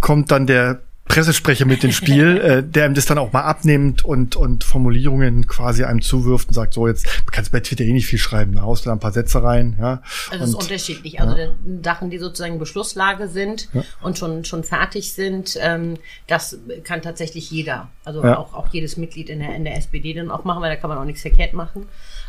kommt 0.00 0.30
dann 0.30 0.46
der 0.46 0.80
Pressesprecher 1.08 1.64
mit 1.64 1.82
ins 1.82 1.94
Spiel, 1.94 2.36
äh, 2.42 2.62
der 2.62 2.86
ihm 2.86 2.94
das 2.94 3.06
dann 3.06 3.18
auch 3.18 3.32
mal 3.32 3.42
abnimmt 3.42 4.04
und, 4.04 4.36
und 4.36 4.64
Formulierungen 4.64 5.46
quasi 5.46 5.84
einem 5.84 6.02
zuwirft 6.02 6.48
und 6.48 6.54
sagt, 6.54 6.74
so 6.74 6.86
jetzt, 6.86 7.06
du 7.06 7.30
kannst 7.32 7.50
bei 7.50 7.60
Twitter 7.60 7.84
eh 7.84 7.92
nicht 7.92 8.06
viel 8.06 8.18
schreiben, 8.18 8.54
da 8.54 8.62
haust 8.62 8.84
du 8.84 8.90
da 8.90 8.94
ein 8.94 9.00
paar 9.00 9.12
Sätze 9.12 9.42
rein, 9.42 9.76
ja. 9.80 10.02
Also 10.30 10.44
es 10.44 10.50
ist 10.50 10.56
unterschiedlich. 10.56 11.20
Also 11.20 11.36
äh, 11.36 11.48
Sachen, 11.82 12.10
die 12.10 12.18
sozusagen 12.18 12.58
Beschlusslage 12.58 13.28
sind 13.28 13.68
und 14.02 14.18
schon 14.18 14.44
schon 14.44 14.64
fertig 14.64 15.12
sind, 15.12 15.58
ähm, 15.60 15.96
das 16.26 16.58
kann 16.84 17.02
tatsächlich 17.02 17.50
jeder. 17.50 17.88
Also 18.04 18.22
Ja. 18.22 18.38
auch 18.38 18.54
auch 18.54 18.68
jedes 18.72 18.96
Mitglied 18.96 19.30
in 19.30 19.40
der 19.40 19.54
in 19.54 19.64
der 19.64 19.76
SPD 19.76 20.14
dann 20.14 20.30
auch 20.30 20.44
machen, 20.44 20.62
weil 20.62 20.70
da 20.70 20.76
kann 20.76 20.90
man 20.90 20.98
auch 20.98 21.04
nichts 21.04 21.22
verkehrt 21.22 21.54
machen. 21.54 21.86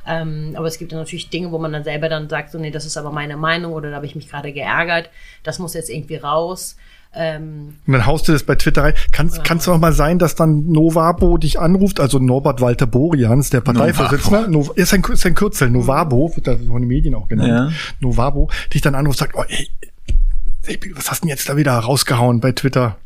Ähm, 0.08 0.54
aber 0.56 0.68
es 0.68 0.78
gibt 0.80 0.92
dann 0.92 1.00
natürlich 1.00 1.30
Dinge, 1.30 1.52
wo 1.52 1.60
man 1.60 1.72
dann 1.74 1.84
selber 1.84 2.10
dann 2.10 2.30
sagt, 2.30 2.52
so 2.52 2.58
nee, 2.58 2.72
das 2.72 2.86
ist 2.86 2.98
aber 2.98 3.12
meine 3.12 3.38
Meinung 3.38 3.74
oder 3.74 3.90
da 3.90 3.98
habe 3.98 4.06
ich 4.06 4.16
mich 4.16 4.30
gerade 4.30 4.54
geärgert. 4.54 5.10
Das 5.44 5.60
muss 5.60 5.74
jetzt 5.74 5.90
irgendwie 5.90 6.16
raus. 6.16 6.78
Ähm, 7.14 7.76
und 7.88 7.94
dann 7.94 8.06
haust 8.06 8.28
du 8.28 8.32
das 8.32 8.44
bei 8.44 8.54
Twitter 8.56 8.84
rein. 8.84 8.94
Kannst, 9.12 9.44
kannst 9.44 9.66
du 9.66 9.72
auch 9.74 9.80
mal 9.80 9.94
sein, 9.94 10.20
dass 10.20 10.36
dann 10.36 10.68
Novabo 10.72 11.38
dich 11.40 11.60
anruft, 11.60 12.00
also 12.00 12.20
Norbert 12.20 12.62
Walter 12.62 12.86
Borians, 12.86 13.50
der 13.50 13.62
Parteivorsitzende, 13.62 14.50
Nov 14.52 14.72
ist 14.76 14.94
ein, 14.94 15.04
ist 15.04 15.26
ein 15.26 15.34
Kürzel, 15.34 15.72
Novabo, 15.72 16.32
wird 16.36 16.46
da 16.48 16.56
von 16.56 16.82
den 16.82 16.88
Medien 16.88 17.16
auch 17.16 17.28
genannt, 17.28 17.50
Ja. 17.50 17.70
Novabo, 18.00 18.50
dich 18.74 18.82
dann 18.82 18.94
anruft, 18.94 19.18
sagt, 19.20 19.34
oh, 19.36 19.44
ey, 19.48 19.70
ey, 20.68 20.80
was 20.94 21.10
hast 21.10 21.24
du 21.24 21.28
denn 21.28 21.30
jetzt 21.36 21.50
da 21.50 21.58
wieder 21.58 21.74
rausgehauen 21.74 22.40
bei 22.42 22.52
Twitter? 22.52 22.98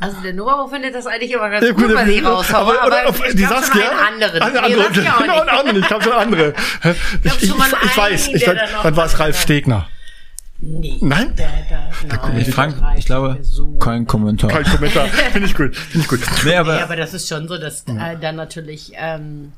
also 0.00 0.20
der 0.22 0.34
Novabo 0.34 0.68
findet 0.68 0.94
das 0.94 1.06
eigentlich 1.06 1.32
immer 1.32 1.48
ganz 1.48 1.64
Ja, 1.64 1.72
gut, 1.72 1.94
was 1.94 2.06
ich 2.06 2.20
aber, 2.26 2.34
raushaue. 2.36 2.60
aber, 2.82 2.82
Aber, 2.82 3.08
aber, 3.08 3.26
ich 3.26 3.36
die 3.36 3.44
glaub 3.44 3.60
Saskia, 3.60 3.82
schon 3.86 3.90
einen 3.90 4.22
anderen. 4.22 4.42
Eine 4.42 4.52
Nee, 4.52 4.58
andere, 4.58 4.82
Saskia 4.94 5.14
auch 5.14 5.18
genau, 5.18 5.34
ich 5.78 6.02
schon 6.04 6.12
andere. 6.12 6.54
Ich, 7.22 7.32
ich, 7.42 7.48
schon 7.48 7.58
mal 7.58 7.68
ich, 7.82 7.96
weiß, 7.96 8.26
einen, 8.26 8.36
ich, 8.36 8.44
der 8.44 8.54
dann, 8.54 8.66
dann 8.70 8.82
dann 8.82 8.96
war 8.96 9.06
es 9.06 9.18
Ralf 9.18 9.40
Stegner. 9.40 9.88
Nee. 10.66 10.96
Nein? 11.02 11.34
Der, 11.36 11.48
der, 11.68 11.90
nein, 12.08 12.40
Ich, 12.40 12.54
Frank, 12.54 12.72
das 12.74 12.82
reicht 12.82 12.98
ich 13.00 13.06
glaube, 13.06 13.38
so. 13.42 13.72
kein 13.76 14.06
Kommentar. 14.06 14.50
Kein 14.50 14.64
Kommentar. 14.64 15.06
Finde 15.08 15.46
ich 15.46 15.54
gut, 15.54 15.76
finde 15.76 16.00
ich 16.00 16.08
gut. 16.08 16.20
Nee, 16.44 16.56
aber, 16.56 16.78
Ja, 16.78 16.84
aber 16.84 16.96
das 16.96 17.12
ist 17.12 17.28
schon 17.28 17.46
so, 17.48 17.58
dass 17.58 17.82
äh, 17.82 18.16
dann 18.18 18.36
natürlich, 18.36 18.92
ähm, 18.96 19.52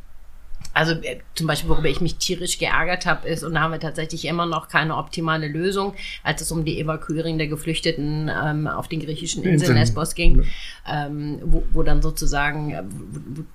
also 0.76 0.92
äh, 0.92 1.20
zum 1.34 1.46
Beispiel, 1.46 1.70
worüber 1.70 1.88
ich 1.88 2.02
mich 2.02 2.16
tierisch 2.16 2.58
geärgert 2.58 3.06
habe, 3.06 3.26
ist, 3.26 3.42
und 3.42 3.54
da 3.54 3.62
haben 3.62 3.72
wir 3.72 3.80
tatsächlich 3.80 4.26
immer 4.26 4.44
noch 4.44 4.68
keine 4.68 4.94
optimale 4.94 5.48
Lösung, 5.48 5.94
als 6.22 6.42
es 6.42 6.52
um 6.52 6.66
die 6.66 6.78
Evakuierung 6.78 7.38
der 7.38 7.46
Geflüchteten 7.46 8.30
ähm, 8.30 8.66
auf 8.66 8.86
den 8.86 9.00
griechischen 9.00 9.42
Inseln. 9.42 9.78
Lesbos 9.78 10.14
ging, 10.14 10.44
ähm, 10.86 11.38
wo, 11.42 11.64
wo 11.72 11.82
dann 11.82 12.02
sozusagen 12.02 12.72
äh, 12.72 12.82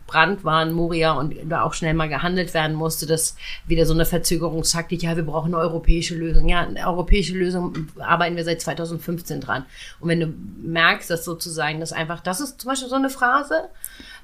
Brand 0.07 0.43
war 0.43 0.63
in 0.63 0.71
Moria 0.71 1.11
und 1.11 1.35
da 1.47 1.61
auch 1.61 1.75
schnell 1.75 1.93
mal 1.93 2.09
gehandelt 2.09 2.55
werden 2.55 2.75
musste, 2.75 3.05
dass 3.05 3.35
wieder 3.67 3.85
so 3.85 3.93
eine 3.93 4.05
Verzögerungstaktik, 4.05 5.03
ja, 5.03 5.15
wir 5.15 5.23
brauchen 5.23 5.53
eine 5.53 5.61
europäische 5.61 6.15
Lösung. 6.15 6.49
Ja, 6.49 6.61
eine 6.61 6.87
europäische 6.87 7.37
Lösung 7.37 7.87
arbeiten 7.99 8.35
wir 8.35 8.45
seit 8.45 8.61
2015 8.61 9.41
dran. 9.41 9.65
Und 9.99 10.09
wenn 10.09 10.19
du 10.21 10.33
merkst, 10.63 11.07
dass 11.11 11.23
sozusagen 11.23 11.81
das 11.81 11.93
einfach, 11.93 12.19
das 12.21 12.41
ist 12.41 12.61
zum 12.61 12.69
Beispiel 12.69 12.89
so 12.89 12.95
eine 12.95 13.11
Phrase, 13.11 13.69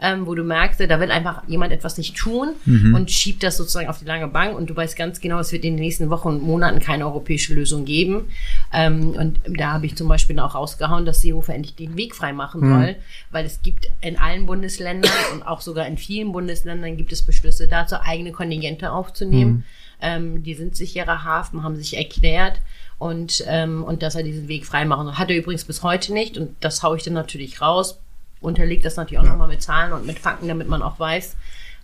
ähm, 0.02 0.26
wo 0.26 0.34
du 0.34 0.44
merkst, 0.44 0.80
da 0.80 1.00
will 1.00 1.12
einfach 1.12 1.44
jemand 1.48 1.72
etwas 1.72 2.00
nicht 2.00 2.16
tun 2.16 2.56
und 2.96 3.12
schiebt 3.12 3.44
das 3.44 3.58
sozusagen 3.58 3.88
auf 3.88 4.00
die 4.00 4.06
lange 4.06 4.28
Bank 4.28 4.58
und 4.58 4.70
du 4.70 4.76
weißt 4.76 4.96
ganz 4.96 5.20
genau, 5.20 5.40
es 5.40 5.52
wird 5.52 5.64
in 5.64 5.76
den 5.76 5.84
nächsten 5.84 6.10
Wochen 6.10 6.28
und 6.30 6.44
Monaten 6.44 6.80
keine 6.80 7.06
europäische 7.06 7.54
Lösung 7.54 7.86
geben. 7.86 8.30
Ähm, 8.74 9.12
und 9.12 9.40
da 9.48 9.74
habe 9.74 9.86
ich 9.86 9.96
zum 9.96 10.08
Beispiel 10.08 10.40
auch 10.40 10.56
rausgehauen, 10.56 11.06
dass 11.06 11.22
Seehofer 11.22 11.56
endlich 11.56 11.76
den 11.76 11.98
Weg 11.98 12.16
frei 12.16 12.34
machen 12.34 12.62
soll, 12.62 12.96
weil 13.32 13.46
es 13.46 13.62
gibt 13.62 13.90
in 14.02 14.18
allen 14.18 14.46
Bundesländern 14.46 15.12
und 15.34 15.44
auch 15.44 15.62
sogar 15.62 15.88
in 15.88 15.98
vielen 15.98 16.32
Bundesländern 16.32 16.98
gibt 16.98 17.12
es 17.12 17.22
Beschlüsse 17.22 17.68
dazu, 17.68 17.96
eigene 18.02 18.32
Kontingente 18.32 18.92
aufzunehmen. 18.92 19.64
Ähm, 20.00 20.44
die 20.44 20.54
sind 20.54 20.76
sicherer 20.76 21.24
Hafen, 21.24 21.64
haben 21.64 21.76
sich 21.76 21.98
erklärt 21.98 22.62
und, 23.00 23.44
ähm, 23.48 23.84
und 23.84 24.04
dass 24.04 24.16
er 24.16 24.24
diesen 24.24 24.48
Weg 24.48 24.66
frei 24.66 24.86
machen 24.86 25.06
soll. 25.06 25.16
Hat 25.16 25.30
er 25.30 25.38
übrigens 25.38 25.66
bis 25.66 25.84
heute 25.84 26.14
nicht 26.14 26.38
und 26.38 26.56
das 26.60 26.84
haue 26.84 26.98
ich 26.98 27.04
dann 27.04 27.14
natürlich 27.14 27.62
raus. 27.62 28.00
Unterlegt 28.40 28.86
das 28.86 28.96
natürlich 28.96 29.20
auch 29.20 29.30
nochmal 29.30 29.48
mit 29.48 29.64
Zahlen 29.64 29.94
und 29.94 30.06
mit 30.06 30.20
Fakten, 30.20 30.48
damit 30.48 30.68
man 30.68 30.84
auch 30.84 31.00
weiß, 31.00 31.36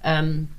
ähm, 0.03 0.49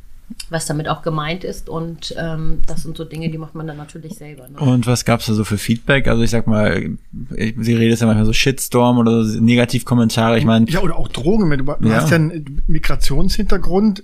was 0.49 0.67
damit 0.67 0.89
auch 0.89 1.03
gemeint 1.03 1.45
ist. 1.45 1.69
Und 1.69 2.15
ähm, 2.19 2.63
das 2.67 2.83
sind 2.83 2.97
so 2.97 3.05
Dinge, 3.05 3.31
die 3.31 3.39
macht 3.39 3.55
man 3.55 3.67
dann 3.67 3.77
natürlich 3.77 4.15
selber. 4.15 4.49
Ne? 4.49 4.59
und 4.59 4.87
was 4.87 5.05
gab's 5.05 5.27
da 5.27 5.35
so 5.35 5.45
für 5.45 5.59
Feedback? 5.59 6.09
Also 6.09 6.23
ich 6.23 6.31
sag 6.31 6.47
mal, 6.47 6.97
ich, 7.37 7.55
sie 7.59 7.75
redet 7.75 8.01
ja 8.01 8.07
manchmal 8.07 8.25
so 8.27 8.33
Shitstorm 8.33 8.99
oder 8.99 9.25
so 9.25 9.41
Negativkommentare. 9.41 10.39
Ich 10.39 10.45
meine, 10.45 10.69
Ja, 10.71 10.81
oder 10.81 10.97
auch 10.99 11.09
Drogen. 11.09 11.51
Du, 11.51 11.65
du 11.65 11.89
Ja. 11.89 11.97
hast 11.97 12.11
ja 12.11 12.17
einen 12.17 12.63
Migrationshintergrund. 12.67 14.03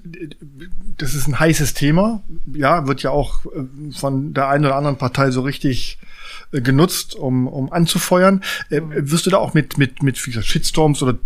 Das 0.98 1.14
ist 1.14 1.26
ein 1.26 1.38
heißes 1.40 1.74
Thema. 1.74 2.22
Ja, 2.52 2.86
wird 2.86 3.02
ja 3.02 3.10
auch 3.10 3.46
äh, 3.46 3.92
von 3.92 4.34
der 4.34 4.48
einen 4.48 4.64
oder 4.66 4.76
anderen 4.76 4.96
Partei 4.98 5.30
so 5.30 5.40
richtig 5.40 5.98
äh, 6.52 6.60
genutzt, 6.60 7.14
um, 7.14 7.46
um 7.48 7.72
anzufeuern. 7.72 8.42
Äh, 8.68 8.80
wirst 8.84 9.24
du 9.26 9.30
da 9.30 9.38
auch 9.38 9.54
mit, 9.54 9.78
mit, 9.78 10.02
mit 10.02 10.18
Shitstorms 10.18 11.02
oder 11.02 11.16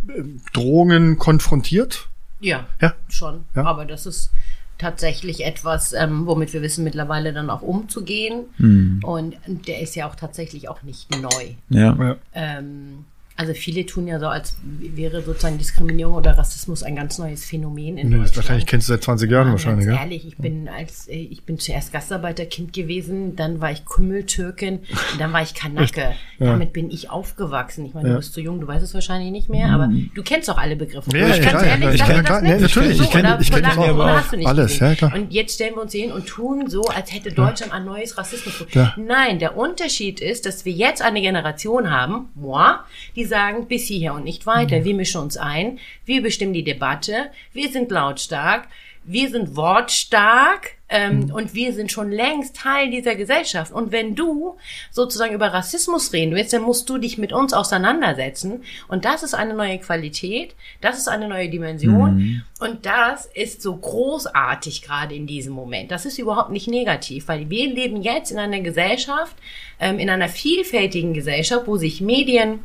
Drohungen 0.52 1.18
konfrontiert? 1.18 2.08
Ja, 2.40 2.66
Ja. 2.80 2.94
schon. 3.08 3.44
Ja. 3.54 3.64
Aber 3.64 3.84
das 3.86 4.06
ist 4.06 4.30
tatsächlich 4.78 5.44
etwas, 5.44 5.92
ähm, 5.92 6.26
womit 6.26 6.52
wir 6.52 6.62
wissen 6.62 6.84
mittlerweile 6.84 7.32
dann 7.32 7.50
auch 7.50 7.62
umzugehen. 7.62 8.44
Hm. 8.56 9.00
Und 9.04 9.36
der 9.46 9.80
ist 9.80 9.94
ja 9.96 10.08
auch 10.08 10.16
tatsächlich 10.16 10.68
auch 10.68 10.82
nicht 10.82 11.10
neu. 11.20 11.54
ja. 11.68 11.94
Ja. 11.94 12.16
Ähm, 12.34 13.04
also 13.36 13.52
viele 13.54 13.84
tun 13.86 14.06
ja 14.06 14.20
so, 14.20 14.26
als 14.28 14.56
wäre 14.62 15.22
sozusagen 15.22 15.58
Diskriminierung 15.58 16.14
oder 16.14 16.38
Rassismus 16.38 16.82
ein 16.82 16.94
ganz 16.96 17.18
neues 17.18 17.44
Phänomen 17.44 17.98
in 17.98 18.08
Nee, 18.08 18.16
das 18.18 18.26
Deutschland. 18.28 18.36
wahrscheinlich 18.36 18.66
kennst 18.66 18.88
du 18.88 18.92
seit 18.92 19.02
20 19.02 19.30
Jahren 19.30 19.46
Ja, 19.48 19.52
wahrscheinlich, 19.52 19.86
ganz 19.86 19.96
ja. 19.96 20.02
ehrlich, 20.02 20.26
ich 20.26 20.36
bin 20.36 20.68
als 20.68 21.08
äh, 21.08 21.14
ich 21.14 21.42
bin 21.44 21.58
zuerst 21.58 21.92
Gastarbeiterkind 21.92 22.72
gewesen, 22.72 23.34
dann 23.36 23.60
war 23.60 23.72
ich 23.72 23.84
Kümmeltürkin, 23.84 24.80
dann 25.18 25.32
war 25.32 25.42
ich 25.42 25.54
Kanake. 25.54 26.14
Ja. 26.38 26.46
Damit 26.46 26.72
bin 26.72 26.90
ich 26.90 27.10
aufgewachsen. 27.10 27.84
Ich 27.86 27.94
meine, 27.94 28.08
Ja. 28.08 28.14
du 28.14 28.20
bist 28.20 28.34
zu 28.34 28.40
jung, 28.40 28.60
du 28.60 28.66
weißt 28.66 28.84
es 28.84 28.94
wahrscheinlich 28.94 29.30
nicht 29.32 29.48
mehr, 29.48 29.68
aber 29.70 29.88
du 30.14 30.22
kennst 30.22 30.48
doch 30.48 30.58
alle 30.58 30.76
Begriffe. 30.76 31.10
Ja, 31.16 31.28
ich 31.28 31.36
ja, 31.38 31.42
klar, 31.50 31.64
ja, 31.66 31.70
ehrlich, 31.72 31.94
ich 31.94 32.02
kenn- 32.02 32.22
das 32.22 32.42
nicht. 32.42 32.50
ja, 32.52 32.58
natürlich, 32.60 32.96
So, 32.98 33.04
ich 33.04 33.10
kenn- 33.10 33.20
oder 33.26 33.40
ich 33.40 33.50
kenn 33.50 33.64
aber 33.64 34.04
auch. 34.04 34.16
hast 34.16 34.32
du 34.32 34.36
nicht 34.36 34.46
Alles, 34.46 34.72
gesehen. 34.72 34.88
ja, 34.90 34.94
klar. 34.94 35.14
Und 35.14 35.32
jetzt 35.32 35.54
stellen 35.54 35.74
wir 35.74 35.82
uns 35.82 35.92
hin 35.92 36.12
und 36.12 36.26
tun 36.26 36.68
so, 36.68 36.82
als 36.82 37.12
hätte 37.12 37.32
Deutschland 37.32 37.72
ein 37.72 37.84
neues 37.84 38.16
Rassismus. 38.16 38.64
Ja. 38.72 38.94
Nein, 38.96 39.38
der 39.38 39.56
Unterschied 39.56 40.20
ist, 40.20 40.46
dass 40.46 40.64
wir 40.64 40.72
jetzt 40.72 41.02
eine 41.02 41.20
Generation 41.20 41.90
haben, 41.90 42.28
moi, 42.34 42.74
die 43.16 43.23
sagen, 43.24 43.66
bis 43.66 43.86
hierher 43.86 44.14
und 44.14 44.24
nicht 44.24 44.46
weiter. 44.46 44.80
Mhm. 44.80 44.84
Wir 44.84 44.94
mischen 44.94 45.20
uns 45.20 45.36
ein, 45.36 45.78
wir 46.04 46.22
bestimmen 46.22 46.52
die 46.52 46.64
Debatte, 46.64 47.30
wir 47.52 47.70
sind 47.70 47.90
lautstark, 47.90 48.68
wir 49.06 49.28
sind 49.28 49.54
wortstark 49.54 50.72
ähm, 50.88 51.26
Mhm. 51.26 51.34
und 51.34 51.54
wir 51.54 51.72
sind 51.72 51.92
schon 51.92 52.10
längst 52.10 52.56
Teil 52.56 52.90
dieser 52.90 53.16
Gesellschaft. 53.16 53.72
Und 53.72 53.92
wenn 53.92 54.14
du 54.14 54.56
sozusagen 54.90 55.34
über 55.34 55.48
Rassismus 55.52 56.12
reden 56.12 56.34
willst, 56.34 56.52
dann 56.52 56.62
musst 56.62 56.88
du 56.88 56.98
dich 56.98 57.18
mit 57.18 57.32
uns 57.32 57.52
auseinandersetzen. 57.52 58.62
Und 58.88 59.04
das 59.04 59.22
ist 59.22 59.34
eine 59.34 59.54
neue 59.54 59.78
Qualität, 59.78 60.54
das 60.80 60.98
ist 60.98 61.08
eine 61.08 61.28
neue 61.28 61.48
Dimension. 61.50 62.42
Und 62.60 62.86
das 62.86 63.26
ist 63.26 63.60
so 63.60 63.76
großartig 63.76 64.82
gerade 64.82 65.14
in 65.14 65.26
diesem 65.26 65.52
Moment. 65.52 65.90
Das 65.90 66.06
ist 66.06 66.18
überhaupt 66.18 66.50
nicht 66.50 66.68
negativ, 66.68 67.28
weil 67.28 67.50
wir 67.50 67.74
leben 67.74 68.02
jetzt 68.02 68.30
in 68.30 68.38
einer 68.38 68.60
Gesellschaft, 68.60 69.36
ähm, 69.80 69.98
in 69.98 70.08
einer 70.08 70.28
vielfältigen 70.28 71.12
Gesellschaft, 71.12 71.66
wo 71.66 71.76
sich 71.76 72.00
Medien 72.00 72.60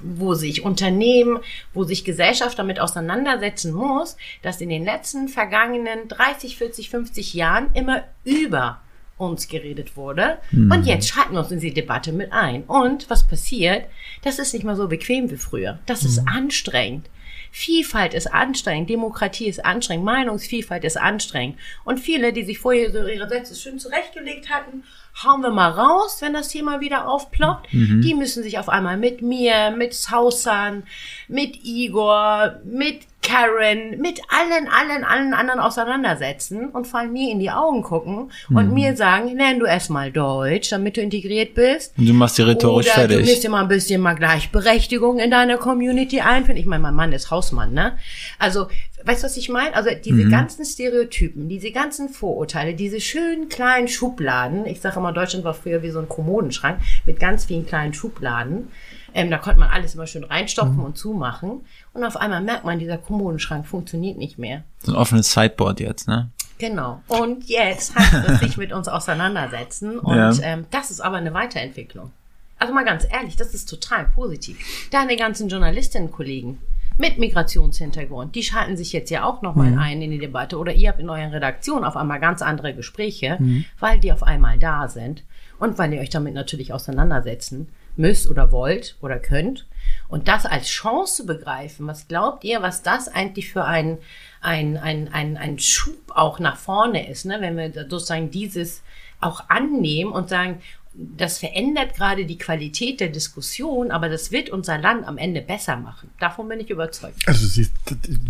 wo 0.00 0.34
sich 0.34 0.64
Unternehmen, 0.64 1.40
wo 1.74 1.84
sich 1.84 2.04
Gesellschaft 2.04 2.58
damit 2.58 2.80
auseinandersetzen 2.80 3.72
muss, 3.72 4.16
dass 4.42 4.60
in 4.60 4.68
den 4.68 4.84
letzten 4.84 5.28
vergangenen 5.28 6.08
30, 6.08 6.56
40, 6.56 6.90
50 6.90 7.34
Jahren 7.34 7.70
immer 7.74 8.04
über 8.24 8.80
uns 9.18 9.48
geredet 9.48 9.96
wurde. 9.96 10.38
Und 10.52 10.84
jetzt 10.84 11.08
schalten 11.08 11.32
wir 11.32 11.40
uns 11.40 11.50
in 11.50 11.60
die 11.60 11.72
Debatte 11.72 12.12
mit 12.12 12.32
ein. 12.32 12.64
Und 12.64 13.08
was 13.08 13.26
passiert? 13.26 13.86
Das 14.22 14.38
ist 14.38 14.52
nicht 14.52 14.64
mal 14.64 14.76
so 14.76 14.88
bequem 14.88 15.30
wie 15.30 15.36
früher. 15.36 15.78
Das 15.86 16.04
ist 16.04 16.20
anstrengend. 16.26 17.08
Vielfalt 17.50 18.12
ist 18.12 18.26
anstrengend, 18.26 18.90
Demokratie 18.90 19.46
ist 19.46 19.64
anstrengend, 19.64 20.04
Meinungsvielfalt 20.04 20.84
ist 20.84 20.98
anstrengend. 20.98 21.58
Und 21.84 22.00
viele, 22.00 22.34
die 22.34 22.44
sich 22.44 22.58
vorher 22.58 22.92
so 22.92 23.06
ihre 23.06 23.28
Sätze 23.28 23.54
schön 23.54 23.78
zurechtgelegt 23.78 24.50
hatten, 24.50 24.84
hauen 25.24 25.40
wir 25.42 25.50
mal 25.50 25.70
raus, 25.70 26.18
wenn 26.20 26.32
das 26.34 26.48
Thema 26.48 26.80
wieder 26.80 27.08
aufploppt. 27.08 27.68
Die 27.72 28.14
müssen 28.14 28.42
sich 28.42 28.58
auf 28.58 28.68
einmal 28.68 28.96
mit 28.96 29.22
mir, 29.22 29.70
mit 29.70 29.94
Sausan, 29.94 30.82
mit 31.28 31.64
Igor, 31.64 32.56
mit 32.64 33.00
Karen, 33.26 34.00
mit 34.00 34.20
allen, 34.28 34.68
allen, 34.68 35.02
allen 35.02 35.34
anderen 35.34 35.58
auseinandersetzen 35.58 36.68
und 36.68 36.86
vor 36.86 37.00
allem 37.00 37.12
mir 37.12 37.32
in 37.32 37.40
die 37.40 37.50
Augen 37.50 37.82
gucken 37.82 38.30
und 38.50 38.72
mir 38.72 38.94
sagen, 38.94 39.34
nenn 39.34 39.58
du 39.58 39.66
erstmal 39.66 40.12
Deutsch, 40.12 40.70
damit 40.70 40.96
du 40.96 41.00
integriert 41.00 41.54
bist. 41.54 41.92
Und 41.98 42.06
du 42.06 42.12
machst 42.12 42.38
die 42.38 42.42
rhetorisch 42.42 42.86
Oder 42.86 42.94
fertig. 42.94 43.16
du 43.18 43.24
müsst 43.24 43.42
dir 43.42 43.50
mal 43.50 43.62
ein 43.62 43.68
bisschen 43.68 44.00
mal 44.00 44.14
Gleichberechtigung 44.14 45.18
in 45.18 45.32
deiner 45.32 45.56
Community 45.56 46.20
einführen. 46.20 46.56
Ich 46.56 46.66
meine, 46.66 46.82
mein 46.82 46.94
Mann 46.94 47.12
ist 47.12 47.32
Hausmann, 47.32 47.72
ne? 47.72 47.98
Also, 48.38 48.68
weißt 49.06 49.22
du, 49.22 49.26
was 49.26 49.36
ich 49.36 49.48
meine? 49.48 49.74
Also 49.74 49.90
diese 50.04 50.28
ganzen 50.28 50.64
Stereotypen, 50.64 51.48
diese 51.48 51.70
ganzen 51.70 52.08
Vorurteile, 52.08 52.74
diese 52.74 53.00
schönen 53.00 53.48
kleinen 53.48 53.88
Schubladen. 53.88 54.66
Ich 54.66 54.80
sage 54.80 54.98
immer, 54.98 55.12
Deutschland 55.12 55.44
war 55.44 55.54
früher 55.54 55.82
wie 55.82 55.90
so 55.90 55.98
ein 56.00 56.08
Kommodenschrank 56.08 56.80
mit 57.06 57.20
ganz 57.20 57.44
vielen 57.46 57.66
kleinen 57.66 57.94
Schubladen. 57.94 58.68
Ähm, 59.14 59.30
da 59.30 59.38
konnte 59.38 59.60
man 59.60 59.70
alles 59.70 59.94
immer 59.94 60.06
schön 60.06 60.24
reinstopfen 60.24 60.80
und 60.80 60.98
zumachen. 60.98 61.64
Und 61.94 62.04
auf 62.04 62.16
einmal 62.16 62.42
merkt 62.42 62.64
man, 62.64 62.78
dieser 62.78 62.98
Kommodenschrank 62.98 63.66
funktioniert 63.66 64.18
nicht 64.18 64.38
mehr. 64.38 64.64
So 64.82 64.92
ein 64.92 64.96
offenes 64.98 65.32
Sideboard 65.32 65.80
jetzt, 65.80 66.06
ne? 66.06 66.30
Genau. 66.58 67.02
Und 67.08 67.44
jetzt 67.48 67.94
heißt 67.94 68.28
es 68.28 68.40
sich 68.40 68.56
mit 68.56 68.72
uns 68.72 68.88
auseinandersetzen. 68.88 69.98
Und 69.98 70.16
Ja. 70.16 70.32
ähm, 70.42 70.66
das 70.70 70.90
ist 70.90 71.00
aber 71.00 71.16
eine 71.16 71.32
Weiterentwicklung. 71.32 72.10
Also 72.58 72.72
mal 72.72 72.84
ganz 72.84 73.06
ehrlich, 73.10 73.36
das 73.36 73.52
ist 73.54 73.68
total 73.68 74.06
positiv. 74.14 74.58
Deine 74.90 75.16
ganzen 75.16 75.48
Journalistinnen-Kollegen 75.48 76.58
mit 76.98 77.18
Migrationshintergrund, 77.18 78.34
die 78.34 78.42
schalten 78.42 78.76
sich 78.76 78.92
jetzt 78.92 79.10
ja 79.10 79.24
auch 79.24 79.42
nochmal 79.42 79.70
Mhm. 79.72 79.78
ein 79.78 80.02
in 80.02 80.10
die 80.10 80.18
Debatte. 80.18 80.58
Oder 80.58 80.72
ihr 80.72 80.88
habt 80.88 81.00
in 81.00 81.10
euren 81.10 81.30
Redaktionen 81.30 81.84
auf 81.84 81.96
einmal 81.96 82.20
ganz 82.20 82.42
andere 82.42 82.74
Gespräche, 82.74 83.36
Mhm. 83.38 83.64
weil 83.78 83.98
die 84.00 84.12
auf 84.12 84.22
einmal 84.22 84.58
da 84.58 84.88
sind. 84.88 85.22
Und 85.58 85.78
weil 85.78 85.92
ihr 85.92 86.00
euch 86.00 86.10
damit 86.10 86.34
natürlich 86.34 86.72
auseinandersetzen 86.72 87.68
müsst 87.96 88.28
oder 88.28 88.52
wollt 88.52 88.96
oder 89.00 89.18
könnt. 89.18 89.66
Und 90.08 90.28
das 90.28 90.44
als 90.44 90.68
Chance 90.68 91.24
begreifen, 91.24 91.86
was 91.86 92.08
glaubt 92.08 92.44
ihr, 92.44 92.60
was 92.60 92.82
das 92.82 93.08
eigentlich 93.08 93.50
für 93.50 93.64
ein, 93.64 93.96
ein, 94.42 94.76
ein, 94.76 95.08
ein, 95.12 95.36
ein 95.38 95.58
Schub 95.58 95.96
auch 96.14 96.38
nach 96.38 96.56
vorne 96.56 97.08
ist, 97.08 97.24
ne? 97.24 97.38
wenn 97.40 97.56
wir 97.56 97.72
sozusagen 97.88 98.30
dieses 98.30 98.82
auch 99.20 99.48
annehmen 99.48 100.12
und 100.12 100.28
sagen, 100.28 100.60
das 100.98 101.38
verändert 101.38 101.94
gerade 101.94 102.24
die 102.24 102.38
Qualität 102.38 103.00
der 103.00 103.08
Diskussion, 103.08 103.90
aber 103.90 104.08
das 104.08 104.32
wird 104.32 104.48
unser 104.48 104.78
Land 104.78 105.06
am 105.06 105.18
Ende 105.18 105.42
besser 105.42 105.76
machen. 105.76 106.08
Davon 106.20 106.48
bin 106.48 106.58
ich 106.60 106.70
überzeugt. 106.70 107.16
Also 107.26 107.46
sie, 107.46 107.68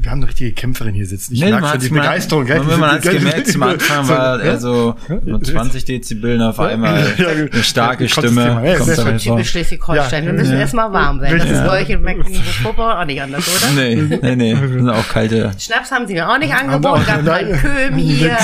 wir 0.00 0.10
haben 0.10 0.18
eine 0.18 0.28
richtige 0.28 0.50
Kämpferin 0.52 0.92
hier 0.94 1.06
sitzen. 1.06 1.34
Ich 1.34 1.42
Nee, 1.42 1.50
merke 1.50 1.68
schon 1.68 1.78
die 1.80 1.90
mal- 1.90 2.00
Begeisterung. 2.00 2.44
gell? 2.44 2.60
Man, 2.64 2.80
man 2.80 2.90
hat 2.92 3.02
gemerkt, 3.02 3.46
zum 3.46 3.62
Anfang 3.62 4.08
war 4.08 4.40
er 4.42 4.58
so 4.58 4.96
nur 5.24 5.40
20 5.42 5.84
Dezibel 5.84 6.42
auf 6.42 6.58
einmal 6.58 7.14
Ja, 7.16 7.28
eine 7.28 7.50
starke 7.62 8.04
ja, 8.04 8.10
Stimme. 8.10 8.42
Ja, 8.64 8.74
kommt 8.74 8.86
sehr 8.86 8.96
da 8.96 9.02
schön. 9.02 9.12
hervor. 9.12 9.36
Typisch 9.36 9.50
Schleswig-Holstein. 9.50 10.24
Ja. 10.24 10.30
Wir 10.32 10.38
müssen 10.38 10.52
Ja. 10.54 10.58
erstmal 10.60 10.92
warm 10.92 11.20
werden. 11.20 11.38
Das 11.38 11.48
Ja. 11.48 11.60
ist 11.62 11.66
bei 11.70 11.82
euch 11.82 11.90
in 11.90 12.02
Mecklenburg-Vorpommern 12.02 12.96
auch 12.98 13.04
nicht 13.04 13.22
anders, 13.22 13.48
oder? 13.48 13.72
Nee, 13.74 13.94
nee, 13.94 14.36
nee, 14.36 14.52
das 14.54 14.70
sind 14.70 14.88
auch 14.90 15.08
kalte. 15.08 15.52
Schnaps 15.58 15.92
haben 15.92 16.08
sie 16.08 16.14
mir 16.14 16.28
auch 16.28 16.38
nicht 16.38 16.52
angeboten. 16.52 17.04
Gab 17.06 17.22
mal. 17.22 17.44
Köhm 17.60 17.94
hier. 17.96 18.36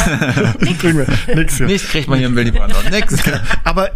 Nix. 0.61 1.59
Nichts 1.61 1.89
kriegt 1.89 2.09
man 2.09 2.19
hier 2.19 2.29
im 2.29 2.37
Willy 2.37 2.53
Brandt. 2.53 2.75
Nix. 2.93 3.17
Aber 3.65 3.91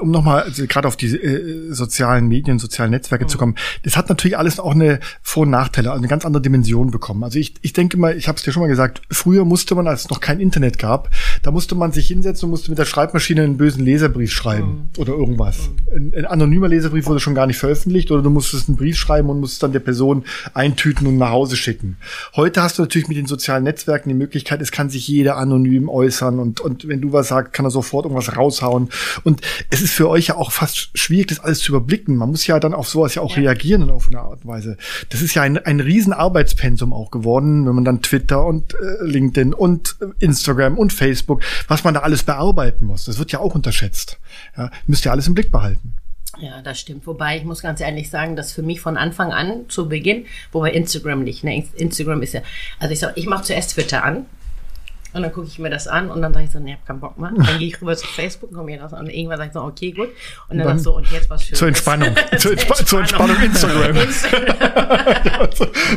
um 0.00 0.10
nochmal 0.10 0.42
also 0.42 0.66
gerade 0.66 0.88
auf 0.88 0.96
die 0.96 1.06
äh, 1.06 1.72
sozialen 1.72 2.28
Medien, 2.28 2.58
sozialen 2.58 2.90
Netzwerke 2.90 3.26
zu 3.26 3.38
kommen, 3.38 3.56
das 3.82 3.96
hat 3.96 4.08
natürlich 4.08 4.36
alles 4.38 4.58
auch 4.58 4.72
eine 4.72 5.00
Vor- 5.22 5.42
und 5.42 5.50
Nachteile, 5.50 5.90
also 5.90 6.00
eine 6.00 6.08
ganz 6.08 6.24
andere 6.24 6.42
Dimension 6.42 6.90
bekommen. 6.90 7.24
Also 7.24 7.38
ich, 7.38 7.54
ich 7.62 7.72
denke 7.72 7.96
mal, 7.96 8.16
ich 8.16 8.28
habe 8.28 8.36
es 8.36 8.44
dir 8.44 8.52
schon 8.52 8.62
mal 8.62 8.68
gesagt, 8.68 9.02
früher 9.10 9.44
musste 9.44 9.74
man, 9.74 9.86
als 9.86 10.02
es 10.02 10.10
noch 10.10 10.20
kein 10.20 10.40
Internet 10.40 10.78
gab, 10.78 11.10
da 11.42 11.50
musste 11.50 11.74
man 11.74 11.92
sich 11.92 12.08
hinsetzen 12.08 12.46
und 12.46 12.50
musste 12.50 12.70
mit 12.70 12.78
der 12.78 12.84
Schreibmaschine 12.84 13.42
einen 13.42 13.56
bösen 13.56 13.84
Leserbrief 13.84 14.32
schreiben 14.32 14.90
oder 14.98 15.12
irgendwas. 15.12 15.70
Ein, 15.94 16.12
ein 16.16 16.26
anonymer 16.26 16.68
Leserbrief 16.68 17.06
wurde 17.06 17.20
schon 17.20 17.34
gar 17.34 17.46
nicht 17.46 17.58
veröffentlicht 17.58 18.10
oder 18.10 18.22
du 18.22 18.30
musstest 18.30 18.68
einen 18.68 18.76
Brief 18.76 18.96
schreiben 18.96 19.28
und 19.30 19.40
musstest 19.40 19.62
dann 19.62 19.72
der 19.72 19.80
Person 19.80 20.24
eintüten 20.54 21.06
und 21.06 21.18
nach 21.18 21.30
Hause 21.30 21.56
schicken. 21.56 21.96
Heute 22.36 22.62
hast 22.62 22.78
du 22.78 22.82
natürlich 22.82 23.08
mit 23.08 23.16
den 23.16 23.26
sozialen 23.26 23.64
Netzwerken 23.64 24.08
die 24.08 24.14
Möglichkeit, 24.14 24.60
es 24.60 24.72
kann 24.72 24.90
sich 24.90 25.06
jeder 25.08 25.36
anonym 25.36 25.88
äußern 25.88 26.38
und, 26.38 26.60
und 26.60 26.88
wenn 26.88 27.00
du 27.00 27.12
was 27.12 27.28
sagst, 27.28 27.52
kann 27.52 27.66
er 27.66 27.70
sofort 27.70 28.04
irgendwas 28.04 28.36
raushauen. 28.36 28.88
Und 29.24 29.40
es 29.70 29.82
ist 29.82 29.92
für 29.92 30.08
euch 30.08 30.28
ja 30.28 30.36
auch 30.36 30.52
fast 30.52 30.90
schwierig, 30.98 31.28
das 31.28 31.40
alles 31.40 31.60
zu 31.60 31.72
überblicken. 31.72 32.16
Man 32.16 32.30
muss 32.30 32.46
ja 32.46 32.58
dann 32.60 32.74
auf 32.74 32.88
sowas 32.88 33.14
ja 33.14 33.22
auch 33.22 33.36
Ja. 33.36 33.42
reagieren 33.42 33.90
auf 33.90 34.08
eine 34.08 34.20
Art 34.20 34.44
und 34.44 34.46
Weise. 34.46 34.76
Das 35.10 35.22
ist 35.22 35.34
ja 35.34 35.42
ein, 35.42 35.58
ein 35.58 35.80
riesen 35.80 36.12
Arbeitspensum 36.12 36.92
auch 36.92 37.10
geworden, 37.10 37.66
wenn 37.66 37.74
man 37.74 37.84
dann 37.84 38.02
Twitter 38.02 38.44
und 38.44 38.74
äh, 38.74 39.04
LinkedIn 39.04 39.54
und 39.54 39.96
äh, 40.00 40.06
Instagram 40.24 40.78
und 40.78 40.92
Facebook, 40.92 41.42
was 41.68 41.84
man 41.84 41.94
da 41.94 42.00
alles 42.00 42.22
bearbeiten 42.22 42.84
muss. 42.84 43.04
Das 43.04 43.18
wird 43.18 43.32
ja 43.32 43.38
auch 43.40 43.54
unterschätzt. 43.54 44.18
Ja, 44.56 44.70
müsst 44.86 45.04
ihr 45.06 45.12
alles 45.12 45.26
im 45.26 45.34
Blick 45.34 45.50
behalten. 45.50 45.94
Ja, 46.40 46.62
das 46.62 46.80
stimmt. 46.80 47.06
Wobei 47.06 47.36
ich 47.36 47.44
muss 47.44 47.60
ganz 47.60 47.80
ehrlich 47.80 48.08
sagen, 48.08 48.36
dass 48.36 48.52
für 48.52 48.62
mich 48.62 48.80
von 48.80 48.96
Anfang 48.96 49.32
an 49.32 49.66
zu 49.68 49.88
Beginn, 49.88 50.24
wobei 50.50 50.72
Instagram 50.72 51.22
nicht, 51.24 51.44
ne? 51.44 51.64
Instagram 51.74 52.22
ist 52.22 52.32
ja, 52.32 52.40
also 52.78 52.92
ich 52.92 53.00
sag, 53.00 53.16
ich 53.16 53.26
mache 53.26 53.44
zuerst 53.44 53.72
Twitter 53.74 54.02
an 54.02 54.24
und 55.14 55.22
dann 55.22 55.32
gucke 55.32 55.46
ich 55.46 55.58
mir 55.58 55.70
das 55.70 55.86
an 55.88 56.10
und 56.10 56.22
dann 56.22 56.32
sage 56.32 56.46
ich 56.46 56.50
so, 56.52 56.58
ne, 56.58 56.72
hab 56.72 56.86
keinen 56.86 57.00
Bock 57.00 57.18
mehr. 57.18 57.30
Dann 57.36 57.58
gehe 57.58 57.68
ich 57.68 57.80
rüber 57.80 57.96
zu 57.96 58.06
Facebook 58.06 58.50
und 58.50 58.56
komme 58.56 58.72
mir 58.72 58.78
das 58.80 58.92
an 58.94 59.00
und 59.06 59.10
irgendwann 59.10 59.38
sage 59.38 59.48
ich 59.48 59.54
so, 59.54 59.62
okay, 59.62 59.90
gut. 59.92 60.08
Und 60.48 60.58
dann, 60.58 60.66
dann 60.68 60.78
sag 60.78 60.78
ich 60.78 60.82
so, 60.84 60.96
und 60.96 61.10
jetzt 61.12 61.30
was 61.30 61.42
Schönes. 61.44 61.58
Zur 61.58 61.68
Entspannung. 61.68 62.08
zur, 62.38 62.52
Entspa 62.52 62.74
zur 62.74 63.00
Entspannung 63.00 63.36
Instagram. 63.42 63.96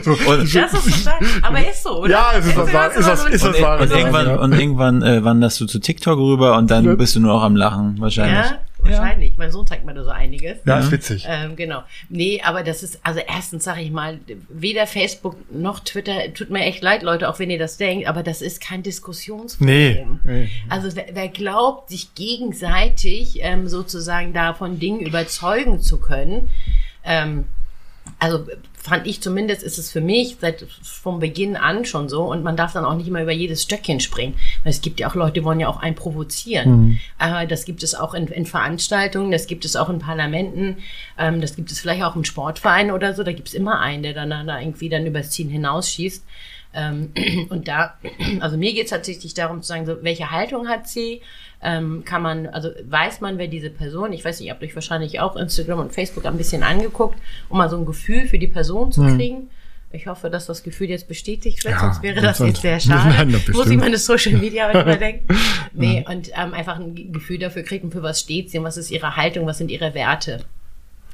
so, 0.03 0.11
Und, 0.11 0.55
Das 0.55 0.74
ist 0.74 1.05
total, 1.05 1.20
aber 1.41 1.59
ist 1.70 1.84
so, 1.84 1.99
oder? 2.01 2.09
Ja, 2.11 2.32
es 2.38 2.45
ist 2.45 2.55
was 2.57 2.68
Instagram 2.68 2.74
Wahres. 2.74 2.97
Ist 2.97 3.07
das- 3.07 3.26
ist 3.26 3.45
das 3.45 3.61
Wahres. 3.61 3.82
und 3.82 3.91
Ja. 3.91 3.97
irgendwann, 3.97 4.39
und 4.39 4.53
irgendwann 4.53 5.01
äh, 5.01 5.24
wanderst 5.24 5.59
du 5.61 5.66
zu 5.66 5.80
TikTok 5.80 6.18
rüber 6.20 6.57
und 6.57 6.70
dann 6.72 6.86
Ja. 6.86 6.95
bist 6.95 7.16
du 7.16 7.20
nur 7.20 7.34
auch 7.34 7.43
am 7.43 7.55
Lachen, 7.55 7.95
wahrscheinlich. 7.99 8.45
Ja, 8.51 8.57
wahrscheinlich. 8.86 9.38
Mein 9.38 9.52
Sohn 9.52 9.68
zeigt 9.68 9.86
mir 9.86 9.94
da 9.94 10.04
so 10.04 10.10
einiges. 10.10 10.58
ja, 10.66 10.80
ist 10.80 10.92
witzig. 10.92 11.26
Ähm, 11.28 11.56
genau. 11.56 11.84
Nee, 12.10 12.42
aber 12.44 12.64
das 12.64 12.84
ist, 12.84 13.00
also 13.04 13.20
erstens 13.20 13.64
sage 13.64 13.82
ich 13.82 13.92
mal, 13.92 14.20
weder 14.50 14.88
Facebook 14.88 15.36
noch 15.52 15.80
Twitter, 15.80 16.34
tut 16.34 16.50
mir 16.50 16.64
echt 16.64 16.82
leid, 16.82 17.04
Leute, 17.04 17.30
auch 17.30 17.40
wenn 17.40 17.50
ihr 17.50 17.60
das 17.60 17.78
denkt, 17.78 18.08
aber 18.08 18.24
das 18.24 18.42
ist 18.42 18.62
kein 18.62 18.84
Diskussionsforum. 18.84 19.66
Nee, 19.66 20.06
nee. 20.24 20.50
Also 20.70 20.96
wer, 20.96 21.08
wer 21.14 21.28
glaubt, 21.28 21.90
sich 21.90 22.14
gegenseitig 22.16 23.40
ähm, 23.42 23.68
sozusagen 23.68 24.34
davon 24.34 24.80
Dingen 24.80 25.02
überzeugen 25.02 25.80
zu 25.82 25.98
können, 25.98 26.50
ähm, 27.04 27.46
also 28.20 28.46
fand 28.86 29.08
ich 29.08 29.20
zumindest, 29.20 29.64
ist 29.64 29.80
es 29.80 29.92
für 29.92 30.00
mich 30.00 30.38
seit 30.40 30.64
vom 30.84 31.20
Beginn 31.20 31.56
an 31.56 31.86
schon 31.86 32.08
so 32.08 32.24
und 32.24 32.44
man 32.44 32.56
darf 32.56 32.74
dann 32.74 32.86
auch 32.86 32.94
nicht 32.94 33.08
immer 33.08 33.24
über 33.24 33.32
jedes 33.32 33.64
Stöckchen 33.64 34.00
springen, 34.00 34.36
weil 34.64 34.70
es 34.70 34.82
gibt 34.82 35.00
ja 35.00 35.10
auch 35.10 35.16
Leute, 35.16 35.34
die 35.34 35.44
wollen 35.44 35.60
ja 35.60 35.68
auch 35.68 35.82
einen 35.82 35.96
provozieren. 35.96 37.00
Aber 37.18 37.48
das 37.48 37.66
gibt 37.66 37.82
es 37.82 37.96
auch 37.96 38.14
in, 38.14 38.28
in 38.28 38.46
Veranstaltungen, 38.46 39.32
das 39.32 39.48
gibt 39.48 39.66
es 39.66 39.76
auch 39.76 39.90
in 39.90 39.98
Parlamenten, 39.98 40.78
ähm, 41.18 41.42
das 41.42 41.56
gibt 41.56 41.72
es 41.72 41.80
vielleicht 41.80 42.04
auch 42.04 42.16
im 42.16 42.26
Sportverein 42.26 42.92
oder 42.92 43.16
so, 43.16 43.24
da 43.24 43.32
gibt 43.32 43.48
es 43.48 43.56
immer 43.56 43.80
einen, 43.80 44.04
der 44.04 44.14
dann 44.14 44.30
da 44.30 44.60
irgendwie 44.60 44.90
dann 44.90 45.06
übers 45.08 45.32
Ziel 45.32 45.50
hinausschießt. 45.50 46.24
Ähm, 46.76 47.12
und 47.50 47.68
da, 47.68 47.96
also 48.40 48.56
mir 48.58 48.74
geht 48.74 48.86
es 48.86 48.92
tatsächlich 48.92 49.34
darum 49.34 49.64
zu 49.64 49.70
sagen, 49.70 49.88
so, 49.88 50.04
welche 50.04 50.30
Haltung 50.30 50.68
hat 50.68 50.88
sie? 50.88 51.22
Ähm, 51.68 52.03
kann 52.05 52.22
man, 52.22 52.45
also 52.47 52.70
weiß 52.84 53.22
man, 53.22 53.39
wer 53.39 53.47
diese 53.47 53.72
Person, 53.72 54.13
ich 54.13 54.24
weiß 54.24 54.39
nicht, 54.39 54.47
ihr 54.47 54.53
habt 54.53 54.61
euch 54.63 54.76
wahrscheinlich 54.76 55.20
auch 55.20 55.36
Instagram 55.36 55.80
und 55.80 55.93
Facebook 55.93 56.26
ein 56.26 56.38
bisschen 56.38 56.61
angeguckt, 56.61 57.18
um 57.49 57.57
mal 57.57 57.70
so 57.70 57.78
ein 57.78 57.86
Gefühl 57.86 58.28
für 58.28 58.38
die 58.38 58.47
Person 58.47 58.91
zu 58.91 59.01
kriegen. 59.16 59.49
Ich 59.91 60.07
hoffe, 60.07 60.30
dass 60.30 60.45
das 60.45 60.61
Gefühl 60.61 60.89
jetzt 60.89 61.07
bestätigt 61.07 61.63
wird, 61.63 61.74
Ja, 61.76 61.80
sonst 61.80 62.03
wäre 62.03 62.22
das 62.22 62.39
jetzt 62.39 62.61
sehr 62.61 62.74
Nein, 62.86 63.13
schade. 63.13 63.32
das 63.32 63.55
Muss 63.55 63.70
ich 63.70 63.78
meine 63.78 63.97
Social 63.97 64.34
Media 64.34 64.70
überdenken. 64.82 65.26
Nee, 65.74 66.05
und 66.07 66.30
ähm, 66.36 66.53
einfach 66.53 66.78
ein 66.80 67.11
Gefühl 67.13 67.39
dafür 67.39 67.63
kriegen, 67.63 67.91
für 67.91 68.03
was 68.03 68.20
steht 68.20 68.51
sie 68.51 68.59
und 68.59 68.66
was 68.66 68.78
ist 68.78 68.91
ihre 68.91 69.16
Haltung, 69.16 69.45
was 69.47 69.57
sind 69.57 69.72
ihre 69.72 69.93
Werte. 69.93 70.43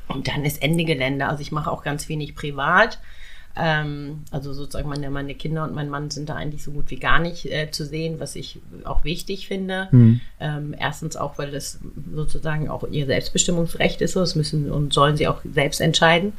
Und 0.08 0.28
dann 0.28 0.44
ist 0.44 0.62
Ende 0.62 0.84
Gelände. 0.84 1.28
Also 1.28 1.42
ich 1.42 1.52
mache 1.52 1.72
auch 1.72 1.84
ganz 1.84 2.10
wenig 2.10 2.36
privat. 2.36 3.00
Ähm, 3.56 4.24
also 4.32 4.54
sozusagen 4.54 4.90
meine, 4.90 5.10
meine 5.10 5.36
Kinder 5.36 5.64
und 5.64 5.74
mein 5.74 5.90
Mann 5.90 6.10
sind 6.10 6.30
da 6.30 6.36
eigentlich 6.36 6.64
so 6.64 6.72
gut 6.72 6.90
wie 6.90 6.98
gar 6.98 7.20
nicht 7.20 7.46
äh, 7.46 7.70
zu 7.72 7.86
sehen, 7.86 8.20
was 8.20 8.36
ich 8.36 8.60
auch 8.86 9.04
wichtig 9.04 9.48
finde. 9.48 9.90
Ähm, 10.40 10.76
erstens 10.78 11.16
auch, 11.16 11.38
weil 11.38 11.52
das 11.52 11.80
sozusagen 12.14 12.70
auch 12.70 12.88
ihr 12.90 13.06
Selbstbestimmungsrecht 13.06 14.02
ist. 14.02 14.16
Das 14.16 14.36
müssen 14.36 14.72
und 14.72 14.94
sollen 14.94 15.18
sie 15.18 15.28
auch 15.28 15.42
selbst 15.54 15.82
entscheiden. 15.82 16.34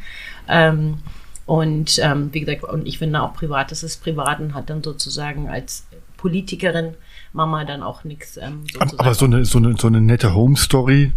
Ähm, 0.48 0.98
und 1.44 1.98
ähm, 2.02 2.30
wie 2.32 2.40
gesagt, 2.40 2.64
und 2.64 2.86
ich 2.86 2.98
finde 2.98 3.22
auch 3.22 3.34
privat, 3.34 3.70
das 3.70 3.82
ist 3.82 4.02
privat 4.02 4.40
und 4.40 4.54
hat 4.54 4.70
dann 4.70 4.82
sozusagen 4.82 5.48
als 5.48 5.86
Politikerin 6.16 6.94
Mama 7.32 7.64
dann 7.64 7.82
auch 7.82 8.04
nichts 8.04 8.36
ähm. 8.36 8.64
Aber 8.78 9.14
so 9.14 9.24
eine, 9.24 9.44
so 9.44 9.58
eine, 9.58 9.74
so 9.78 9.86
eine 9.86 10.00
nette 10.00 10.34
Home-Story, 10.34 11.12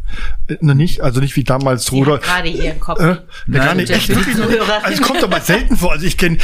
äh, 0.47 0.57
ne, 0.61 0.75
nicht? 0.75 1.01
Also 1.01 1.19
nicht 1.19 1.35
wie 1.35 1.43
damals 1.43 1.85
Sie 1.87 2.05
hat 2.05 2.21
gerade 2.21 2.49
ihren 2.49 2.79
Kopf. 2.79 2.99
Äh, 2.99 3.17
Nein, 3.47 3.61
gar 3.61 3.75
nicht. 3.75 3.89
das 3.89 3.97
Echt, 3.97 4.07
für 4.07 4.13
die 4.13 4.19
wirklich 4.19 4.35
so. 4.37 4.43
Zuhörer. 4.43 4.83
also 4.83 5.01
es 5.01 5.07
kommt 5.07 5.21
doch 5.21 5.29
mal 5.29 5.41
selten 5.41 5.75
vor. 5.75 5.91
Also 5.91 6.05
ich 6.05 6.17
kenne 6.17 6.37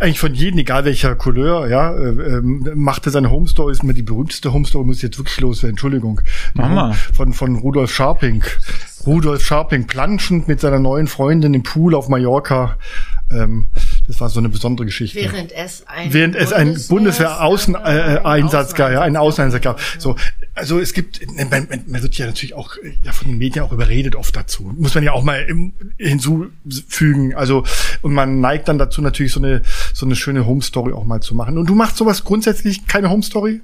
eigentlich 0.00 0.20
von 0.20 0.34
jedem, 0.34 0.58
egal 0.58 0.84
welcher 0.84 1.14
Couleur, 1.14 1.68
ja, 1.68 1.94
äh, 1.94 2.08
ähm, 2.08 2.68
machte 2.74 3.10
seine 3.10 3.30
Home 3.30 3.48
Story, 3.48 3.72
ist 3.72 3.82
mir 3.82 3.94
die 3.94 4.02
berühmteste 4.02 4.52
Home 4.52 4.66
Story, 4.66 4.84
muss 4.84 4.96
ich 4.96 5.02
jetzt 5.02 5.18
wirklich 5.18 5.40
loswerden, 5.40 5.70
Entschuldigung. 5.70 6.20
Mama. 6.54 6.92
Von, 7.12 7.32
von 7.32 7.56
Rudolf 7.56 7.92
Scharping. 7.92 8.42
Rudolf 9.06 9.44
Scharping 9.44 9.86
planschend 9.86 10.48
mit 10.48 10.60
seiner 10.60 10.78
neuen 10.78 11.06
Freundin 11.06 11.54
im 11.54 11.62
Pool 11.62 11.94
auf 11.94 12.08
Mallorca. 12.08 12.76
Ähm, 13.30 13.66
das 14.06 14.20
war 14.20 14.28
so 14.28 14.40
eine 14.40 14.48
besondere 14.48 14.86
Geschichte. 14.86 15.18
Während 15.18 15.52
es 15.52 15.86
ein, 15.86 16.12
Während 16.12 16.36
es 16.36 16.52
ein 16.52 16.74
Bundeswehr-Außeneinsatz 16.88 18.74
gab, 18.74 18.92
ja, 18.92 19.02
einen 19.02 19.16
Außeneinsatz 19.16 19.62
gab. 19.62 19.80
So, 19.98 20.16
also 20.54 20.78
es 20.78 20.92
gibt, 20.92 21.20
man, 21.50 21.68
man 21.86 22.02
wird 22.02 22.16
ja 22.16 22.26
natürlich 22.26 22.54
auch 22.54 22.76
ja, 23.02 23.12
von 23.12 23.28
den 23.28 23.38
Medien 23.38 23.64
auch 23.64 23.72
überredet 23.72 24.16
oft 24.16 24.34
dazu. 24.34 24.74
Muss 24.76 24.94
man 24.94 25.04
ja 25.04 25.12
auch 25.12 25.22
mal 25.22 25.42
im, 25.42 25.72
hinzufügen. 25.96 27.34
Also 27.34 27.64
und 28.02 28.12
man 28.12 28.40
neigt 28.40 28.68
dann 28.68 28.78
dazu 28.78 29.00
natürlich 29.00 29.32
so 29.32 29.40
eine 29.40 29.62
so 29.94 30.06
eine 30.06 30.16
schöne 30.16 30.46
Home 30.46 30.62
Story 30.62 30.92
auch 30.92 31.04
mal 31.04 31.20
zu 31.20 31.34
machen. 31.34 31.58
Und 31.58 31.66
du 31.66 31.74
machst 31.74 31.96
sowas 31.96 32.24
grundsätzlich 32.24 32.86
keine 32.86 33.10
Home 33.10 33.22
Story? 33.22 33.60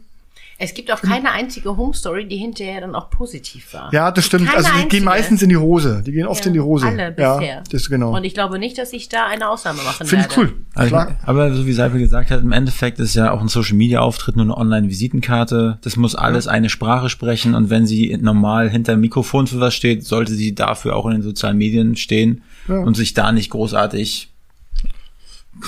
Es 0.58 0.72
gibt 0.72 0.90
auch 0.90 1.02
keine 1.02 1.32
einzige 1.32 1.76
Home 1.76 1.92
Story, 1.92 2.26
die 2.26 2.36
hinterher 2.38 2.80
dann 2.80 2.94
auch 2.94 3.10
positiv 3.10 3.74
war. 3.74 3.92
Ja, 3.92 4.10
das 4.10 4.24
stimmt. 4.24 4.46
Keine 4.46 4.56
also 4.56 4.68
die 4.70 4.74
einzige. 4.76 4.88
gehen 4.96 5.04
meistens 5.04 5.42
in 5.42 5.50
die 5.50 5.56
Hose. 5.58 6.02
Die 6.06 6.12
gehen 6.12 6.26
oft 6.26 6.40
Ja, 6.44 6.46
in 6.48 6.52
die 6.54 6.60
Hose. 6.60 6.86
alle 6.86 7.14
ja, 7.18 7.36
bisher. 7.36 7.62
das 7.70 7.88
genau. 7.90 8.16
Und 8.16 8.24
ich 8.24 8.32
glaube 8.32 8.58
nicht, 8.58 8.78
dass 8.78 8.92
ich 8.94 9.08
da 9.10 9.26
eine 9.26 9.48
Ausnahme 9.50 9.82
machen 9.82 10.06
Finde 10.06 10.26
ich 10.30 10.36
cool. 10.38 10.54
Also, 10.74 10.90
Klar. 10.90 11.16
aber 11.24 11.54
so 11.54 11.66
wie 11.66 11.72
Seipel 11.74 11.98
gesagt 12.00 12.30
hat, 12.30 12.40
im 12.40 12.52
Endeffekt 12.52 12.98
ist 13.00 13.14
ja 13.14 13.32
auch 13.32 13.40
ein 13.42 13.48
Social 13.48 13.76
Media 13.76 14.00
Auftritt 14.00 14.36
nur 14.36 14.46
eine 14.46 14.56
Online-Visitenkarte. 14.56 15.78
Das 15.82 15.96
muss 15.96 16.14
alles 16.14 16.46
eine 16.48 16.68
Sprache 16.68 17.08
sprechen 17.08 17.54
und 17.54 17.70
wenn 17.70 17.86
sie 17.86 18.16
normal 18.20 18.70
hinter 18.70 18.92
dem 18.92 19.00
Mikrofon 19.00 19.46
für 19.46 19.60
was 19.60 19.74
steht, 19.74 20.04
sollte 20.04 20.32
sie 20.32 20.54
dafür 20.54 20.96
auch 20.96 21.06
in 21.06 21.12
den 21.12 21.22
sozialen 21.22 21.58
Medien 21.58 21.96
stehen 21.96 22.42
Ja. 22.68 22.78
und 22.78 22.96
sich 22.96 23.14
da 23.14 23.30
nicht 23.32 23.50
großartig 23.50 24.32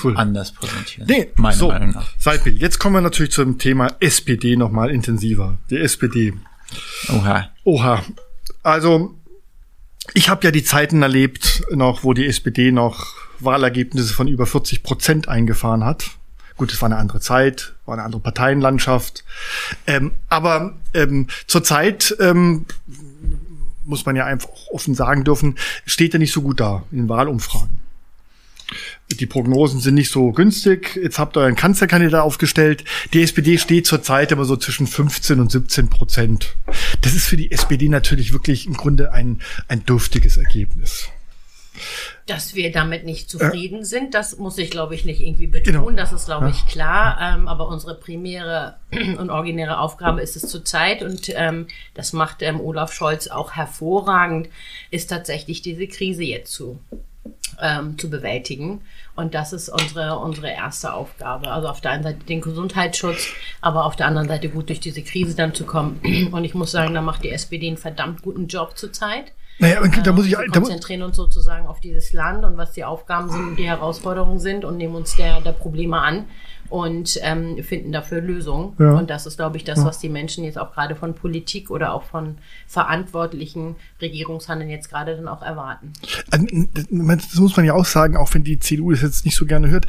Cool. 0.03 0.15
anders 0.17 0.51
präsentieren. 0.51 1.07
Nee, 1.07 1.31
meiner 1.35 1.55
so, 1.55 1.69
Meinung 1.69 1.91
nach. 1.91 2.07
Seidbild. 2.17 2.59
Jetzt 2.59 2.79
kommen 2.79 2.95
wir 2.95 3.01
natürlich 3.01 3.31
zum 3.31 3.57
Thema 3.57 3.95
SPD 3.99 4.55
nochmal 4.55 4.91
intensiver. 4.91 5.57
Die 5.69 5.77
SPD. 5.77 6.33
Oha. 7.09 7.49
Oha. 7.63 8.03
Also, 8.63 9.15
ich 10.13 10.29
habe 10.29 10.43
ja 10.45 10.51
die 10.51 10.63
Zeiten 10.63 11.01
erlebt, 11.01 11.63
noch, 11.71 12.03
wo 12.03 12.13
die 12.13 12.25
SPD 12.25 12.71
noch 12.71 13.15
Wahlergebnisse 13.39 14.13
von 14.13 14.27
über 14.27 14.45
40 14.45 14.83
Prozent 14.83 15.27
eingefahren 15.27 15.83
hat. 15.83 16.11
Gut, 16.57 16.73
es 16.73 16.81
war 16.81 16.87
eine 16.87 16.97
andere 16.97 17.21
Zeit, 17.21 17.73
war 17.85 17.93
eine 17.93 18.03
andere 18.03 18.21
Parteienlandschaft. 18.21 19.23
Ähm, 19.87 20.11
aber 20.27 20.73
ähm, 20.93 21.27
zurzeit 21.47 22.15
ähm, 22.19 22.65
muss 23.85 24.05
man 24.05 24.15
ja 24.15 24.25
einfach 24.25 24.49
offen 24.71 24.93
sagen 24.93 25.23
dürfen, 25.23 25.57
steht 25.85 26.13
er 26.13 26.19
nicht 26.19 26.33
so 26.33 26.41
gut 26.41 26.59
da 26.59 26.83
in 26.91 26.97
den 26.97 27.09
Wahlumfragen. 27.09 27.79
Die 29.11 29.25
Prognosen 29.25 29.79
sind 29.79 29.95
nicht 29.95 30.11
so 30.11 30.31
günstig. 30.31 30.95
Jetzt 31.01 31.19
habt 31.19 31.35
ihr 31.35 31.41
einen 31.41 31.55
Kanzlerkandidat 31.55 32.21
aufgestellt. 32.21 32.83
Die 33.13 33.23
SPD 33.23 33.57
steht 33.57 33.87
zurzeit 33.87 34.31
immer 34.31 34.45
so 34.45 34.55
zwischen 34.55 34.87
15 34.87 35.39
und 35.39 35.51
17 35.51 35.89
Prozent. 35.89 36.55
Das 37.01 37.13
ist 37.13 37.25
für 37.25 37.37
die 37.37 37.51
SPD 37.51 37.89
natürlich 37.89 38.33
wirklich 38.33 38.67
im 38.67 38.73
Grunde 38.73 39.11
ein, 39.11 39.41
ein 39.67 39.83
dürftiges 39.85 40.37
Ergebnis. 40.37 41.09
Dass 42.25 42.55
wir 42.55 42.71
damit 42.71 43.05
nicht 43.05 43.29
zufrieden 43.29 43.83
sind, 43.83 44.13
das 44.13 44.37
muss 44.37 44.57
ich, 44.57 44.69
glaube 44.69 44.95
ich, 44.95 45.05
nicht 45.05 45.21
irgendwie 45.21 45.47
betonen. 45.47 45.81
Genau. 45.81 45.91
Das 45.91 46.11
ist, 46.11 46.25
glaube 46.25 46.49
ich, 46.49 46.65
klar. 46.67 47.17
Ähm, 47.21 47.47
aber 47.47 47.67
unsere 47.67 47.95
primäre 47.95 48.75
und 48.91 49.29
originäre 49.29 49.79
Aufgabe 49.79 50.21
ist 50.21 50.35
es 50.35 50.47
zurzeit, 50.47 51.01
und 51.01 51.29
ähm, 51.35 51.67
das 51.93 52.13
macht 52.13 52.41
ähm, 52.41 52.59
Olaf 52.59 52.93
Scholz 52.93 53.27
auch 53.27 53.53
hervorragend, 53.53 54.49
ist 54.91 55.09
tatsächlich 55.09 55.61
diese 55.61 55.87
Krise 55.87 56.23
jetzt 56.23 56.51
zu, 56.51 56.79
ähm, 57.61 57.97
zu 57.97 58.09
bewältigen. 58.09 58.81
Und 59.15 59.33
das 59.35 59.53
ist 59.53 59.69
unsere, 59.69 60.17
unsere 60.19 60.49
erste 60.49 60.93
Aufgabe. 60.93 61.51
Also 61.51 61.67
auf 61.67 61.81
der 61.81 61.91
einen 61.91 62.03
Seite 62.03 62.19
den 62.25 62.41
Gesundheitsschutz, 62.41 63.27
aber 63.61 63.85
auf 63.85 63.95
der 63.95 64.07
anderen 64.07 64.27
Seite 64.27 64.49
gut 64.49 64.69
durch 64.69 64.79
diese 64.79 65.01
Krise 65.01 65.35
dann 65.35 65.53
zu 65.53 65.65
kommen. 65.65 65.99
Und 66.31 66.43
ich 66.45 66.53
muss 66.55 66.71
sagen, 66.71 66.93
da 66.93 67.01
macht 67.01 67.23
die 67.23 67.31
SPD 67.31 67.67
einen 67.67 67.77
verdammt 67.77 68.21
guten 68.21 68.47
Job 68.47 68.77
zurzeit. 68.77 69.33
Naja, 69.61 69.81
und 69.81 70.07
da 70.07 70.13
muss 70.13 70.25
ich, 70.25 70.31
Wir 70.37 70.45
mu- 70.45 70.51
konzentrieren 70.53 71.01
uns 71.01 71.17
sozusagen 71.17 71.67
auf 71.67 71.81
dieses 71.81 72.13
Land 72.13 72.45
und 72.45 72.55
was 72.55 72.71
die 72.71 72.85
Aufgaben 72.85 73.29
sind 73.29 73.41
und 73.49 73.55
die 73.57 73.67
Herausforderungen 73.67 74.39
sind 74.39 74.63
und 74.63 74.77
nehmen 74.77 74.95
uns 74.95 75.17
der, 75.17 75.41
der 75.41 75.51
Probleme 75.51 75.99
an 75.99 76.27
und 76.69 77.19
ähm, 77.21 77.63
finden 77.63 77.91
dafür 77.91 78.21
Lösungen. 78.21 78.73
Ja. 78.79 78.93
Und 78.93 79.09
das 79.09 79.25
ist, 79.25 79.37
glaube 79.37 79.57
ich, 79.57 79.63
das, 79.63 79.83
was 79.83 79.99
die 79.99 80.09
Menschen 80.09 80.43
jetzt 80.43 80.57
auch 80.57 80.73
gerade 80.73 80.95
von 80.95 81.13
Politik 81.13 81.69
oder 81.69 81.93
auch 81.93 82.03
von 82.03 82.37
verantwortlichen 82.67 83.75
Regierungshandeln 84.01 84.69
jetzt 84.69 84.89
gerade 84.89 85.15
dann 85.15 85.27
auch 85.27 85.41
erwarten. 85.41 85.93
Das 86.29 87.35
muss 87.35 87.55
man 87.57 87.65
ja 87.65 87.73
auch 87.73 87.85
sagen, 87.85 88.17
auch 88.17 88.33
wenn 88.33 88.43
die 88.43 88.59
CDU 88.59 88.91
das 88.91 89.01
jetzt 89.01 89.25
nicht 89.25 89.35
so 89.35 89.45
gerne 89.45 89.69
hört. 89.69 89.87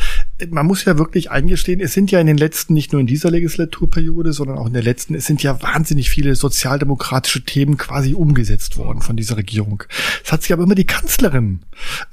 Man 0.48 0.66
muss 0.66 0.84
ja 0.84 0.98
wirklich 0.98 1.30
eingestehen, 1.30 1.80
es 1.80 1.92
sind 1.92 2.10
ja 2.10 2.20
in 2.20 2.26
den 2.26 2.38
letzten, 2.38 2.74
nicht 2.74 2.92
nur 2.92 3.00
in 3.00 3.06
dieser 3.06 3.30
Legislaturperiode, 3.30 4.32
sondern 4.32 4.58
auch 4.58 4.66
in 4.66 4.72
der 4.72 4.82
letzten, 4.82 5.14
es 5.14 5.26
sind 5.26 5.42
ja 5.42 5.60
wahnsinnig 5.62 6.10
viele 6.10 6.34
sozialdemokratische 6.34 7.44
Themen 7.44 7.76
quasi 7.76 8.14
umgesetzt 8.14 8.76
worden 8.78 9.02
von 9.02 9.16
dieser 9.16 9.36
Regierung. 9.36 9.82
Es 10.24 10.32
hat 10.32 10.42
sich 10.42 10.52
aber 10.52 10.62
immer 10.62 10.74
die 10.74 10.86
Kanzlerin 10.86 11.60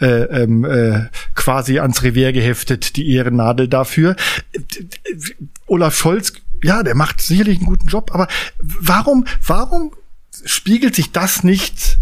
äh, 0.02 0.24
ähm, 0.44 0.66
äh, 0.66 1.06
quasi 1.36 1.80
ans 1.80 2.04
Revier 2.04 2.34
geheftet, 2.34 2.96
die 2.98 3.10
Ehrennadel 3.12 3.68
dafür. 3.68 4.16
Olaf 5.68 5.96
Scholz, 5.96 6.34
ja, 6.64 6.84
der 6.84 6.96
macht 6.96 7.22
sicherlich 7.22 7.58
einen 7.58 7.68
guten 7.68 7.88
Job, 7.88 8.12
aber 8.14 8.28
warum, 8.60 9.26
warum 9.46 9.92
spiegelt 10.46 10.96
sich 10.96 11.12
das 11.12 11.44
nicht 11.44 11.98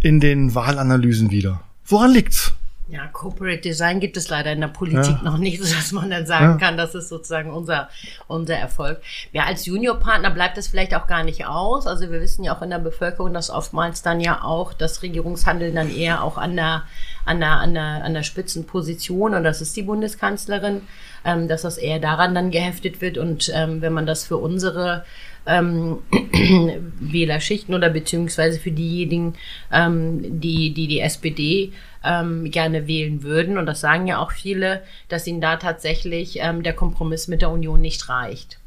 in 0.00 0.20
den 0.20 0.54
Wahlanalysen 0.54 1.30
wieder? 1.30 1.62
Woran 1.86 2.12
liegt's? 2.12 2.52
Ja, 2.86 3.06
Corporate 3.06 3.62
Design 3.62 3.98
gibt 3.98 4.18
es 4.18 4.28
leider 4.28 4.52
in 4.52 4.60
der 4.60 4.68
Politik 4.68 5.16
Ja. 5.16 5.22
noch 5.22 5.38
nicht, 5.38 5.58
sodass 5.64 5.90
man 5.92 6.10
dann 6.10 6.26
sagen 6.26 6.58
Ja. 6.60 6.66
kann, 6.66 6.76
das 6.76 6.94
ist 6.94 7.08
sozusagen 7.08 7.50
unser, 7.50 7.88
unser 8.26 8.56
Erfolg. 8.56 9.00
Ja, 9.32 9.44
als 9.44 9.64
Juniorpartner 9.64 10.30
bleibt 10.30 10.58
es 10.58 10.68
vielleicht 10.68 10.94
auch 10.94 11.06
gar 11.06 11.24
nicht 11.24 11.46
aus. 11.46 11.86
Also 11.86 12.10
wir 12.10 12.20
wissen 12.20 12.44
ja 12.44 12.54
auch 12.54 12.60
in 12.60 12.68
der 12.68 12.78
Bevölkerung, 12.80 13.32
dass 13.32 13.48
oftmals 13.48 14.02
dann 14.02 14.20
ja 14.20 14.44
auch 14.44 14.74
das 14.74 15.02
Regierungshandeln 15.02 15.74
dann 15.74 15.94
eher 15.96 16.22
auch 16.22 16.36
an 16.36 16.56
der, 16.56 16.82
an 17.24 17.40
der, 17.40 17.52
an 17.52 17.72
der, 17.72 18.04
an 18.04 18.12
der 18.12 18.22
Spitzenposition, 18.22 19.32
und 19.34 19.44
das 19.44 19.62
ist 19.62 19.74
die 19.76 19.82
Bundeskanzlerin, 19.82 20.82
ähm, 21.24 21.48
dass 21.48 21.62
das 21.62 21.78
eher 21.78 22.00
daran 22.00 22.34
dann 22.34 22.50
geheftet 22.50 23.00
wird. 23.00 23.16
Und 23.16 23.50
ähm, 23.54 23.80
wenn 23.80 23.94
man 23.94 24.04
das 24.04 24.26
für 24.26 24.36
unsere 24.36 25.06
ähm, 25.46 26.00
Wählerschichten 27.00 27.74
oder 27.74 27.90
beziehungsweise 27.90 28.58
für 28.58 28.70
diejenigen, 28.70 29.34
ähm, 29.72 30.40
die, 30.40 30.74
die 30.74 30.86
die 30.86 31.00
SPD 31.00 31.72
ähm, 32.04 32.50
gerne 32.50 32.86
wählen 32.86 33.22
würden. 33.22 33.58
Und 33.58 33.66
das 33.66 33.80
sagen 33.80 34.06
ja 34.06 34.18
auch 34.18 34.32
viele, 34.32 34.82
dass 35.08 35.26
ihnen 35.26 35.40
da 35.40 35.56
tatsächlich 35.56 36.38
ähm, 36.40 36.62
der 36.62 36.74
Kompromiss 36.74 37.28
mit 37.28 37.42
der 37.42 37.50
Union 37.50 37.80
nicht 37.80 38.08
reicht. 38.08 38.58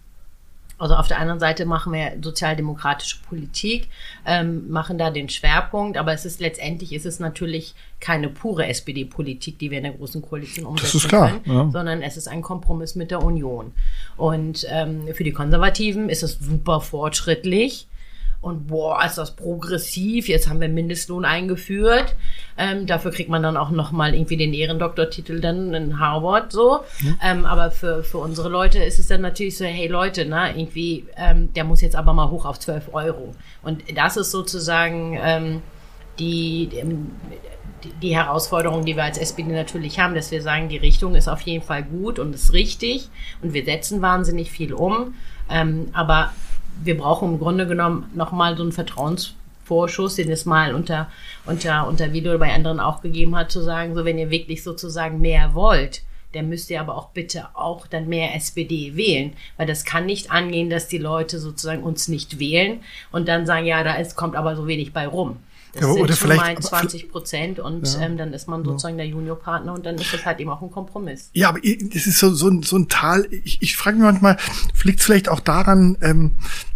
Also 0.80 0.94
auf 0.94 1.08
der 1.08 1.18
anderen 1.18 1.40
Seite 1.40 1.66
machen 1.66 1.92
wir 1.92 2.14
sozialdemokratische 2.22 3.18
Politik, 3.28 3.88
ähm, 4.28 4.70
machen 4.70 5.00
da 5.00 5.10
den 5.10 5.28
Schwerpunkt, 5.28 5.98
aber 5.98 6.14
es 6.14 6.24
ist 6.24 6.40
letztendlich 6.40 6.94
ist 6.94 7.08
es 7.08 7.20
natürlich 7.20 7.74
keine 8.00 8.30
pure 8.30 8.68
SPD-Politik, 8.68 9.58
die 9.58 9.72
wir 9.72 9.80
in 9.80 9.86
der 9.86 9.94
großen 9.94 10.22
Koalition 10.22 10.68
umsetzen 10.68 10.98
ist 10.98 11.10
klar, 11.10 11.32
können, 11.32 11.58
ja. 11.58 11.70
sondern 11.72 12.04
es 12.04 12.16
ist 12.16 12.28
ein 12.28 12.44
Kompromiss 12.44 12.94
mit 12.94 13.10
der 13.10 13.24
Union. 13.24 13.72
Und 14.18 14.68
ähm, 14.70 15.08
für 15.16 15.24
die 15.24 15.32
Konservativen 15.32 16.10
ist 16.10 16.22
es 16.22 16.38
super 16.40 16.80
fortschrittlich. 16.80 17.88
Und 18.40 18.68
boah, 18.68 19.04
ist 19.04 19.18
das 19.18 19.36
progressiv. 19.36 20.28
Jetzt 20.28 20.48
haben 20.48 20.62
wir 20.62 20.70
Mindestlohn 20.70 21.26
eingeführt. 21.26 22.16
Ähm, 22.58 22.86
dafür 22.86 23.12
kriegt 23.12 23.30
man 23.30 23.44
dann 23.44 23.58
auch 23.58 23.72
nochmal 23.72 24.14
irgendwie 24.14 24.38
den 24.38 24.54
Ehrendoktortitel 24.54 25.40
dann 25.40 25.74
in 25.74 26.00
Harvard 26.00 26.52
so. 26.52 26.82
Ähm, 27.24 27.46
aber 27.46 27.72
für, 27.72 28.04
für 28.04 28.20
unsere 28.20 28.50
Leute 28.50 28.80
ist 28.80 29.00
es 29.00 29.08
dann 29.08 29.22
natürlich 29.22 29.58
so, 29.58 29.66
hey 29.66 29.88
Leute, 29.88 30.26
na, 30.26 30.56
irgendwie, 30.56 31.06
ähm, 31.18 31.52
der 31.54 31.64
muss 31.64 31.82
jetzt 31.82 31.96
aber 31.96 32.14
mal 32.14 32.30
hoch 32.30 32.46
auf 32.46 32.60
12 32.60 32.94
Euro. 32.94 33.36
Und 33.64 33.84
das 33.96 34.18
ist 34.18 34.32
sozusagen 34.32 35.18
ähm, 35.22 35.62
die, 36.20 36.70
ähm, 36.76 37.12
die, 37.84 37.94
die 38.02 38.16
Herausforderung, 38.16 38.86
die 38.86 38.96
wir 38.96 39.04
als 39.04 39.18
SPD 39.18 39.52
natürlich 39.52 40.00
haben, 40.00 40.16
dass 40.16 40.32
wir 40.32 40.42
sagen, 40.42 40.70
die 40.70 40.78
Richtung 40.78 41.16
ist 41.16 41.28
auf 41.28 41.42
jeden 41.42 41.64
Fall 41.64 41.84
gut 41.84 42.20
und 42.20 42.34
ist 42.34 42.54
richtig 42.54 43.10
und 43.42 43.54
wir 43.54 43.66
setzen 43.66 44.02
wahnsinnig 44.02 44.52
viel 44.52 44.74
um. 44.74 45.16
Ähm, 45.50 45.90
aber 45.94 46.32
wir 46.84 46.98
brauchen 46.98 47.34
im 47.34 47.40
Grunde 47.40 47.68
genommen 47.68 48.10
nochmal 48.16 48.56
so 48.58 48.64
einen 48.64 48.72
Vertrauensvorschuss, 48.72 50.16
den 50.16 50.32
es 50.32 50.46
mal 50.46 50.74
unter, 50.74 51.10
unter, 51.46 51.88
unter 51.88 52.14
Video 52.14 52.38
bei 52.38 52.54
anderen 52.54 52.80
auch 52.80 53.02
gegeben 53.02 53.36
hat, 53.36 53.52
zu 53.52 53.62
sagen, 53.62 53.96
so 53.96 54.06
wenn 54.06 54.18
ihr 54.18 54.30
wirklich 54.30 54.64
sozusagen 54.64 55.20
mehr 55.20 55.54
wollt, 55.54 56.02
dann 56.34 56.50
müsst 56.50 56.70
ihr 56.70 56.82
aber 56.82 56.96
auch 56.96 57.10
bitte 57.10 57.48
auch 57.54 57.88
dann 57.88 58.08
mehr 58.08 58.36
SPD 58.36 58.96
wählen, 58.96 59.34
weil 59.56 59.66
das 59.66 59.86
kann 59.86 60.06
nicht 60.06 60.32
angehen, 60.32 60.70
dass 60.70 60.88
die 60.88 60.98
Leute 60.98 61.40
sozusagen 61.40 61.84
uns 61.84 62.08
nicht 62.08 62.40
wählen 62.40 62.82
und 63.12 63.28
dann 63.28 63.46
sagen, 63.46 63.66
ja, 63.66 63.84
da 63.84 63.96
ist, 63.96 64.16
kommt 64.16 64.36
aber 64.36 64.56
so 64.56 64.68
wenig 64.68 64.94
bei 64.94 65.08
rum. 65.08 65.38
Das 65.80 65.88
Ja, 65.88 65.94
sind 65.94 66.02
oder 66.04 66.14
schon 66.14 66.28
vielleicht- 66.32 66.42
mal 66.42 66.52
aber 66.52 66.62
20 66.62 67.10
Prozent 67.10 67.60
und 67.60 67.88
Ja. 67.94 68.02
ähm, 68.02 68.18
dann 68.18 68.34
ist 68.34 68.48
man 68.48 68.64
sozusagen 68.66 68.98
der 68.98 69.08
Juniorpartner 69.08 69.74
und 69.74 69.86
dann 69.86 69.96
ist 69.96 70.12
das 70.14 70.26
halt 70.26 70.40
eben 70.40 70.50
auch 70.50 70.62
ein 70.62 70.72
Kompromiss. 70.72 71.30
Ja, 71.34 71.50
aber 71.50 71.60
das 71.62 72.08
ist 72.08 72.18
so, 72.18 72.34
so, 72.34 72.48
ein, 72.50 72.64
so 72.64 72.78
ein 72.78 72.88
Tal. 72.90 73.28
Ich, 73.44 73.62
ich 73.62 73.78
frage 73.78 73.98
mich 73.98 74.06
manchmal, 74.06 74.38
liegt 74.84 75.00
es 75.00 75.06
vielleicht 75.06 75.30
auch 75.30 75.40
daran, 75.40 75.98
ähm, 76.02 76.32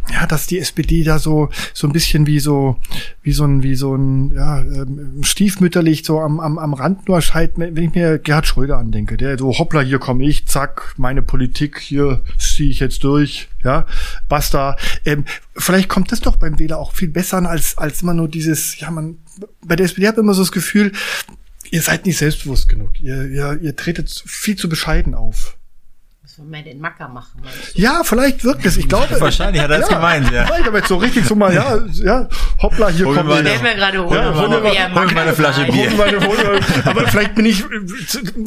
ja, 0.09 0.25
dass 0.25 0.47
die 0.47 0.59
SPD 0.59 1.03
da 1.03 1.19
so 1.19 1.49
so 1.73 1.87
ein 1.87 1.93
bisschen 1.93 2.25
wie 2.25 2.39
so 2.39 2.77
wie 3.21 3.31
so 3.31 3.45
ein 3.45 3.63
wie 3.63 3.75
so 3.75 3.95
ein 3.95 4.31
ja 4.33 4.59
ähm, 4.59 5.21
stiefmütterlich 5.23 6.03
so 6.03 6.19
am 6.19 6.39
am, 6.39 6.57
am 6.57 6.73
Rand 6.73 7.07
nur 7.07 7.21
scheint, 7.21 7.53
wenn 7.57 7.77
ich 7.77 7.93
mir 7.93 8.17
Gerhard 8.17 8.47
Schröder 8.47 8.77
andenke, 8.77 9.17
der 9.17 9.37
so 9.37 9.57
hoppla 9.57 9.81
hier 9.81 9.99
komme 9.99 10.23
ich, 10.25 10.47
zack 10.47 10.95
meine 10.97 11.21
Politik 11.21 11.79
hier 11.79 12.21
ziehe 12.37 12.69
ich 12.69 12.79
jetzt 12.79 13.03
durch, 13.03 13.49
ja 13.63 13.85
basta. 14.27 14.75
Ähm, 15.05 15.25
vielleicht 15.55 15.89
kommt 15.89 16.11
das 16.11 16.21
doch 16.21 16.35
beim 16.35 16.57
Wähler 16.57 16.79
auch 16.79 16.93
viel 16.93 17.09
besser 17.09 17.37
an 17.37 17.45
als 17.45 17.77
als 17.77 18.01
immer 18.01 18.13
nur 18.13 18.27
dieses 18.27 18.79
ja 18.79 18.89
man 18.89 19.17
bei 19.63 19.75
der 19.75 19.85
SPD 19.85 20.07
hat 20.07 20.17
man 20.17 20.25
immer 20.25 20.33
so 20.33 20.41
das 20.41 20.51
Gefühl, 20.51 20.91
ihr 21.69 21.81
seid 21.81 22.05
nicht 22.05 22.17
selbstbewusst 22.17 22.67
genug, 22.69 22.99
ihr 22.99 23.27
ihr, 23.27 23.59
ihr 23.61 23.75
tretet 23.75 24.23
viel 24.25 24.55
zu 24.55 24.67
bescheiden 24.67 25.13
auf. 25.13 25.57
Müssen 26.23 26.45
wir 26.51 26.57
mal 26.59 26.63
den 26.63 26.79
Macker 26.79 27.07
machen. 27.07 27.41
Ja, 27.73 28.03
vielleicht 28.03 28.43
wirkt 28.43 28.63
es. 28.63 28.77
Ich 28.77 28.87
glaube. 28.87 29.19
Wahrscheinlich 29.19 29.59
hat 29.59 29.71
er 29.71 29.79
das 29.79 29.89
ja, 29.89 29.95
gemeint, 29.95 30.31
ja. 30.31 30.45
Vielleicht 30.45 30.67
aber 30.67 30.77
jetzt 30.77 30.87
so 30.87 30.97
richtig 30.97 31.25
so 31.25 31.33
mal, 31.33 31.51
ja, 31.51 31.83
ja, 31.93 32.29
hoppla, 32.61 32.89
hier 32.89 33.07
Hol 33.07 33.15
kommt 33.15 33.29
meine- 33.29 33.49
Der 33.49 33.59
mir 33.59 33.73
gerade 33.73 33.97
holen. 34.05 34.13
Ja, 34.13 34.35
hol 34.35 34.49
hol 34.49 34.61
mir 34.61 34.93
mal 34.93 35.17
eine 35.17 35.33
Flasche 35.33 35.65
Bier. 35.65 35.89
Holen 35.89 35.97
meine 35.97 36.19
aber 36.85 37.07
vielleicht 37.07 37.33
bin 37.33 37.45
ich, 37.47 37.63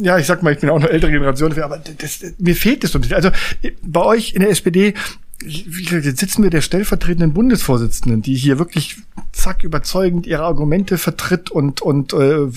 ja, 0.01 0.17
ich 0.17 0.25
sag 0.25 0.41
mal, 0.41 0.53
ich 0.53 0.59
bin 0.59 0.69
auch 0.69 0.77
eine 0.77 0.89
ältere 0.89 1.11
Generation, 1.11 1.61
aber 1.61 1.81
das, 1.97 2.21
mir 2.37 2.55
fehlt 2.55 2.85
es 2.85 2.93
so 2.93 2.97
ein 2.97 3.01
bisschen. 3.01 3.17
Also 3.17 3.31
bei 3.83 4.01
euch 4.01 4.33
in 4.33 4.39
der 4.39 4.51
SPD, 4.51 4.93
wie 5.43 5.83
gesagt, 5.83 6.05
jetzt 6.05 6.21
sitzen 6.21 6.43
wir 6.43 6.49
der 6.51 6.61
stellvertretenden 6.61 7.33
Bundesvorsitzenden, 7.33 8.21
die 8.21 8.35
hier 8.35 8.57
wirklich 8.57 8.99
zack 9.45 9.63
überzeugend 9.63 10.25
ihre 10.25 10.41
Argumente 10.41 10.97
vertritt 10.97 11.51
und 11.51 11.79
und 11.79 12.13
äh, 12.13 12.47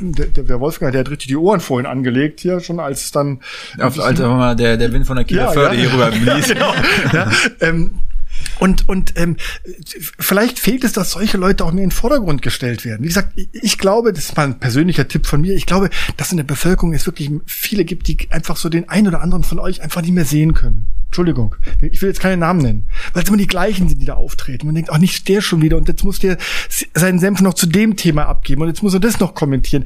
der, 0.00 0.26
der 0.44 0.60
Wolfgang, 0.60 0.92
der 0.92 1.00
hat 1.00 1.10
richtig 1.10 1.26
die 1.26 1.36
Ohren 1.36 1.58
vorhin 1.58 1.86
angelegt 1.86 2.38
hier 2.38 2.60
schon, 2.60 2.78
als 2.78 3.10
dann 3.10 3.40
Auf, 3.80 3.98
als 3.98 4.20
mal 4.20 4.54
der, 4.54 4.76
der 4.76 4.92
Wind 4.92 5.08
von 5.08 5.16
der 5.16 5.24
Kieler 5.24 5.46
Ja, 5.46 5.50
Förde 5.50 5.74
ja. 5.74 5.80
hier 5.82 5.92
rüber 5.92 6.10
blies. 6.34 6.46
genau. 6.46 6.72
ja, 7.12 7.28
ähm, 7.60 8.02
und 8.60 8.88
und 8.88 9.14
ähm, 9.16 9.36
vielleicht 10.18 10.58
fehlt 10.58 10.84
es, 10.84 10.92
dass 10.92 11.12
solche 11.12 11.38
Leute 11.38 11.64
auch 11.64 11.72
mehr 11.72 11.84
in 11.84 11.90
den 11.90 11.96
Vordergrund 11.96 12.42
gestellt 12.42 12.84
werden. 12.84 13.02
Wie 13.02 13.08
gesagt, 13.08 13.32
ich, 13.52 13.78
glaube, 13.78 14.12
das 14.12 14.26
ist 14.26 14.36
mal 14.36 14.44
ein 14.44 14.60
persönlicher 14.60 15.08
Tipp 15.08 15.26
von 15.26 15.40
mir. 15.40 15.54
Ich 15.54 15.66
glaube, 15.66 15.90
dass 16.16 16.30
in 16.30 16.36
der 16.36 16.44
Bevölkerung 16.44 16.92
es 16.92 17.06
wirklich 17.06 17.30
viele 17.46 17.84
gibt, 17.84 18.06
die 18.06 18.30
einfach 18.30 18.56
so 18.56 18.68
den 18.68 18.88
einen 18.88 19.08
oder 19.08 19.22
anderen 19.22 19.42
von 19.42 19.58
euch 19.58 19.82
einfach 19.82 20.02
nicht 20.02 20.12
mehr 20.12 20.24
sehen 20.24 20.54
können. 20.54 20.86
Entschuldigung, 21.06 21.56
ich 21.80 22.00
will 22.02 22.08
jetzt 22.08 22.20
keine 22.20 22.36
Namen 22.36 22.60
nennen, 22.60 22.88
weil 23.14 23.24
es 23.24 23.28
immer 23.28 23.38
die 23.38 23.48
gleichen 23.48 23.88
sind, 23.88 24.00
die 24.00 24.06
da 24.06 24.14
auftreten. 24.14 24.66
Man 24.66 24.76
denkt, 24.76 24.90
ach, 24.92 24.98
nicht 24.98 25.26
der 25.26 25.40
schon 25.40 25.60
wieder 25.60 25.76
und 25.76 25.88
jetzt 25.88 26.04
muss 26.04 26.20
der 26.20 26.38
seinen 26.94 27.18
Senf 27.18 27.40
noch 27.40 27.54
zu 27.54 27.66
dem 27.66 27.96
Thema 27.96 28.26
abgeben 28.26 28.62
und 28.62 28.68
jetzt 28.68 28.82
muss 28.84 28.94
er 28.94 29.00
das 29.00 29.18
noch 29.18 29.34
kommentieren. 29.34 29.84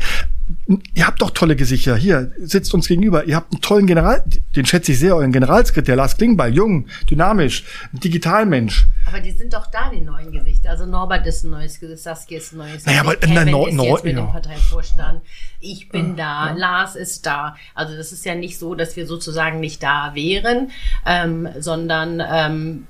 Ihr 0.94 1.06
habt 1.06 1.22
doch 1.22 1.30
tolle 1.30 1.56
Gesichter. 1.56 1.96
Hier 1.96 2.30
sitzt 2.38 2.74
uns 2.74 2.86
gegenüber. 2.88 3.24
Ihr 3.24 3.36
habt 3.36 3.52
einen 3.52 3.62
tollen 3.62 3.86
General, 3.86 4.22
den 4.54 4.66
schätze 4.66 4.92
ich 4.92 4.98
sehr, 4.98 5.16
euren 5.16 5.32
Generalsekretär 5.32 5.96
Lars 5.96 6.16
Klingbeil, 6.18 6.54
jung, 6.54 6.86
dynamisch, 7.10 7.64
Digitalmensch. 7.92 8.86
Aber 9.06 9.20
die 9.20 9.30
sind 9.30 9.54
doch 9.54 9.66
da, 9.68 9.90
die 9.90 10.00
neuen 10.02 10.30
Gesichter. 10.32 10.70
Also 10.70 10.84
Norbert 10.86 11.26
ist 11.26 11.44
ein 11.44 11.50
neues 11.50 11.80
Gesicht, 11.80 12.02
Saskia 12.02 12.38
ist 12.38 12.52
ein 12.52 12.58
neues 12.58 12.84
Naja, 12.84 13.00
aber 13.00 13.16
Kevin 13.16 13.50
no- 13.50 13.66
ist 13.66 13.74
no- 13.74 13.84
jetzt 13.84 14.04
mit 14.04 14.16
ja. 14.16 14.22
dem 14.22 14.32
Parteivorstand. 14.32 15.22
Ich 15.60 15.88
bin 15.88 16.16
da, 16.16 16.52
Lars 16.52 16.94
ist 16.94 17.24
da. 17.24 17.56
Also 17.74 17.96
das 17.96 18.12
ist 18.12 18.24
ja 18.26 18.34
nicht 18.34 18.58
so, 18.58 18.74
dass 18.74 18.96
wir 18.96 19.06
sozusagen 19.06 19.60
nicht 19.60 19.82
da 19.82 20.12
wären, 20.14 20.70
ähm, 21.06 21.48
sondern 21.58 22.22
ähm, 22.26 22.86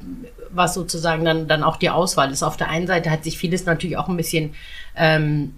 was 0.51 0.75
sozusagen 0.75 1.25
dann, 1.25 1.47
dann 1.47 1.63
auch 1.63 1.77
die 1.77 1.91
Auswahl 1.91 2.33
ist. 2.33 2.43
Auf 2.43 2.57
der 2.57 2.69
einen 2.69 2.87
Seite 2.89 3.11
hat 3.11 3.23
sich 3.25 3.39
vieles 3.39 3.65
natürlich 3.65 3.97
auch 3.97 4.09
ein 4.09 4.17
bisschen 4.17 4.55
ähm, 4.97 5.53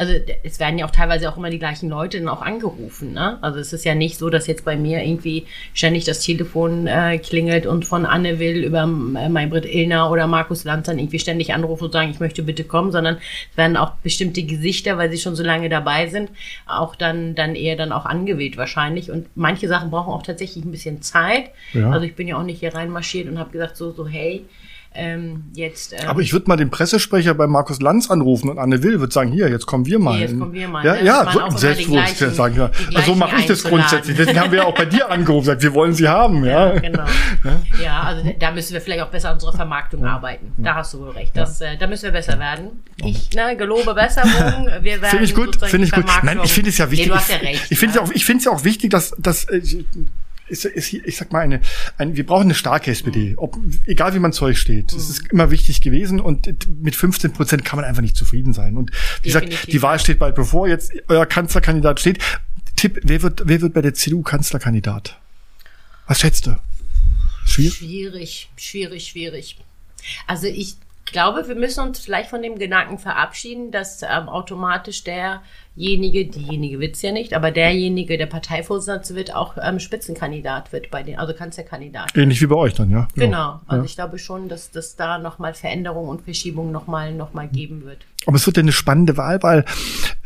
also 0.00 0.14
es 0.42 0.58
werden 0.58 0.78
ja 0.78 0.86
auch 0.86 0.90
teilweise 0.90 1.30
auch 1.30 1.36
immer 1.36 1.50
die 1.50 1.58
gleichen 1.58 1.90
Leute 1.90 2.18
dann 2.18 2.28
auch 2.30 2.40
angerufen. 2.40 3.12
Ne? 3.12 3.36
Also 3.42 3.58
es 3.58 3.74
ist 3.74 3.84
ja 3.84 3.94
nicht 3.94 4.16
so, 4.16 4.30
dass 4.30 4.46
jetzt 4.46 4.64
bei 4.64 4.74
mir 4.74 5.04
irgendwie 5.04 5.44
ständig 5.74 6.04
das 6.04 6.20
Telefon 6.20 6.86
äh, 6.86 7.18
klingelt 7.18 7.66
und 7.66 7.84
von 7.84 8.06
Anne 8.06 8.38
Will 8.38 8.64
über 8.64 8.84
äh, 8.84 9.28
Maybrit 9.28 9.66
Illner 9.66 10.10
oder 10.10 10.26
Markus 10.26 10.64
Lanz 10.64 10.86
dann 10.86 10.98
irgendwie 10.98 11.18
ständig 11.18 11.52
anrufen 11.52 11.84
und 11.84 11.92
sagen, 11.92 12.10
ich 12.10 12.18
möchte 12.18 12.42
bitte 12.42 12.64
kommen, 12.64 12.92
sondern 12.92 13.18
es 13.50 13.58
werden 13.58 13.76
auch 13.76 13.92
bestimmte 13.96 14.42
Gesichter, 14.42 14.96
weil 14.96 15.10
sie 15.10 15.18
schon 15.18 15.36
so 15.36 15.42
lange 15.42 15.68
dabei 15.68 16.06
sind, 16.06 16.30
auch 16.66 16.96
dann, 16.96 17.34
dann 17.34 17.54
eher 17.54 17.76
dann 17.76 17.92
auch 17.92 18.06
angewählt 18.06 18.56
wahrscheinlich. 18.56 19.10
Und 19.10 19.26
manche 19.34 19.68
Sachen 19.68 19.90
brauchen 19.90 20.14
auch 20.14 20.22
tatsächlich 20.22 20.64
ein 20.64 20.70
bisschen 20.70 21.02
Zeit. 21.02 21.50
Ja. 21.74 21.90
Also 21.90 22.06
ich 22.06 22.14
bin 22.14 22.26
ja 22.26 22.38
auch 22.38 22.42
nicht 22.42 22.60
hier 22.60 22.74
reinmarschiert 22.74 23.28
und 23.28 23.38
habe 23.38 23.50
gesagt, 23.50 23.76
so, 23.76 23.92
so, 23.92 24.08
hey, 24.08 24.46
ähm, 24.92 25.44
jetzt. 25.54 25.92
Ähm, 25.92 26.08
Aber 26.08 26.20
ich 26.20 26.32
würde 26.32 26.48
mal 26.48 26.56
den 26.56 26.70
Pressesprecher 26.70 27.32
bei 27.34 27.46
Markus 27.46 27.80
Lanz 27.80 28.10
anrufen 28.10 28.50
und 28.50 28.58
Anne 28.58 28.82
Will 28.82 28.98
würde 28.98 29.12
sagen, 29.12 29.30
hier, 29.30 29.48
jetzt 29.48 29.66
kommen 29.66 29.86
wir 29.86 29.98
mal. 30.00 30.16
Hier, 30.16 30.26
jetzt 30.26 30.38
kommen 30.38 30.52
wir 30.52 30.66
mal, 30.68 30.84
Ja, 30.84 30.94
ne? 30.94 31.04
ja, 31.04 31.32
so, 31.32 31.56
selbstbewusst 31.56 32.16
gleichen- 32.16 32.34
sagen. 32.34 32.56
Ja. 32.56 32.70
Also 32.94 33.12
so 33.12 33.14
mache 33.18 33.36
ich 33.36 33.46
das 33.46 33.62
grundsätzlich. 33.62 34.16
Deswegen 34.16 34.40
haben 34.40 34.50
wir 34.50 34.66
auch 34.66 34.74
bei 34.74 34.86
dir 34.86 35.08
angerufen, 35.08 35.46
gesagt, 35.46 35.62
wir 35.62 35.74
wollen 35.74 35.92
sie 35.94 36.08
haben. 36.08 36.44
Ja, 36.44 36.74
Ja, 36.74 36.80
genau. 36.80 37.04
Ja, 37.82 38.02
also 38.02 38.34
da 38.38 38.50
müssen 38.50 38.72
wir 38.74 38.80
vielleicht 38.80 39.02
auch 39.02 39.08
besser 39.10 39.28
an 39.28 39.34
unserer 39.34 39.52
Vermarktung 39.52 40.04
arbeiten. 40.04 40.52
Da 40.58 40.74
hast 40.74 40.92
du 40.94 40.98
wohl 41.00 41.10
recht. 41.10 41.36
Das, 41.36 41.60
äh, 41.60 41.76
da 41.78 41.86
müssen 41.86 42.04
wir 42.04 42.12
besser 42.12 42.38
werden. 42.38 42.82
Ich 42.96 43.30
ne, 43.32 43.56
gelobe 43.56 43.94
Besserung. 43.94 44.30
Wir 44.82 45.00
werden 45.00 45.10
Finde 45.10 45.24
ich 45.24 45.34
gut, 45.34 45.56
finde 45.64 45.86
ich 45.86 45.92
gut. 45.92 46.04
Nein, 46.22 46.40
ich 46.42 46.52
finde 46.52 46.70
es 46.70 46.78
ja 46.78 46.90
wichtig. 46.90 47.06
Nee, 47.06 47.12
du 47.12 47.18
hast 47.18 47.30
ja 47.30 47.36
ich 47.36 47.42
recht. 47.42 47.66
ich 47.70 47.78
finde 47.78 47.94
es 47.94 48.00
ne? 48.00 48.06
ja 48.06 48.10
auch, 48.10 48.14
ich 48.14 48.24
finde 48.24 48.38
es 48.40 48.44
ja 48.44 48.50
auch 48.52 48.64
wichtig, 48.64 48.90
dass, 48.90 49.14
dass 49.18 49.44
äh, 49.44 49.62
ist, 50.50 50.64
ist, 50.64 50.92
ich 50.92 51.16
sag 51.16 51.32
mal 51.32 51.40
eine, 51.40 51.60
ein, 51.96 52.16
wir 52.16 52.26
brauchen 52.26 52.44
eine 52.44 52.54
starke 52.54 52.90
SPD, 52.90 53.34
ob, 53.36 53.56
egal 53.86 54.14
wie 54.14 54.18
man 54.18 54.32
Zeug 54.32 54.56
steht. 54.56 54.92
Das 54.92 55.08
ist 55.08 55.28
immer 55.30 55.50
wichtig 55.50 55.80
gewesen 55.80 56.20
und 56.20 56.48
mit 56.82 56.94
15 56.94 57.32
Prozent 57.32 57.64
kann 57.64 57.78
man 57.78 57.84
einfach 57.84 58.02
nicht 58.02 58.16
zufrieden 58.16 58.52
sein. 58.52 58.76
Und 58.76 58.90
wie 59.22 59.28
gesagt, 59.28 59.72
die 59.72 59.82
Wahl 59.82 59.98
steht 59.98 60.18
bald 60.18 60.34
bevor. 60.34 60.68
Jetzt 60.68 60.92
euer 61.08 61.26
Kanzlerkandidat 61.26 62.00
steht. 62.00 62.18
Tipp: 62.76 63.00
Wer 63.02 63.22
wird, 63.22 63.42
wer 63.44 63.60
wird 63.60 63.74
bei 63.74 63.82
der 63.82 63.94
CDU 63.94 64.22
Kanzlerkandidat? 64.22 65.18
Was 66.06 66.20
schätzt 66.20 66.46
du? 66.46 66.56
Schwierig. 67.46 67.74
Schwierig, 67.74 68.48
schwierig, 68.56 69.06
schwierig. 69.06 69.56
Also 70.26 70.46
ich 70.46 70.76
glaube, 71.12 71.46
wir 71.48 71.54
müssen 71.54 71.80
uns 71.86 72.00
vielleicht 72.00 72.30
von 72.30 72.42
dem 72.42 72.58
Gedanken 72.58 72.98
verabschieden, 72.98 73.70
dass 73.70 74.02
ähm, 74.02 74.28
automatisch 74.28 75.04
derjenige, 75.04 76.26
diejenige 76.26 76.80
wird's 76.80 77.02
ja 77.02 77.12
nicht, 77.12 77.34
aber 77.34 77.50
derjenige, 77.50 78.18
der 78.18 78.26
Parteivorsitzende 78.26 79.18
wird, 79.18 79.34
auch 79.34 79.56
ähm, 79.62 79.78
Spitzenkandidat 79.78 80.72
wird 80.72 80.90
bei 80.90 81.02
den, 81.02 81.18
also 81.18 81.32
Kanzlerkandidat. 81.34 82.16
Ähnlich 82.16 82.40
wie 82.40 82.46
bei 82.46 82.56
euch 82.56 82.74
dann, 82.74 82.90
ja. 82.90 83.08
Genau. 83.14 83.60
Also 83.66 83.82
Ja. 83.82 83.86
ich 83.86 83.94
glaube 83.94 84.18
schon, 84.18 84.48
dass 84.48 84.70
das 84.70 84.96
da 84.96 85.18
nochmal 85.18 85.54
Veränderungen 85.54 86.08
und 86.08 86.22
Verschiebungen 86.22 86.72
nochmal 86.72 87.12
noch 87.14 87.32
mal 87.32 87.48
geben 87.48 87.84
wird. 87.84 87.98
Aber 88.26 88.36
es 88.36 88.44
wird 88.44 88.58
ja 88.58 88.62
eine 88.62 88.72
spannende 88.72 89.16
Wahl, 89.16 89.42
weil 89.42 89.64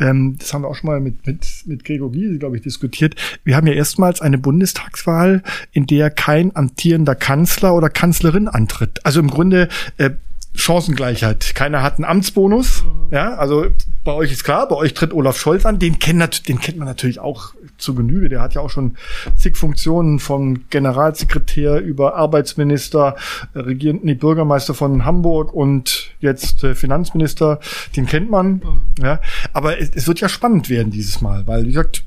ähm, 0.01 0.37
das 0.39 0.53
haben 0.53 0.63
wir 0.63 0.69
auch 0.69 0.75
schon 0.75 0.91
mal 0.91 0.99
mit, 0.99 1.25
mit, 1.27 1.47
mit 1.67 1.85
Gregor 1.85 2.11
Gysi, 2.11 2.39
glaube 2.39 2.57
ich, 2.57 2.63
diskutiert. 2.63 3.15
Wir 3.45 3.55
haben 3.57 3.69
ja 3.69 3.73
erstmals 3.73 4.21
eine 4.21 4.37
Bundestagswahl, 4.37 5.43
in 5.71 5.87
der 5.87 6.11
kein 6.11 6.57
amtierender 6.57 7.15
Kanzler 7.15 7.73
oder 7.75 7.91
Kanzlerin 7.91 8.49
antritt. 8.49 8.99
Also 9.05 9.21
im 9.21 9.31
Grunde 9.31 9.69
äh, 9.99 10.11
Chancengleichheit. 10.55 11.55
Keiner 11.55 11.83
hat 11.83 11.97
einen 11.97 12.05
Amtsbonus. 12.05 12.85
Ja, 13.11 13.35
also 13.35 13.67
bei 14.05 14.13
euch 14.13 14.33
ist 14.33 14.45
klar, 14.45 14.69
bei 14.69 14.77
euch 14.77 14.95
tritt 14.95 15.13
Olaf 15.13 15.37
Scholz 15.39 15.67
an. 15.67 15.79
Den, 15.79 15.99
kennt, 15.99 16.49
den 16.49 16.61
kennt 16.61 16.79
man 16.79 16.87
natürlich 16.87 17.19
auch 17.19 17.55
zu 17.77 17.95
Genüge. 17.95 18.29
Der 18.29 18.41
hat 18.41 18.55
ja 18.55 18.61
auch 18.61 18.71
schon 18.71 18.97
zig 19.37 19.57
Funktionen 19.57 20.21
von 20.21 20.69
Generalsekretär 20.71 21.81
über 21.81 22.15
Arbeitsminister, 22.15 23.17
äh, 23.55 23.59
regierenden 23.61 24.07
nee, 24.07 24.15
Bürgermeister 24.15 24.75
von 24.75 25.05
Hamburg 25.05 25.53
und 25.53 26.13
jetzt 26.21 26.63
äh, 26.63 26.75
Finanzminister. 26.75 27.59
Den 27.97 28.07
kennt 28.07 28.31
man. 28.31 28.63
Ja, 29.03 29.21
aber 29.53 29.81
es, 29.81 29.91
es 29.95 30.07
wird 30.07 30.21
ja 30.21 30.29
spannend 30.29 30.71
werden 30.71 30.93
dieses 30.93 31.21
Mal, 31.21 31.47
weil 31.47 31.65
wie 31.65 31.73
gesagt, 31.73 32.05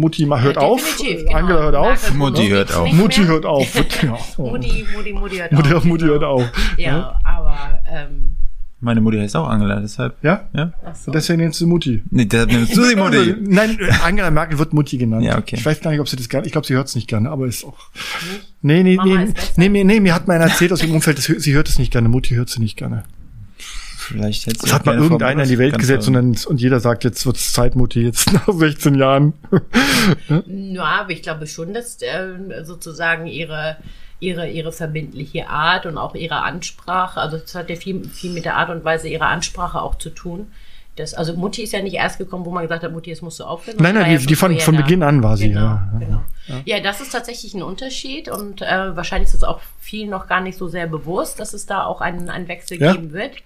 Mutti 0.00 0.26
mal 0.26 0.42
hört 0.42 0.56
Ja, 0.56 0.62
auf, 0.62 0.96
genau. 0.98 1.32
Angela 1.32 1.60
hört 1.60 1.74
auf, 1.74 2.14
Mutti 2.14 2.48
hört 2.48 2.74
auf. 2.74 2.92
Mutti 2.92 3.22
hört 3.22 3.44
auf. 3.44 3.76
Mutti, 4.38 4.86
Mutti, 4.94 5.12
Mutti 5.12 5.36
hört 5.36 5.52
Mutti, 5.52 5.74
auf. 5.74 5.84
Mutti 5.84 6.04
hört 6.06 6.24
auf. 6.24 6.44
Ja, 6.78 7.20
aber 7.22 7.82
ähm, 7.90 8.32
Meine 8.80 9.02
Mutti 9.02 9.18
heißt 9.18 9.36
auch 9.36 9.46
Angela, 9.46 9.78
deshalb. 9.80 10.16
Ja? 10.22 10.48
Ja? 10.54 10.72
so. 10.94 11.10
Und 11.10 11.14
deswegen 11.14 11.42
nennst 11.42 11.60
du 11.60 11.66
Mutti. 11.66 12.02
Nee, 12.10 12.24
deshalb 12.24 12.50
nimmst 12.50 12.74
du 12.76 12.82
sie 12.82 12.96
Mutti. 12.96 13.36
Nein, 13.42 13.78
Angela 14.02 14.30
Merkel 14.30 14.58
wird 14.58 14.72
Mutti 14.72 14.96
genannt. 14.96 15.24
Ja, 15.24 15.38
okay. 15.38 15.56
Ich 15.56 15.64
weiß 15.64 15.80
gar 15.80 15.90
nicht, 15.90 16.00
ob 16.00 16.08
sie 16.08 16.16
das 16.16 16.28
gerne, 16.28 16.46
ich 16.46 16.52
glaube, 16.52 16.66
sie 16.66 16.74
hört 16.74 16.88
es 16.88 16.94
nicht 16.94 17.06
gerne, 17.06 17.30
aber 17.30 17.46
ist 17.46 17.64
auch. 17.64 17.78
Nee, 18.62 18.82
nee, 18.82 18.96
Mama 18.96 19.24
nee, 19.24 19.34
nee, 19.56 19.68
nee, 19.68 19.84
nee, 19.84 20.00
mir 20.00 20.14
hat 20.14 20.26
mal 20.26 20.34
einer 20.34 20.46
erzählt 20.46 20.72
aus 20.72 20.82
ihrem 20.82 20.94
Umfeld, 20.94 21.18
sie 21.18 21.52
hört 21.52 21.68
es 21.68 21.78
nicht 21.78 21.92
gerne. 21.92 22.08
Mutti 22.08 22.34
hört 22.34 22.48
sie 22.48 22.60
nicht 22.60 22.76
gerne. 22.76 23.04
Vielleicht 24.10 24.46
hätte 24.46 24.58
Das 24.60 24.72
hat 24.72 24.86
mal 24.86 24.96
irgendeiner 24.98 25.42
in 25.44 25.48
die 25.48 25.58
Welt 25.58 25.78
gesetzt 25.78 26.08
und, 26.08 26.14
dann, 26.14 26.36
und 26.46 26.60
jeder 26.60 26.80
sagt, 26.80 27.04
jetzt 27.04 27.24
wird's 27.26 27.52
Zeit, 27.52 27.76
Mutti, 27.76 28.02
jetzt 28.02 28.32
nach 28.32 28.48
16 28.52 28.94
Jahren. 28.96 29.32
Ja, 30.46 30.84
aber 31.00 31.10
ich 31.10 31.22
glaube 31.22 31.46
schon, 31.46 31.74
dass 31.74 32.00
äh, 32.02 32.64
sozusagen 32.64 33.26
ihre, 33.26 33.76
ihre, 34.18 34.48
ihre 34.48 34.72
verbindliche 34.72 35.48
Art 35.48 35.86
und 35.86 35.96
auch 35.98 36.14
ihre 36.14 36.42
Ansprache, 36.42 37.20
also 37.20 37.36
es 37.36 37.54
hat 37.54 37.70
ja 37.70 37.76
viel, 37.76 38.04
viel 38.08 38.32
mit 38.32 38.44
der 38.44 38.56
Art 38.56 38.70
und 38.70 38.84
Weise 38.84 39.08
ihrer 39.08 39.26
Ansprache 39.28 39.80
auch 39.80 39.96
zu 39.96 40.10
tun. 40.10 40.48
Das, 40.96 41.14
also 41.14 41.34
Mutti 41.34 41.62
ist 41.62 41.72
ja 41.72 41.80
nicht 41.82 41.94
erst 41.94 42.18
gekommen, 42.18 42.44
wo 42.44 42.50
man 42.50 42.62
gesagt 42.64 42.82
hat, 42.82 42.92
Mutti, 42.92 43.10
jetzt 43.10 43.22
musst 43.22 43.38
du 43.40 43.44
aufhören. 43.44 43.76
Nein, 43.80 43.94
nein, 43.94 44.10
ja 44.12 44.18
die- 44.18 44.26
die 44.26 44.34
von- 44.34 44.58
von 44.58 44.74
da. 44.74 44.82
Beginn 44.82 45.02
an 45.02 45.22
war 45.22 45.36
sie, 45.36 45.48
genau, 45.48 45.60
ja, 45.60 45.90
ja. 45.92 45.98
Genau. 46.00 46.20
Ja. 46.50 46.76
ja, 46.76 46.80
das 46.80 47.00
ist 47.00 47.12
tatsächlich 47.12 47.54
ein 47.54 47.62
Unterschied 47.62 48.28
und 48.28 48.62
äh, 48.62 48.96
wahrscheinlich 48.96 49.28
ist 49.28 49.34
es 49.34 49.44
auch 49.44 49.60
vielen 49.80 50.10
noch 50.10 50.26
gar 50.26 50.40
nicht 50.40 50.58
so 50.58 50.68
sehr 50.68 50.86
bewusst, 50.86 51.40
dass 51.40 51.54
es 51.54 51.66
da 51.66 51.84
auch 51.84 52.00
einen, 52.00 52.28
einen 52.28 52.48
Wechsel 52.48 52.80
ja. 52.80 52.92
geben 52.92 53.12
wird. 53.12 53.36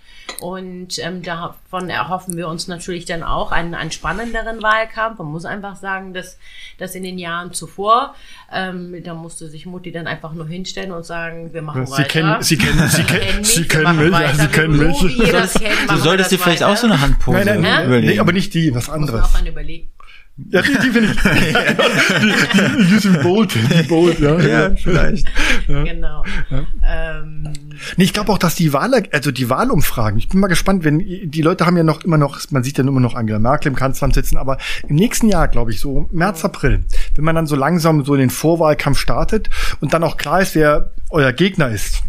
Und 0.41 0.99
ähm, 0.99 1.23
davon 1.23 1.91
erhoffen 1.91 2.37
wir 2.37 2.49
uns 2.49 2.67
natürlich 2.67 3.05
dann 3.05 3.23
auch 3.23 3.53
einen, 3.53 3.75
einen 3.75 3.91
spannenderen 3.91 4.63
Wahlkampf. 4.63 5.19
Man 5.19 5.29
muss 5.29 5.45
einfach 5.45 5.77
sagen, 5.77 6.15
dass, 6.15 6.39
dass 6.79 6.95
in 6.95 7.03
den 7.03 7.19
Jahren 7.19 7.53
zuvor, 7.53 8.15
ähm, 8.53 8.95
da 9.05 9.15
musste 9.15 9.49
sich 9.49 9.67
Mutti 9.67 9.93
dann 9.93 10.07
einfach 10.07 10.33
nur 10.33 10.47
hinstellen 10.47 10.93
und 10.93 11.05
sagen, 11.05 11.53
wir 11.53 11.63
machen 11.63 11.87
Sie 11.87 11.93
weiter. 11.93 12.05
Kennen, 12.05 12.43
Sie 12.43 12.57
kennen, 12.57 12.89
Sie 12.89 13.05
kennen, 13.05 13.45
Sie 13.45 13.69
kennen 13.69 13.97
mich, 13.99 14.13
ja, 14.13 14.35
Sie 14.35 14.49
kennen 14.49 14.77
mich. 14.79 14.99
So, 14.99 15.09
du 15.09 15.97
solltest 15.99 16.33
dir 16.33 16.39
vielleicht 16.39 16.63
auch 16.63 16.77
so 16.77 16.87
eine 16.87 17.01
Handpose 17.01 17.45
nein, 17.45 17.61
nein, 17.61 17.87
überlegen. 17.87 18.13
Nee, 18.15 18.19
aber 18.19 18.33
nicht 18.33 18.55
die, 18.55 18.75
was 18.75 18.89
anderes. 18.89 19.21
Muss 19.21 19.33
man 19.33 19.43
auch 19.43 19.47
an 19.47 19.47
überlegen. 19.47 19.94
Ja, 20.37 20.63
die, 20.63 20.73
die 20.73 20.91
finde 20.91 21.13
ich. 21.13 21.23
die, 21.23 21.29
die, 22.79 22.87
die 22.87 22.99
sind 22.99 23.23
bold, 23.23 23.55
die 23.55 23.83
bold, 23.85 24.19
ja. 24.19 24.41
Ja, 24.41 24.75
vielleicht. 24.75 25.29
Ja. 25.69 25.85
Genau. 25.85 26.25
Ja. 26.51 26.67
Ähm. 26.83 27.53
Nee, 27.97 28.05
ich 28.05 28.13
glaube 28.13 28.33
auch, 28.33 28.39
dass 28.39 28.55
die 28.57 28.73
Wahl, 28.73 28.91
also 29.13 29.31
die 29.31 29.49
Wahlumfragen, 29.49 30.19
ich 30.19 30.29
bin 30.29 30.41
mal 30.41 30.49
gespannt, 30.49 30.85
wenn 30.85 30.99
die 30.99 31.43
Leute 31.43 31.67
haben 31.67 31.77
ja 31.77 31.85
noch 31.85 32.03
immer 32.03 32.19
noch, 32.19 32.41
man 32.51 32.65
sieht 32.65 32.79
ja 32.79 32.85
immer 32.85 33.01
noch 33.01 33.15
Angela 33.15 33.39
Merkel 33.39 33.69
im 33.69 33.77
Kanzleramt 33.77 34.15
sitzen, 34.15 34.37
aber 34.37 34.59
im 34.89 34.97
nächsten 34.97 35.29
Jahr, 35.29 35.49
glaube 35.49 35.71
ich, 35.71 35.81
so 35.81 36.09
März, 36.11 36.45
April, 36.45 36.85
wenn 37.15 37.25
man 37.25 37.35
dann 37.35 37.47
so 37.47 37.57
langsam 37.57 38.05
so 38.05 38.15
in 38.15 38.21
den 38.21 38.31
Vorwahlkampf 38.31 38.99
startet 38.99 39.51
und 39.81 39.95
dann 39.95 40.03
auch 40.03 40.17
klar 40.17 40.41
ist, 40.41 40.55
wer 40.55 40.91
euer 41.11 41.33
Gegner 41.33 41.69
ist, 41.69 42.03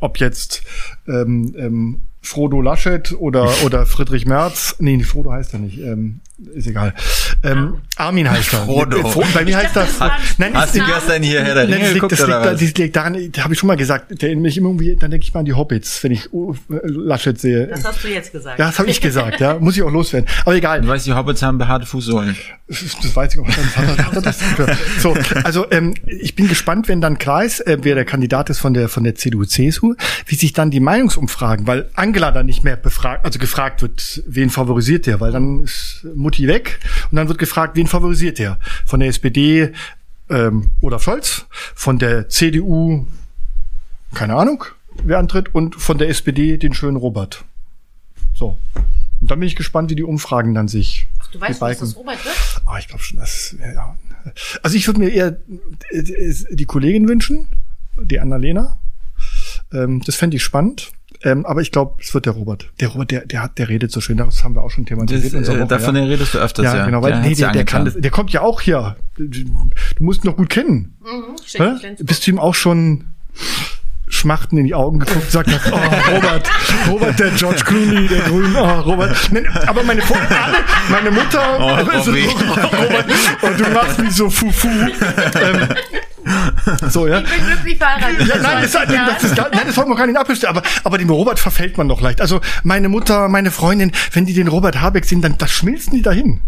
ob 0.00 0.18
jetzt 0.18 0.62
ähm, 1.06 1.54
ähm, 1.56 2.00
Frodo 2.22 2.60
Laschet 2.60 3.12
oder, 3.18 3.48
oder 3.64 3.86
Friedrich 3.86 4.26
Merz. 4.26 4.76
Nee, 4.78 5.02
Frodo 5.02 5.32
heißt 5.32 5.54
er 5.54 5.60
nicht. 5.60 5.78
Ähm, 5.78 6.20
ist 6.54 6.68
egal. 6.68 6.94
Ähm, 7.42 7.78
Armin 7.96 8.30
heißt 8.30 8.52
er. 8.52 8.58
Frodo. 8.64 9.24
Bei 9.34 9.44
mir 9.44 9.56
heißt 9.56 9.74
das. 9.74 9.98
Nein, 10.38 10.54
Hast 10.54 10.74
du 10.74 10.84
gestern 10.84 11.22
hier 11.22 11.42
Herr 11.42 11.54
der 11.54 11.68
Ringe 11.68 11.78
nein, 11.78 11.94
geguckt, 11.94 12.12
das 12.12 12.20
liegt, 12.20 12.30
das 12.30 12.60
liegt, 12.60 12.74
das 12.74 12.78
liegt 12.78 12.96
daran, 12.96 13.32
da 13.32 13.44
habe 13.44 13.54
ich 13.54 13.60
schon 13.60 13.66
mal 13.66 13.76
gesagt, 13.76 14.22
der 14.22 14.36
mich 14.36 14.56
immer 14.56 14.68
irgendwie, 14.68 14.96
dann 14.96 15.10
denke 15.10 15.24
ich 15.24 15.34
mal 15.34 15.40
an 15.40 15.46
die 15.46 15.54
Hobbits, 15.54 16.02
wenn 16.04 16.12
ich 16.12 16.32
uh, 16.32 16.54
Laschet 16.68 17.38
sehe. 17.38 17.66
Das 17.66 17.84
hast 17.84 18.04
du 18.04 18.08
jetzt 18.08 18.32
gesagt. 18.32 18.58
Ja, 18.58 18.66
das 18.66 18.78
habe 18.78 18.88
ich 18.88 19.00
gesagt, 19.00 19.40
ja. 19.40 19.58
Muss 19.58 19.76
ich 19.76 19.82
auch 19.82 19.90
loswerden. 19.90 20.28
Aber 20.44 20.54
egal. 20.54 20.80
Du 20.80 20.88
weißt, 20.88 21.06
die 21.06 21.12
Hobbits 21.12 21.42
haben 21.42 21.58
behaarte 21.58 21.86
Fußsohlen. 21.86 22.36
Das 22.68 23.16
weiß 23.16 23.34
ich 23.34 23.40
auch. 23.40 23.48
Hat 23.48 24.26
das 24.26 24.38
so, 25.00 25.16
also 25.42 25.70
ähm, 25.70 25.94
ich 26.06 26.34
bin 26.34 26.48
gespannt, 26.48 26.86
wenn 26.88 27.00
dann 27.00 27.18
klar 27.18 27.44
ist, 27.44 27.60
äh, 27.60 27.78
wer 27.80 27.94
der 27.94 28.04
Kandidat 28.04 28.50
ist 28.50 28.58
von 28.58 28.74
der 28.74 28.88
von 28.88 29.04
der 29.04 29.14
CDU-CSU, 29.14 29.94
wie 30.26 30.34
sich 30.34 30.52
dann 30.52 30.70
die 30.70 30.80
Meinungsumfragen, 30.80 31.66
weil 31.66 31.88
Angela 31.94 32.30
dann 32.30 32.46
nicht 32.46 32.64
mehr 32.64 32.76
befragt, 32.76 33.24
also 33.24 33.38
gefragt 33.38 33.82
wird, 33.82 34.22
wen 34.26 34.50
favorisiert 34.50 35.06
der, 35.06 35.20
weil 35.20 35.32
dann 35.32 35.60
ist 35.60 36.06
Mutti 36.28 36.46
weg 36.46 36.78
und 37.10 37.16
dann 37.16 37.28
wird 37.28 37.38
gefragt, 37.38 37.74
wen 37.74 37.86
favorisiert 37.86 38.38
der? 38.38 38.58
Von 38.84 39.00
der 39.00 39.08
SPD 39.08 39.72
ähm, 40.28 40.70
Olaf 40.82 41.02
Scholz, 41.02 41.46
von 41.74 41.98
der 41.98 42.28
CDU, 42.28 43.06
keine 44.14 44.36
Ahnung, 44.36 44.64
wer 45.02 45.18
antritt, 45.18 45.54
und 45.54 45.74
von 45.76 45.96
der 45.96 46.10
SPD 46.10 46.58
den 46.58 46.74
schönen 46.74 46.98
Robert. 46.98 47.44
So. 48.34 48.58
Und 49.20 49.30
dann 49.30 49.40
bin 49.40 49.48
ich 49.48 49.56
gespannt, 49.56 49.88
wie 49.90 49.96
die 49.96 50.02
Umfragen 50.02 50.52
dann 50.54 50.68
sich. 50.68 51.06
Ach, 51.18 51.28
du 51.28 51.40
weißt, 51.40 51.60
was 51.62 51.78
das 51.78 51.96
Robert 51.96 52.22
wird? 52.22 52.36
Ah, 52.66 52.78
ich 52.78 52.88
glaube 52.88 53.02
schon, 53.02 53.18
dass. 53.18 53.56
Ja. 53.58 53.96
Also 54.62 54.76
ich 54.76 54.86
würde 54.86 55.00
mir 55.00 55.08
eher 55.08 55.38
äh, 55.90 56.02
die 56.50 56.66
Kollegin 56.66 57.08
wünschen, 57.08 57.48
die 57.98 58.20
Annalena. 58.20 58.78
Ähm, 59.72 60.02
das 60.04 60.16
fände 60.16 60.36
ich 60.36 60.44
spannend. 60.44 60.92
Ähm, 61.24 61.44
aber 61.46 61.60
ich 61.60 61.72
glaube, 61.72 61.96
es 62.00 62.14
wird 62.14 62.26
der 62.26 62.32
Robert. 62.34 62.70
Der 62.80 62.88
Robert, 62.88 63.10
der, 63.10 63.26
der 63.26 63.42
hat, 63.42 63.58
der 63.58 63.68
redet 63.68 63.90
so 63.90 64.00
schön. 64.00 64.16
Das 64.18 64.44
haben 64.44 64.54
wir 64.54 64.62
auch 64.62 64.70
schon 64.70 64.86
thematisiert. 64.86 65.34
Das, 65.34 65.48
äh, 65.48 65.58
Woche, 65.58 65.66
davon 65.66 65.96
ja. 65.96 66.04
redest 66.04 66.34
du 66.34 66.38
öfters, 66.38 66.64
ja. 66.64 66.76
ja. 66.76 66.86
Genau, 66.86 67.02
weil, 67.02 67.12
der 67.12 67.20
nee, 67.20 67.34
der, 67.34 67.50
der 67.50 67.64
kann 67.64 67.84
das, 67.84 67.94
der 67.94 68.10
kommt 68.10 68.30
ja 68.30 68.42
auch 68.42 68.60
hier. 68.60 68.96
Du 69.16 69.26
musst 69.98 70.24
ihn 70.24 70.28
noch 70.28 70.36
gut 70.36 70.48
kennen. 70.48 70.96
Mhm, 71.02 71.96
Bist 72.04 72.26
du 72.26 72.30
ihm 72.30 72.38
auch 72.38 72.54
schon 72.54 73.06
Schmachten 74.10 74.56
in 74.58 74.64
die 74.64 74.74
Augen 74.74 75.00
geguckt 75.00 75.24
und 75.24 75.30
sagt, 75.30 75.50
oh, 75.50 75.76
Robert, 76.14 76.48
Robert, 76.88 77.18
der 77.18 77.30
George 77.30 77.62
Clooney, 77.64 78.08
der 78.08 78.20
Grün, 78.20 78.54
oh, 78.56 78.80
Robert. 78.80 79.16
Aber 79.66 79.82
meine, 79.82 80.02
alle, 80.02 80.58
meine 80.88 81.10
Mutter, 81.10 81.58
oh, 81.58 81.62
also, 81.92 82.12
Robert, 82.12 83.06
und 83.42 83.60
du 83.60 83.70
machst 83.70 83.98
mich 83.98 84.12
so 84.12 84.30
fufu. 84.30 84.68
Ähm, 85.38 85.68
so, 86.90 87.06
ja. 87.06 87.20
Ich 87.20 87.30
bin 87.30 87.46
glücklich 87.46 87.78
verheiratet. 87.78 88.26
Ja, 88.26 88.36
nein, 88.38 88.62
das, 88.62 88.72
das, 88.72 88.86
das, 88.86 89.24
ist, 89.24 89.36
nein, 89.36 89.62
das 89.66 89.76
wollen 89.76 89.88
wir 89.88 89.96
gar 89.96 90.06
nicht 90.06 90.18
abbestellen, 90.18 90.56
aber, 90.56 90.66
aber 90.84 90.98
dem 90.98 91.10
Robert 91.10 91.38
verfällt 91.38 91.78
man 91.78 91.88
doch 91.88 92.00
leicht. 92.00 92.20
Also 92.20 92.40
meine 92.62 92.88
Mutter, 92.88 93.28
meine 93.28 93.50
Freundin, 93.50 93.92
wenn 94.12 94.26
die 94.26 94.34
den 94.34 94.48
Robert 94.48 94.80
Habeck 94.80 95.04
sehen, 95.04 95.22
dann 95.22 95.38
das 95.38 95.50
schmilzen 95.50 95.94
die 95.94 96.02
dahin. 96.02 96.40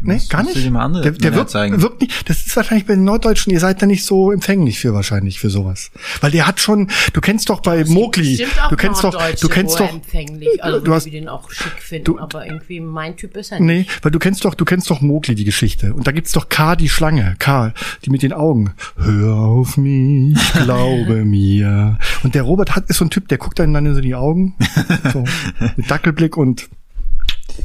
Nee, 0.00 0.20
gar 0.28 0.44
nicht. 0.44 0.56
der, 0.56 1.10
der 1.10 1.34
wirkt, 1.34 1.54
wirkt 1.54 2.00
nicht. 2.00 2.28
Das 2.28 2.46
ist 2.46 2.54
wahrscheinlich 2.54 2.86
bei 2.86 2.94
den 2.94 3.02
Norddeutschen, 3.02 3.52
ihr 3.52 3.58
seid 3.58 3.82
da 3.82 3.86
nicht 3.86 4.04
so 4.04 4.30
empfänglich 4.30 4.78
für 4.78 4.94
wahrscheinlich 4.94 5.40
für 5.40 5.50
sowas. 5.50 5.90
Weil 6.20 6.30
der 6.30 6.46
hat 6.46 6.60
schon, 6.60 6.88
du 7.12 7.20
kennst 7.20 7.48
doch 7.48 7.60
bei 7.60 7.84
Mogli, 7.84 8.46
du 8.70 8.76
kennst 8.76 9.02
doch, 9.02 9.20
du 9.40 9.48
kennst 9.48 9.80
doch, 9.80 9.92
empfänglich. 9.92 10.62
Also 10.62 10.78
du 10.78 10.94
hast, 10.94 11.06
den 11.06 11.28
auch 11.28 11.50
schick 11.50 11.72
finden, 11.80 12.04
du, 12.04 12.18
aber 12.20 12.46
irgendwie 12.46 12.78
mein 12.78 13.16
Typ 13.16 13.36
ist 13.36 13.50
er 13.50 13.58
nicht. 13.58 13.88
Nee, 13.88 13.94
weil 14.02 14.12
du 14.12 14.20
kennst 14.20 14.44
doch, 14.44 14.54
du 14.54 14.64
kennst 14.64 14.88
doch 14.88 15.00
Mogli, 15.00 15.34
die 15.34 15.44
Geschichte. 15.44 15.92
Und 15.92 16.06
da 16.06 16.12
gibt's 16.12 16.30
doch 16.30 16.48
K, 16.48 16.76
die 16.76 16.88
Schlange, 16.88 17.34
Karl, 17.40 17.74
die 18.04 18.10
mit 18.10 18.22
den 18.22 18.32
Augen. 18.32 18.74
Hör 18.96 19.34
auf 19.34 19.76
mich, 19.76 20.38
glaube 20.52 21.24
mir. 21.24 21.98
Und 22.22 22.36
der 22.36 22.42
Robert 22.42 22.76
hat, 22.76 22.88
ist 22.88 22.98
so 22.98 23.04
ein 23.04 23.10
Typ, 23.10 23.26
der 23.26 23.38
guckt 23.38 23.58
dann 23.58 23.74
in 23.74 23.94
so 23.94 24.00
die 24.00 24.14
Augen, 24.14 24.54
so, 25.12 25.24
mit 25.76 25.90
Dackelblick 25.90 26.36
und 26.36 26.68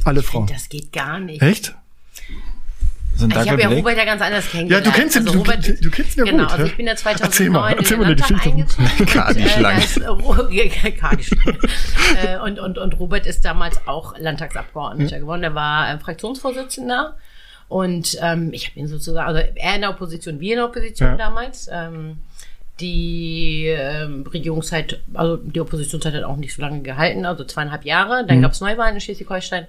alle 0.02 0.22
Frauen. 0.22 0.48
Das 0.48 0.68
geht 0.68 0.92
gar 0.92 1.20
nicht. 1.20 1.40
Echt? 1.40 1.76
So 3.16 3.28
ich 3.28 3.50
habe 3.50 3.62
ja 3.62 3.68
Robert 3.68 3.96
ja 3.96 4.04
ganz 4.04 4.22
anders 4.22 4.50
kennengelernt. 4.50 4.86
Ja, 4.86 4.92
du 4.92 4.98
kennst 4.98 5.16
ihn, 5.16 5.26
also 5.26 5.38
Robert, 5.38 5.66
du, 5.66 5.74
du 5.74 5.90
kennst 5.90 6.16
ihn 6.16 6.24
ja 6.24 6.30
genau, 6.30 6.44
gut. 6.44 6.52
Genau, 6.52 6.62
also 6.62 6.64
ich 6.66 6.76
bin 6.76 6.86
ja 6.86 6.96
2009 6.96 7.30
erzähl 7.30 7.50
mal, 7.50 7.72
erzähl 7.72 7.96
in 7.96 8.00
den 8.00 8.18
Landtag 8.18 8.46
eingezogen. 8.46 8.88
Äh, 12.22 12.38
und, 12.38 12.58
und, 12.58 12.78
und 12.78 12.98
Robert 13.00 13.26
ist 13.26 13.44
damals 13.44 13.86
auch 13.86 14.18
Landtagsabgeordneter 14.18 15.20
geworden. 15.20 15.42
Er 15.42 15.54
war 15.54 15.94
äh, 15.94 15.98
Fraktionsvorsitzender. 15.98 17.16
Und 17.68 18.18
ähm, 18.20 18.52
ich 18.52 18.68
habe 18.68 18.78
ihn 18.78 18.86
sozusagen, 18.86 19.26
also 19.26 19.40
er 19.54 19.74
in 19.74 19.80
der 19.80 19.90
Opposition, 19.90 20.38
wir 20.40 20.52
in 20.52 20.58
der 20.58 20.66
Opposition 20.66 21.10
ja. 21.10 21.16
damals. 21.16 21.68
Ähm, 21.72 22.18
die 22.80 23.66
ähm, 23.68 24.24
Regierungszeit, 24.26 25.00
also 25.14 25.36
die 25.36 25.60
Oppositionszeit 25.60 26.14
hat 26.14 26.24
auch 26.24 26.36
nicht 26.36 26.54
so 26.54 26.62
lange 26.62 26.82
gehalten, 26.82 27.24
also 27.24 27.44
zweieinhalb 27.44 27.84
Jahre. 27.84 28.26
Dann 28.26 28.38
mhm. 28.38 28.42
gab 28.42 28.52
es 28.52 28.60
Neuwahlen 28.60 28.96
in 28.96 29.00
Schleswig-Holstein. 29.00 29.66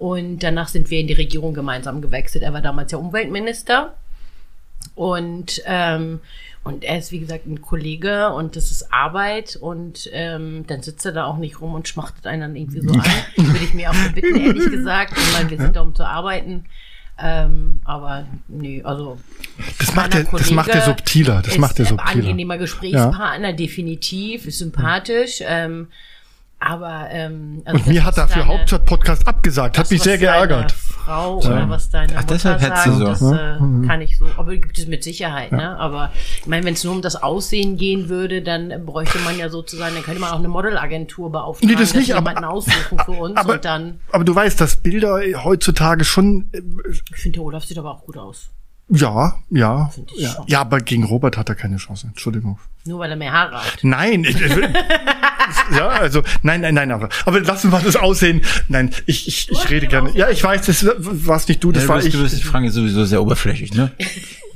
Und 0.00 0.38
danach 0.38 0.68
sind 0.68 0.90
wir 0.90 0.98
in 0.98 1.08
die 1.08 1.12
Regierung 1.12 1.52
gemeinsam 1.52 2.00
gewechselt. 2.00 2.42
Er 2.42 2.54
war 2.54 2.62
damals 2.62 2.90
ja 2.90 2.96
Umweltminister. 2.96 3.92
Und, 4.94 5.60
ähm, 5.66 6.20
und 6.64 6.84
er 6.84 6.96
ist, 6.96 7.12
wie 7.12 7.20
gesagt, 7.20 7.44
ein 7.46 7.60
Kollege 7.60 8.30
und 8.30 8.56
das 8.56 8.70
ist 8.70 8.90
Arbeit 8.94 9.56
und 9.60 10.08
ähm, 10.14 10.64
dann 10.66 10.82
sitzt 10.82 11.04
er 11.04 11.12
da 11.12 11.26
auch 11.26 11.36
nicht 11.36 11.60
rum 11.60 11.74
und 11.74 11.86
schmachtet 11.86 12.26
einen 12.26 12.40
dann 12.40 12.56
irgendwie 12.56 12.80
so 12.80 12.92
an. 12.92 13.04
Würde 13.36 13.62
ich 13.62 13.74
mir 13.74 13.90
auch 13.90 14.12
bitten, 14.14 14.40
ehrlich 14.40 14.70
gesagt. 14.70 15.12
Ich 15.18 15.32
meine, 15.34 15.50
wir 15.50 15.58
sind 15.58 15.76
da, 15.76 15.82
um 15.82 15.94
zu 15.94 16.04
arbeiten. 16.04 16.64
Ähm, 17.18 17.82
aber 17.84 18.26
nee, 18.48 18.82
also. 18.82 19.18
Das 19.78 19.94
macht, 19.94 20.14
er, 20.14 20.24
das 20.24 20.50
macht 20.50 20.70
er 20.70 20.80
subtiler. 20.80 21.42
Das 21.44 21.58
macht 21.58 21.78
er 21.78 21.84
subtiler. 21.84 22.10
Angenehmer 22.10 22.56
Gesprächspartner, 22.56 23.50
ja. 23.50 23.54
definitiv, 23.54 24.46
ist 24.46 24.60
sympathisch. 24.60 25.42
Ähm, 25.42 25.88
aber 26.60 27.08
ähm, 27.10 27.62
also 27.64 27.78
und 27.78 27.86
mir 27.86 28.04
hat 28.04 28.18
er 28.18 28.28
für 28.28 28.46
Hauptstadt-Podcast 28.46 29.26
abgesagt, 29.26 29.78
hat 29.78 29.90
mich 29.90 30.02
sehr 30.02 30.18
geärgert. 30.18 30.72
Frau 30.72 31.38
oder 31.38 31.70
was 31.70 31.88
deine 31.88 32.12
Ach, 32.16 32.24
deshalb 32.24 32.60
sagt, 32.60 32.84
so. 32.84 33.00
das 33.02 33.22
äh, 33.22 33.58
mhm. 33.58 33.88
kann 33.88 34.02
ich 34.02 34.18
so. 34.18 34.26
Aber 34.36 34.54
gibt 34.54 34.78
es 34.78 34.86
mit 34.86 35.02
Sicherheit, 35.02 35.52
ja. 35.52 35.56
ne? 35.56 35.78
Aber 35.78 36.12
ich 36.38 36.46
meine, 36.46 36.64
wenn 36.66 36.74
es 36.74 36.84
nur 36.84 36.92
um 36.92 37.00
das 37.00 37.16
Aussehen 37.16 37.78
gehen 37.78 38.10
würde, 38.10 38.42
dann 38.42 38.84
bräuchte 38.84 39.18
man 39.20 39.38
ja 39.38 39.48
sozusagen, 39.48 39.94
dann 39.94 40.04
könnte 40.04 40.20
man 40.20 40.30
auch 40.32 40.38
eine 40.38 40.48
Modelagentur 40.48 41.32
beauftragen, 41.32 41.74
nee, 41.74 41.80
das 41.80 41.94
nicht, 41.94 42.08
jemanden 42.08 42.44
aber, 42.44 42.52
aussuchen 42.52 42.98
für 43.06 43.12
uns 43.12 43.38
aber, 43.38 43.54
und 43.54 43.64
dann. 43.64 44.00
Aber 44.12 44.24
du 44.24 44.34
weißt, 44.34 44.60
dass 44.60 44.76
Bilder 44.76 45.20
heutzutage 45.42 46.04
schon. 46.04 46.50
Äh, 46.52 46.60
ich 47.14 47.22
finde, 47.22 47.38
der 47.38 47.46
Olaf 47.46 47.64
sieht 47.64 47.78
aber 47.78 47.92
auch 47.92 48.04
gut 48.04 48.18
aus. 48.18 48.50
Ja, 48.90 49.36
ja. 49.50 49.92
Ja. 50.16 50.44
ja, 50.48 50.60
aber 50.60 50.80
gegen 50.80 51.04
Robert 51.04 51.36
hat 51.36 51.48
er 51.48 51.54
keine 51.54 51.76
Chance. 51.76 52.08
Entschuldigung. 52.08 52.58
Nur 52.84 52.98
weil 52.98 53.10
er 53.10 53.16
mehr 53.16 53.32
Haare 53.32 53.56
hat. 53.56 53.78
Nein, 53.82 54.24
ich, 54.24 54.36
ja, 55.76 55.88
also 55.88 56.22
nein, 56.42 56.62
nein, 56.62 56.74
nein, 56.74 56.90
aber 56.90 57.08
aber 57.24 57.40
lassen 57.40 57.70
wir 57.70 57.78
das 57.80 57.96
aussehen. 57.96 58.42
Nein, 58.68 58.90
ich 59.06 59.28
ich, 59.28 59.50
ich 59.50 59.70
rede 59.70 59.86
gerne. 59.86 60.10
Ja, 60.16 60.30
ich 60.30 60.42
weiß, 60.42 60.66
das 60.66 60.86
warst 60.98 61.48
nicht 61.48 61.62
du, 61.62 61.72
das 61.72 61.84
ja, 61.84 61.88
war 61.90 62.04
ich. 62.04 62.12
Du 62.12 62.22
bist 62.22 62.38
die 62.38 62.42
Frage 62.42 62.70
sowieso 62.70 63.04
sehr 63.04 63.22
oberflächlich, 63.22 63.74
ne? 63.74 63.92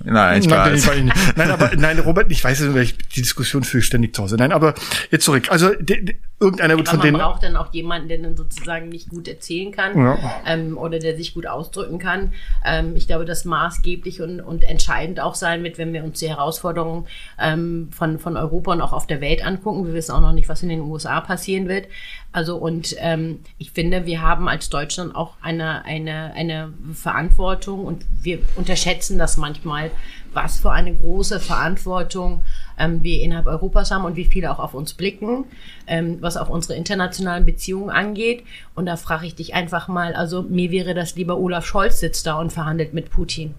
Nein, 0.06 0.42
ich 0.42 0.48
nein, 0.48 0.80
nein, 0.86 1.12
nein, 1.36 1.50
aber 1.50 1.70
nein, 1.76 1.98
Robert, 1.98 2.30
ich 2.30 2.44
weiß, 2.44 2.58
die 2.58 3.22
Diskussion 3.22 3.64
führe 3.64 3.80
ich 3.80 3.86
ständig 3.86 4.14
zu 4.14 4.22
Hause. 4.22 4.36
Nein, 4.36 4.52
aber 4.52 4.74
jetzt 5.10 5.24
zurück. 5.24 5.50
Also 5.50 5.70
de, 5.74 6.02
de, 6.02 6.16
irgendeiner 6.40 6.76
wird 6.76 6.88
von 6.88 7.00
denen. 7.00 7.16
Man 7.16 7.22
braucht 7.22 7.42
dann 7.42 7.56
auch 7.56 7.72
jemanden, 7.72 8.08
der 8.08 8.18
dann 8.18 8.36
sozusagen 8.36 8.90
nicht 8.90 9.08
gut 9.08 9.28
erzählen 9.28 9.72
kann 9.72 9.96
ja. 9.96 10.18
ähm, 10.46 10.76
oder 10.76 10.98
der 10.98 11.16
sich 11.16 11.32
gut 11.32 11.46
ausdrücken 11.46 11.98
kann. 11.98 12.32
Ähm, 12.64 12.96
ich 12.96 13.06
glaube, 13.06 13.24
das 13.24 13.46
maßgeblich 13.46 14.20
und, 14.24 14.40
und 14.40 14.64
entscheidend 14.64 15.20
auch 15.20 15.34
sein 15.34 15.62
wird, 15.62 15.78
wenn 15.78 15.92
wir 15.92 16.02
uns 16.02 16.18
die 16.18 16.28
Herausforderungen 16.28 17.06
ähm, 17.38 17.88
von, 17.92 18.18
von 18.18 18.36
Europa 18.36 18.72
und 18.72 18.80
auch 18.80 18.92
auf 18.92 19.06
der 19.06 19.20
Welt 19.20 19.46
angucken. 19.46 19.86
Wir 19.86 19.94
wissen 19.94 20.12
auch 20.12 20.20
noch 20.20 20.32
nicht, 20.32 20.48
was 20.48 20.62
in 20.62 20.68
den 20.68 20.80
USA 20.80 21.20
passieren 21.20 21.68
wird. 21.68 21.86
Also 22.32 22.56
und 22.56 22.96
ähm, 22.98 23.40
ich 23.58 23.70
finde, 23.70 24.06
wir 24.06 24.22
haben 24.22 24.48
als 24.48 24.68
Deutschland 24.70 25.14
auch 25.14 25.34
eine, 25.40 25.84
eine, 25.84 26.32
eine 26.34 26.72
Verantwortung 26.92 27.84
und 27.84 28.04
wir 28.22 28.40
unterschätzen 28.56 29.18
das 29.18 29.36
manchmal 29.36 29.90
was 30.34 30.58
für 30.60 30.72
eine 30.72 30.94
große 30.94 31.40
Verantwortung 31.40 32.42
ähm, 32.78 33.02
wir 33.02 33.22
innerhalb 33.22 33.46
Europas 33.46 33.90
haben 33.90 34.04
und 34.04 34.16
wie 34.16 34.24
viele 34.24 34.50
auch 34.50 34.58
auf 34.58 34.74
uns 34.74 34.94
blicken, 34.94 35.44
ähm, 35.86 36.18
was 36.20 36.36
auch 36.36 36.48
unsere 36.48 36.74
internationalen 36.74 37.46
Beziehungen 37.46 37.90
angeht. 37.90 38.44
Und 38.74 38.86
da 38.86 38.96
frage 38.96 39.26
ich 39.26 39.34
dich 39.34 39.54
einfach 39.54 39.88
mal, 39.88 40.14
also 40.14 40.42
mir 40.42 40.70
wäre 40.70 40.94
das 40.94 41.14
lieber 41.14 41.38
Olaf 41.38 41.64
Scholz 41.64 42.00
sitzt 42.00 42.26
da 42.26 42.34
und 42.34 42.52
verhandelt 42.52 42.94
mit 42.94 43.10
Putin. 43.10 43.54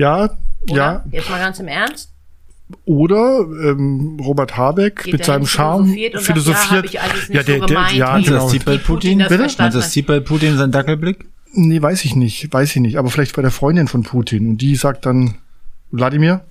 Ja, 0.00 0.30
Oder? 0.62 0.74
ja. 0.74 1.04
Jetzt 1.10 1.28
mal 1.28 1.38
ganz 1.38 1.60
im 1.60 1.68
Ernst. 1.68 2.10
Oder 2.86 3.40
ähm, 3.40 4.18
Robert 4.24 4.56
Habeck 4.56 5.04
Geht 5.04 5.12
mit 5.12 5.24
seinem 5.24 5.46
Charme 5.46 5.88
philosophiert 5.88 6.90
sagt, 6.90 6.94
ja, 6.94 7.02
so 7.26 7.32
der, 7.32 7.42
der, 7.42 7.60
gemeint, 7.60 7.92
ja, 7.94 8.12
Meinst 8.12 8.28
genau. 8.28 8.42
das 8.42 8.50
sieht 8.50 8.64
bei 8.64 8.78
Putin 8.78 9.18
Putin? 9.18 9.38
das 9.38 9.58
Meinst 9.58 9.76
das 9.76 10.02
bei 10.06 10.20
Putin 10.20 10.56
seinen 10.56 10.72
Dackelblick? 10.72 11.26
Nee, 11.52 11.82
weiß 11.82 12.04
ich 12.04 12.14
nicht, 12.14 12.50
weiß 12.52 12.76
ich 12.76 12.80
nicht. 12.80 12.96
Aber 12.96 13.10
vielleicht 13.10 13.36
bei 13.36 13.42
der 13.42 13.50
Freundin 13.50 13.88
von 13.88 14.02
Putin. 14.04 14.48
Und 14.50 14.58
die 14.58 14.76
sagt 14.76 15.04
dann, 15.04 15.34
Wladimir, 15.90 16.42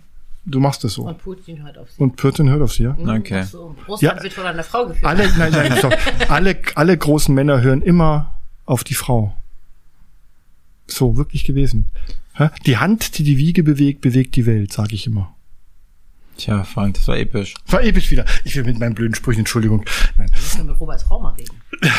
du 0.46 0.60
machst 0.60 0.84
es 0.84 0.94
so. 0.94 1.08
Und 1.08 1.18
Putin 1.24 1.64
hört 1.64 1.78
auf 1.78 1.90
sie. 1.90 2.04
Und 2.04 2.18
Putin 2.18 2.50
hört 2.50 2.62
auf 2.62 2.74
sie, 2.74 2.84
ja? 2.84 2.94
Mhm, 3.00 3.10
Okay. 3.10 3.44
So. 3.44 3.76
Russland 3.88 4.18
Ja. 4.18 4.24
wird 4.24 4.34
von 4.34 4.46
einer 4.46 4.64
Frau 4.64 4.86
geführt. 4.86 5.06
Alle, 5.06 5.28
nein, 5.38 5.52
nein, 5.54 5.78
stopp. 5.78 5.98
alle, 6.30 6.58
alle 6.76 6.98
großen 6.98 7.34
Männer 7.34 7.62
hören 7.62 7.82
immer 7.82 8.36
auf 8.66 8.84
die 8.84 8.94
Frau. 8.94 9.34
So, 10.86 11.18
wirklich 11.18 11.46
gewesen. 11.46 11.90
Die 12.66 12.78
Hand, 12.78 13.18
die 13.18 13.24
die 13.24 13.38
Wiege 13.38 13.64
bewegt, 13.64 14.02
bewegt 14.02 14.36
die 14.36 14.46
Welt, 14.46 14.74
sage 14.74 14.96
ich 14.96 15.08
immer. 15.08 15.36
Tja, 16.38 16.64
Frank, 16.64 16.96
das 16.96 17.08
war 17.08 17.18
episch. 17.18 17.54
War 17.68 17.84
episch 17.84 18.12
wieder. 18.12 18.24
Ich 18.46 18.56
will 18.56 18.64
mit 18.64 18.80
meinen 18.80 18.96
blöden 18.96 19.14
Sprüchen, 19.14 19.40
Entschuldigung. 19.40 19.84
Nein. 20.16 20.30
Wir 20.32 20.40
müssen 20.40 20.66
mit 20.68 20.80
Roberts 20.80 21.04
Frau 21.04 21.20
mal 21.20 21.34
reden. 21.34 21.62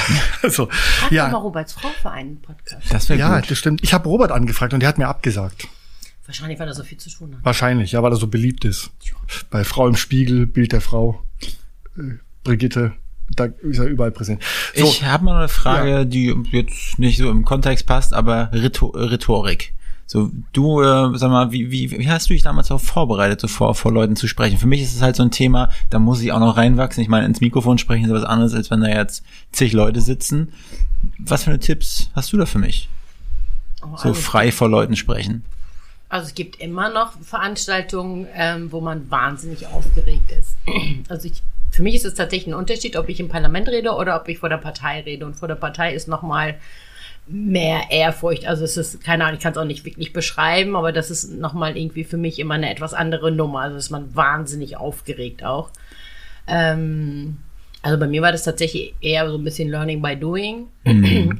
Also, 0.42 0.68
Frag 0.70 1.10
doch 1.10 1.10
mal 1.10 1.14
ja, 1.14 1.36
Roberts 1.36 1.72
Frau 1.74 1.88
für 2.00 2.10
einen 2.10 2.40
Podcast. 2.40 2.86
Das 2.90 3.08
wäre 3.10 3.18
ja, 3.18 3.40
gut. 3.40 3.50
das 3.50 3.58
stimmt. 3.58 3.82
Ich 3.82 3.92
habe 3.92 4.08
Robert 4.08 4.32
angefragt 4.32 4.72
und 4.72 4.80
der 4.80 4.88
hat 4.88 4.96
mir 4.96 5.08
abgesagt. 5.08 5.68
Wahrscheinlich, 6.24 6.58
weil 6.58 6.68
er 6.68 6.74
so 6.74 6.84
viel 6.84 6.96
zu 6.96 7.10
tun 7.10 7.34
hat. 7.36 7.44
Wahrscheinlich, 7.44 7.92
ja, 7.92 8.02
weil 8.02 8.12
er 8.12 8.16
so 8.16 8.28
beliebt 8.28 8.64
ist. 8.64 8.90
Bei 9.50 9.64
Frau 9.64 9.88
im 9.88 9.96
Spiegel, 9.96 10.46
Bild 10.46 10.72
der 10.72 10.80
Frau, 10.80 11.22
äh, 11.98 12.14
Brigitte, 12.44 12.92
da 13.36 13.44
ist 13.44 13.78
er 13.78 13.86
überall 13.86 14.10
präsent. 14.10 14.42
So, 14.74 14.84
Ich 14.84 15.04
habe 15.04 15.24
mal 15.24 15.36
eine 15.36 15.48
Frage, 15.48 16.06
die 16.06 16.34
jetzt 16.50 16.98
nicht 16.98 17.18
so 17.18 17.30
im 17.30 17.44
Kontext 17.44 17.86
passt, 17.86 18.14
aber 18.14 18.50
Rheto 18.52 18.86
Rhetorik. 18.86 19.74
So, 20.12 20.28
du, 20.52 20.82
äh, 20.82 21.16
sag 21.16 21.30
mal, 21.30 21.52
wie, 21.52 21.70
wie, 21.70 21.88
wie 21.92 22.10
hast 22.10 22.28
du 22.28 22.34
dich 22.34 22.42
damals 22.42 22.72
auch 22.72 22.80
vorbereitet, 22.80 23.40
so 23.40 23.46
vor, 23.46 23.76
vor 23.76 23.92
Leuten 23.92 24.16
zu 24.16 24.26
sprechen? 24.26 24.58
Für 24.58 24.66
mich 24.66 24.82
ist 24.82 24.92
es 24.92 25.02
halt 25.02 25.14
so 25.14 25.22
ein 25.22 25.30
Thema, 25.30 25.70
da 25.88 26.00
muss 26.00 26.20
ich 26.20 26.32
auch 26.32 26.40
noch 26.40 26.56
reinwachsen. 26.56 27.00
Ich 27.00 27.08
meine, 27.08 27.26
ins 27.26 27.40
Mikrofon 27.40 27.78
sprechen 27.78 28.06
ist 28.06 28.10
was 28.10 28.24
anderes, 28.24 28.52
als 28.52 28.72
wenn 28.72 28.80
da 28.80 28.88
jetzt 28.88 29.22
zig 29.52 29.72
Leute 29.72 30.00
sitzen. 30.00 30.52
Was 31.20 31.44
für 31.44 31.50
eine 31.50 31.60
Tipps 31.60 32.10
hast 32.12 32.32
du 32.32 32.38
da 32.38 32.46
für 32.46 32.58
mich? 32.58 32.88
Oh, 33.82 33.96
So 33.96 34.08
also, 34.08 34.14
frei 34.14 34.50
vor 34.50 34.68
Leuten 34.68 34.96
sprechen. 34.96 35.44
Also 36.08 36.26
es 36.26 36.34
gibt 36.34 36.60
immer 36.60 36.90
noch 36.92 37.12
Veranstaltungen, 37.20 38.26
ähm, 38.34 38.72
wo 38.72 38.80
man 38.80 39.08
wahnsinnig 39.12 39.68
aufgeregt 39.68 40.32
ist. 40.32 40.56
Also 41.08 41.28
ich, 41.28 41.40
für 41.70 41.84
mich 41.84 41.94
ist 41.94 42.04
es 42.04 42.14
tatsächlich 42.14 42.48
ein 42.48 42.58
Unterschied, 42.58 42.96
ob 42.96 43.08
ich 43.08 43.20
im 43.20 43.28
Parlament 43.28 43.68
rede 43.68 43.92
oder 43.92 44.20
ob 44.20 44.26
ich 44.26 44.38
vor 44.40 44.48
der 44.48 44.56
Partei 44.56 45.02
rede. 45.02 45.24
Und 45.24 45.36
vor 45.36 45.46
der 45.46 45.54
Partei 45.54 45.94
ist 45.94 46.08
noch 46.08 46.22
mal 46.22 46.56
mehr 47.30 47.90
Ehrfurcht. 47.90 48.46
Also 48.46 48.64
es 48.64 48.76
ist, 48.76 49.02
keine 49.02 49.24
Ahnung, 49.24 49.36
ich 49.36 49.42
kann 49.42 49.52
es 49.52 49.58
auch 49.58 49.64
nicht 49.64 49.84
wirklich 49.84 50.12
beschreiben, 50.12 50.76
aber 50.76 50.92
das 50.92 51.10
ist 51.10 51.32
noch 51.32 51.54
mal 51.54 51.76
irgendwie 51.76 52.04
für 52.04 52.16
mich 52.16 52.38
immer 52.38 52.54
eine 52.54 52.70
etwas 52.70 52.94
andere 52.94 53.30
Nummer. 53.30 53.60
Also 53.60 53.76
ist 53.76 53.90
man 53.90 54.14
wahnsinnig 54.14 54.76
aufgeregt 54.76 55.44
auch. 55.44 55.70
Ähm, 56.46 57.38
also 57.82 57.98
bei 57.98 58.06
mir 58.06 58.22
war 58.22 58.32
das 58.32 58.44
tatsächlich 58.44 58.94
eher 59.00 59.28
so 59.30 59.38
ein 59.38 59.44
bisschen 59.44 59.68
Learning 59.68 60.02
by 60.02 60.16
Doing. 60.16 60.66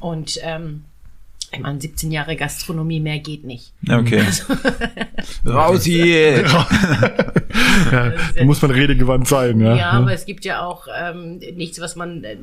Und 0.01 0.38
ähm, 0.43 0.84
ich 1.53 1.59
meine, 1.59 1.80
17 1.80 2.12
Jahre 2.12 2.36
Gastronomie, 2.36 3.01
mehr 3.01 3.18
geht 3.18 3.44
nicht. 3.44 3.72
Okay. 3.88 4.22
Raus 5.46 5.84
hier! 5.84 6.42
ja, 6.42 6.66
da 8.36 8.44
muss 8.44 8.62
man 8.62 8.70
redegewandt 8.70 9.26
sein, 9.26 9.61
ja. 9.61 9.74
Ja, 9.74 9.90
aber 9.90 10.12
es 10.12 10.26
gibt 10.26 10.44
ja 10.44 10.64
auch 10.64 10.86
ähm, 10.96 11.38
nichts, 11.57 11.80
was 11.80 11.96
man 11.96 12.22
äh, 12.22 12.36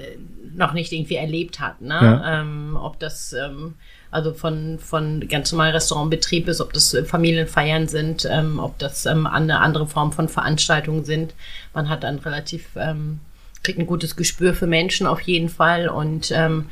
noch 0.55 0.74
nicht 0.74 0.91
irgendwie 0.91 1.16
erlebt 1.16 1.60
hat. 1.60 1.82
Ne? 1.82 1.93
Ja. 1.93 2.41
Ähm, 2.41 2.78
ob 2.80 2.99
das 2.99 3.34
ähm, 3.34 3.76
also 4.12 4.34
von, 4.34 4.80
von 4.80 5.28
ganz 5.28 5.51
normal 5.51 5.72
Restaurantbetrieb 5.72 6.47
ist, 6.47 6.62
ob 6.62 6.74
das 6.74 6.95
Familienfeiern 7.05 7.88
sind, 7.88 8.28
ähm, 8.30 8.60
ob 8.60 8.78
das 8.80 9.05
ähm, 9.05 9.28
eine 9.28 9.60
andere 9.60 9.88
Form 9.88 10.12
von 10.12 10.30
Veranstaltungen 10.30 11.03
sind. 11.03 11.34
Man 11.74 11.89
hat 11.89 12.03
dann 12.03 12.20
relativ, 12.20 12.70
ähm, 12.76 13.20
kriegt 13.64 13.80
ein 13.80 13.88
gutes 13.88 14.16
Gespür 14.16 14.53
für 14.53 14.68
Menschen 14.68 15.08
auf 15.08 15.22
jeden 15.22 15.49
Fall 15.49 15.89
und 15.89 16.32
ähm, 16.32 16.70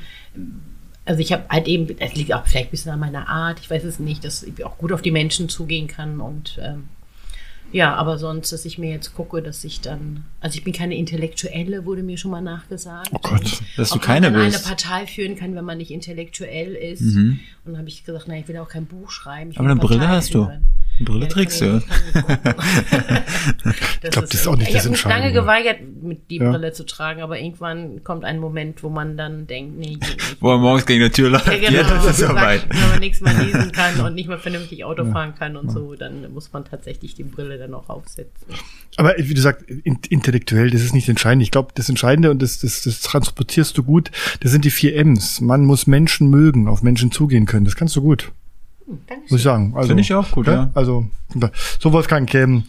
also 1.06 1.22
ich 1.22 1.32
habe 1.32 1.44
halt 1.50 1.68
eben, 1.68 1.96
es 2.00 2.16
liegt 2.16 2.34
auch 2.34 2.46
vielleicht 2.46 2.68
ein 2.68 2.72
bisschen 2.72 2.92
an 2.92 3.00
meiner 3.00 3.28
Art, 3.30 3.60
ich 3.60 3.70
weiß 3.70 3.84
es 3.84 4.00
nicht, 4.00 4.24
dass 4.24 4.44
ich 4.44 4.64
auch 4.66 4.78
gut 4.78 4.92
auf 4.92 5.02
die 5.02 5.12
Menschen 5.12 5.50
zugehen 5.50 5.88
kann 5.88 6.20
und 6.20 6.60
ähm, 6.62 6.90
ja, 7.72 7.94
aber 7.96 8.18
sonst, 8.18 8.52
dass 8.52 8.64
ich 8.64 8.78
mir 8.78 8.92
jetzt 8.92 9.16
gucke, 9.16 9.42
dass 9.42 9.64
ich 9.64 9.82
dann, 9.82 10.24
also 10.40 10.58
ich 10.58 10.64
bin 10.64 10.72
keine 10.72 10.96
Intellektuelle, 10.96 11.86
wurde 11.86 12.04
mir 12.04 12.18
schon 12.18 12.32
mal 12.32 12.42
nachgesagt. 12.42 13.10
Oh 13.12 13.20
Gott. 13.22 13.62
Dass 13.76 13.90
du 13.90 14.00
keine 14.00 14.30
man 14.32 14.46
bist. 14.46 14.66
eine 14.66 14.76
Partei 14.76 15.08
führen 15.08 15.36
kann, 15.36 15.56
wenn 15.56 15.66
man 15.66 15.80
nicht 15.80 15.92
intellektuell 15.92 16.74
ist. 16.76 17.02
Mhm. 17.02 17.40
Und 17.66 17.74
dann 17.74 17.78
habe 17.80 17.90
ich 17.90 18.06
gesagt, 18.06 18.28
nein, 18.28 18.42
ich 18.42 18.48
will 18.48 18.58
auch 18.58 18.70
kein 18.70 18.86
Buch 18.86 19.12
schreiben. 19.12 19.52
Ich 19.52 19.60
Aber 19.60 19.70
eine 19.70 19.80
Brille 19.80 20.00
Partei 20.00 20.16
hast 20.16 20.34
du. 20.34 20.46
führen. 20.46 20.52
Eine 20.52 20.62
Brille 21.02 21.22
Ja, 21.24 21.28
trägst 21.28 21.62
du. 21.62 21.78
ich- 21.78 21.88
kann 21.88 22.06
ich 22.08 22.14
gucken. 22.14 23.74
Ich 24.04 24.12
glaub, 24.12 24.26
das 24.26 24.34
ist 24.34 24.48
auch 24.48 24.56
nicht 24.56 24.68
ich 24.70 24.74
das 24.76 24.84
habe 24.84 24.92
mich 24.92 25.04
lange 25.04 25.26
Entscheidende. 25.26 25.42
geweigert, 25.42 26.04
mit 26.04 26.30
die 26.30 26.38
Ja. 26.38 26.52
Brille 26.52 26.72
zu 26.74 26.86
tragen, 26.86 27.22
aber 27.22 27.40
irgendwann 27.40 28.04
kommt 28.04 28.24
ein 28.24 28.40
Moment, 28.40 28.84
wo 28.84 28.90
man 28.90 29.18
dann 29.18 29.48
denkt, 29.48 29.78
nee. 29.78 29.98
Wo 30.40 30.52
er 30.52 30.58
morgens 30.60 30.86
gegen 30.86 31.04
die 31.04 31.10
Tür 31.10 31.30
läuft. 31.32 31.48
Ja, 31.48 31.54
genau. 31.58 31.72
Jetzt 31.72 31.92
ist 31.92 32.10
es 32.12 32.18
Sagt, 32.18 32.32
soweit. 32.32 32.70
Wenn 32.70 32.90
man 32.90 33.00
nichts 33.00 33.22
mehr 33.22 33.34
lesen 33.34 33.72
kann 33.72 34.00
und 34.02 34.16
nicht 34.16 34.28
mehr 34.30 34.38
vernünftig 34.40 34.84
Auto 34.86 35.06
fahren 35.12 35.34
kann 35.38 35.58
und 35.58 35.72
so, 35.72 35.96
dann 35.96 36.32
muss 36.34 36.52
man 36.54 36.64
tatsächlich 36.66 37.16
die 37.16 37.24
Brille 37.24 37.58
dann 37.58 37.74
auch 37.74 37.90
aufsetzen. 37.90 38.48
Aber 38.98 39.14
wie 39.18 39.34
du 39.34 39.42
sagst, 39.42 39.64
in, 39.70 40.00
intellektuell, 40.10 40.70
das 40.72 40.82
ist 40.82 40.94
nicht 40.94 41.10
entscheidend. 41.10 41.44
Ich 41.44 41.52
glaube, 41.52 41.72
das 41.76 41.90
Entscheidende 41.90 42.32
und 42.32 42.42
das, 42.42 42.60
das, 42.60 42.82
das 42.84 43.02
transportierst 43.02 43.78
du 43.78 43.84
gut, 43.84 44.12
das 44.42 44.52
sind 44.52 44.64
die 44.66 44.72
vier 44.72 44.96
M's. 44.96 45.42
Man 45.42 45.66
muss 45.66 45.88
Menschen 45.88 46.30
mögen, 46.30 46.68
auf 46.68 46.82
Menschen 46.84 47.12
zugehen 47.12 47.46
können. 47.46 47.66
Das 47.66 47.76
kannst 47.76 47.96
du 47.96 48.02
gut, 48.02 48.32
Hm, 48.88 49.00
danke 49.08 49.24
muss 49.30 49.40
ich 49.40 49.44
sagen. 49.44 49.74
Also, 49.76 49.88
Finde 49.90 50.02
ich 50.02 50.14
auch 50.14 50.32
gut, 50.32 50.48
ja. 50.48 50.70
Also, 50.74 51.06
so 51.80 51.92
Wolfgang, 51.94 52.34
ähm, 52.36 52.64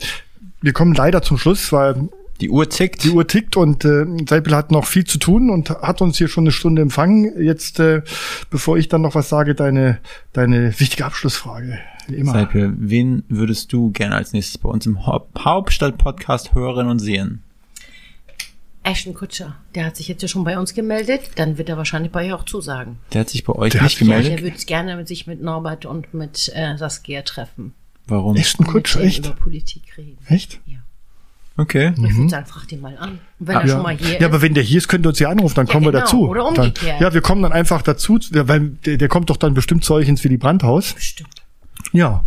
wir 0.62 0.73
kommen 0.73 0.95
leider 0.95 1.23
zum 1.23 1.39
Schluss, 1.39 1.73
weil 1.73 2.09
Die 2.41 2.51
Uhr 2.51 2.69
tickt. 2.69 3.05
die 3.05 3.11
Uhr 3.11 3.27
tickt 3.27 3.57
und 3.57 3.85
äh, 3.85 4.05
Seipel 4.29 4.55
hat 4.55 4.71
noch 4.71 4.87
viel 4.87 5.05
zu 5.05 5.19
tun 5.19 5.51
und 5.51 5.71
hat 5.71 6.01
uns 6.03 6.19
hier 6.19 6.29
schon 6.29 6.45
eine 6.45 6.53
Stunde 6.53 6.83
empfangen. 6.83 7.33
Jetzt, 7.43 7.79
äh, 7.81 8.03
bevor 8.51 8.77
ich 8.79 8.89
dann 8.89 9.03
noch 9.03 9.14
was 9.14 9.29
sage, 9.29 9.55
deine, 9.55 9.99
deine 10.33 10.79
wichtige 10.79 11.05
Abschlussfrage. 11.07 11.79
Wie 12.09 12.17
immer. 12.17 12.33
Seipel, 12.33 12.75
wen 12.79 13.25
würdest 13.29 13.73
du 13.73 13.91
gerne 13.91 14.14
als 14.17 14.33
nächstes 14.33 14.59
bei 14.59 14.69
uns 14.69 14.87
im 14.87 15.07
Haupt- 15.07 15.39
Hauptstadt-Podcast 15.45 16.55
hören 16.55 16.89
und 16.89 16.99
sehen? 17.01 17.43
Ashton 18.87 19.14
Kutscher, 19.14 19.57
der 19.74 19.84
hat 19.87 19.97
sich 19.97 20.09
jetzt 20.09 20.22
ja 20.22 20.28
schon 20.28 20.45
bei 20.45 20.59
uns 20.59 20.72
gemeldet, 20.74 21.22
dann 21.37 21.59
wird 21.59 21.68
er 21.68 21.76
wahrscheinlich 21.76 22.12
bei 22.12 22.26
euch 22.26 22.32
auch 22.32 22.45
zusagen. 22.45 22.99
Der 23.12 23.22
hat 23.22 23.28
sich 23.30 23.45
bei 23.45 23.53
euch 23.53 23.72
Der 23.72 23.82
nicht 23.82 23.97
hat- 23.97 24.01
Ja, 24.01 24.07
gemeldet. 24.07 24.39
der 24.39 24.43
würde 24.45 24.64
gerne 24.64 24.97
mit 24.97 25.09
sich 25.09 25.26
mit 25.26 25.43
Norbert 25.43 25.87
und 25.87 26.14
mit 26.14 26.51
äh, 26.55 26.76
Saskia 26.76 27.22
treffen. 27.22 27.74
Warum? 28.07 28.37
Ashton 28.37 28.64
Und 28.66 28.72
Kutsch, 28.72 28.95
mit 28.95 29.03
denen 29.03 29.09
echt? 29.11 29.26
über 29.26 29.34
Politik 29.34 29.82
reden. 29.99 30.18
Echt? 30.28 30.61
Ja. 30.66 30.78
Okay. 31.59 31.93
Ich 31.97 32.16
würde 32.16 32.28
sagen, 32.28 32.47
frag 32.47 32.68
den 32.68 32.80
mal 32.82 32.97
an. 32.99 33.18
Und 33.41 33.49
wenn 33.49 33.57
er 33.57 33.62
Mhm. 33.62 33.68
Ja. 33.68 33.74
schon 33.74 33.82
mal 33.82 33.97
hier 33.97 34.09
ja, 34.11 34.16
ist. 34.18 34.24
aber 34.24 34.43
wenn 34.43 34.55
der 34.55 34.62
hier 34.62 34.78
ist, 34.78 34.89
könnt 34.89 35.07
ihr 35.07 35.09
uns 35.09 35.18
ja 35.18 35.30
anrufen, 35.30 35.55
dann 35.57 35.66
Ja, 35.66 35.72
kommen 35.72 35.87
wir 35.87 35.93
genau. 35.93 36.05
dazu. 36.05 36.28
Oder 36.28 36.45
dann, 36.45 36.49
umgekehrt. 36.66 37.01
ja, 37.01 37.12
wir 37.14 37.20
kommen 37.22 37.43
dann 37.43 37.53
einfach 37.53 37.82
dazu, 37.82 38.18
weil 38.30 38.68
der, 38.84 38.99
der 38.99 39.09
kommt 39.09 39.30
doch 39.30 39.37
dann 39.39 39.55
bestimmt 39.55 39.82
zu 39.82 39.95
euch 39.95 40.07
ins 40.07 40.22
Willy 40.22 40.37
Brandt-Haus. 40.37 40.93
Bestimmt. 40.93 41.30
Ja. 41.93 42.24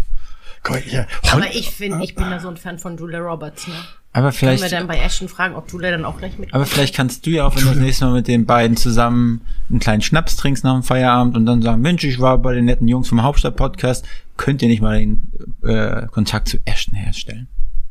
Mal, 0.68 0.84
ja. 0.89 1.05
Aber 1.32 1.45
ich 1.55 1.70
finde, 1.72 2.03
ich 2.03 2.16
bin 2.16 2.30
da 2.30 2.39
so 2.39 2.49
ein 2.49 2.57
Fan 2.57 2.80
von 2.80 2.97
Julia 2.97 3.20
Roberts. 3.20 3.68
Ne? 3.68 3.74
Aber 4.12 4.32
Können 4.32 4.51
wir 4.51 4.57
vielleicht, 4.57 4.74
dann 4.74 4.88
bei 4.88 4.97
Ashton 4.99 5.30
fragen, 5.30 5.53
ob 5.55 5.72
Julia 5.72 5.91
dann 5.91 6.03
auch 6.03 6.18
gleich 6.18 6.38
mit 6.39 6.51
aber 6.51 6.66
vielleicht 6.66 6.95
kannst 6.95 7.26
du 7.28 7.30
ja 7.30 7.45
auch, 7.45 7.55
wenn 7.55 7.62
du 7.64 7.70
das 7.70 7.78
nächste 7.78 8.05
Mal 8.05 8.14
mit 8.16 8.28
den 8.28 8.45
beiden 8.47 8.76
zusammen 8.76 9.41
einen 9.70 9.80
kleinen 9.80 10.01
Schnaps 10.01 10.36
trinkst 10.36 10.64
nach 10.64 10.74
dem 10.74 10.82
Feierabend 10.84 11.38
und 11.38 11.45
dann 11.45 11.62
sagen, 11.62 11.82
Mensch, 11.82 12.03
ich 12.03 12.20
war 12.20 12.39
bei 12.39 12.55
den 12.55 12.66
netten 12.66 12.88
Jungs 12.88 13.07
vom 13.07 13.22
Hauptstadt-Podcast, 13.22 14.05
könnt 14.36 14.64
ihr 14.64 14.68
nicht 14.68 14.82
mal 14.82 14.97
den 14.99 15.32
äh, 15.64 16.07
Kontakt 16.07 16.49
zu 16.49 16.57
Ashton 16.66 16.95
herstellen? 16.95 17.47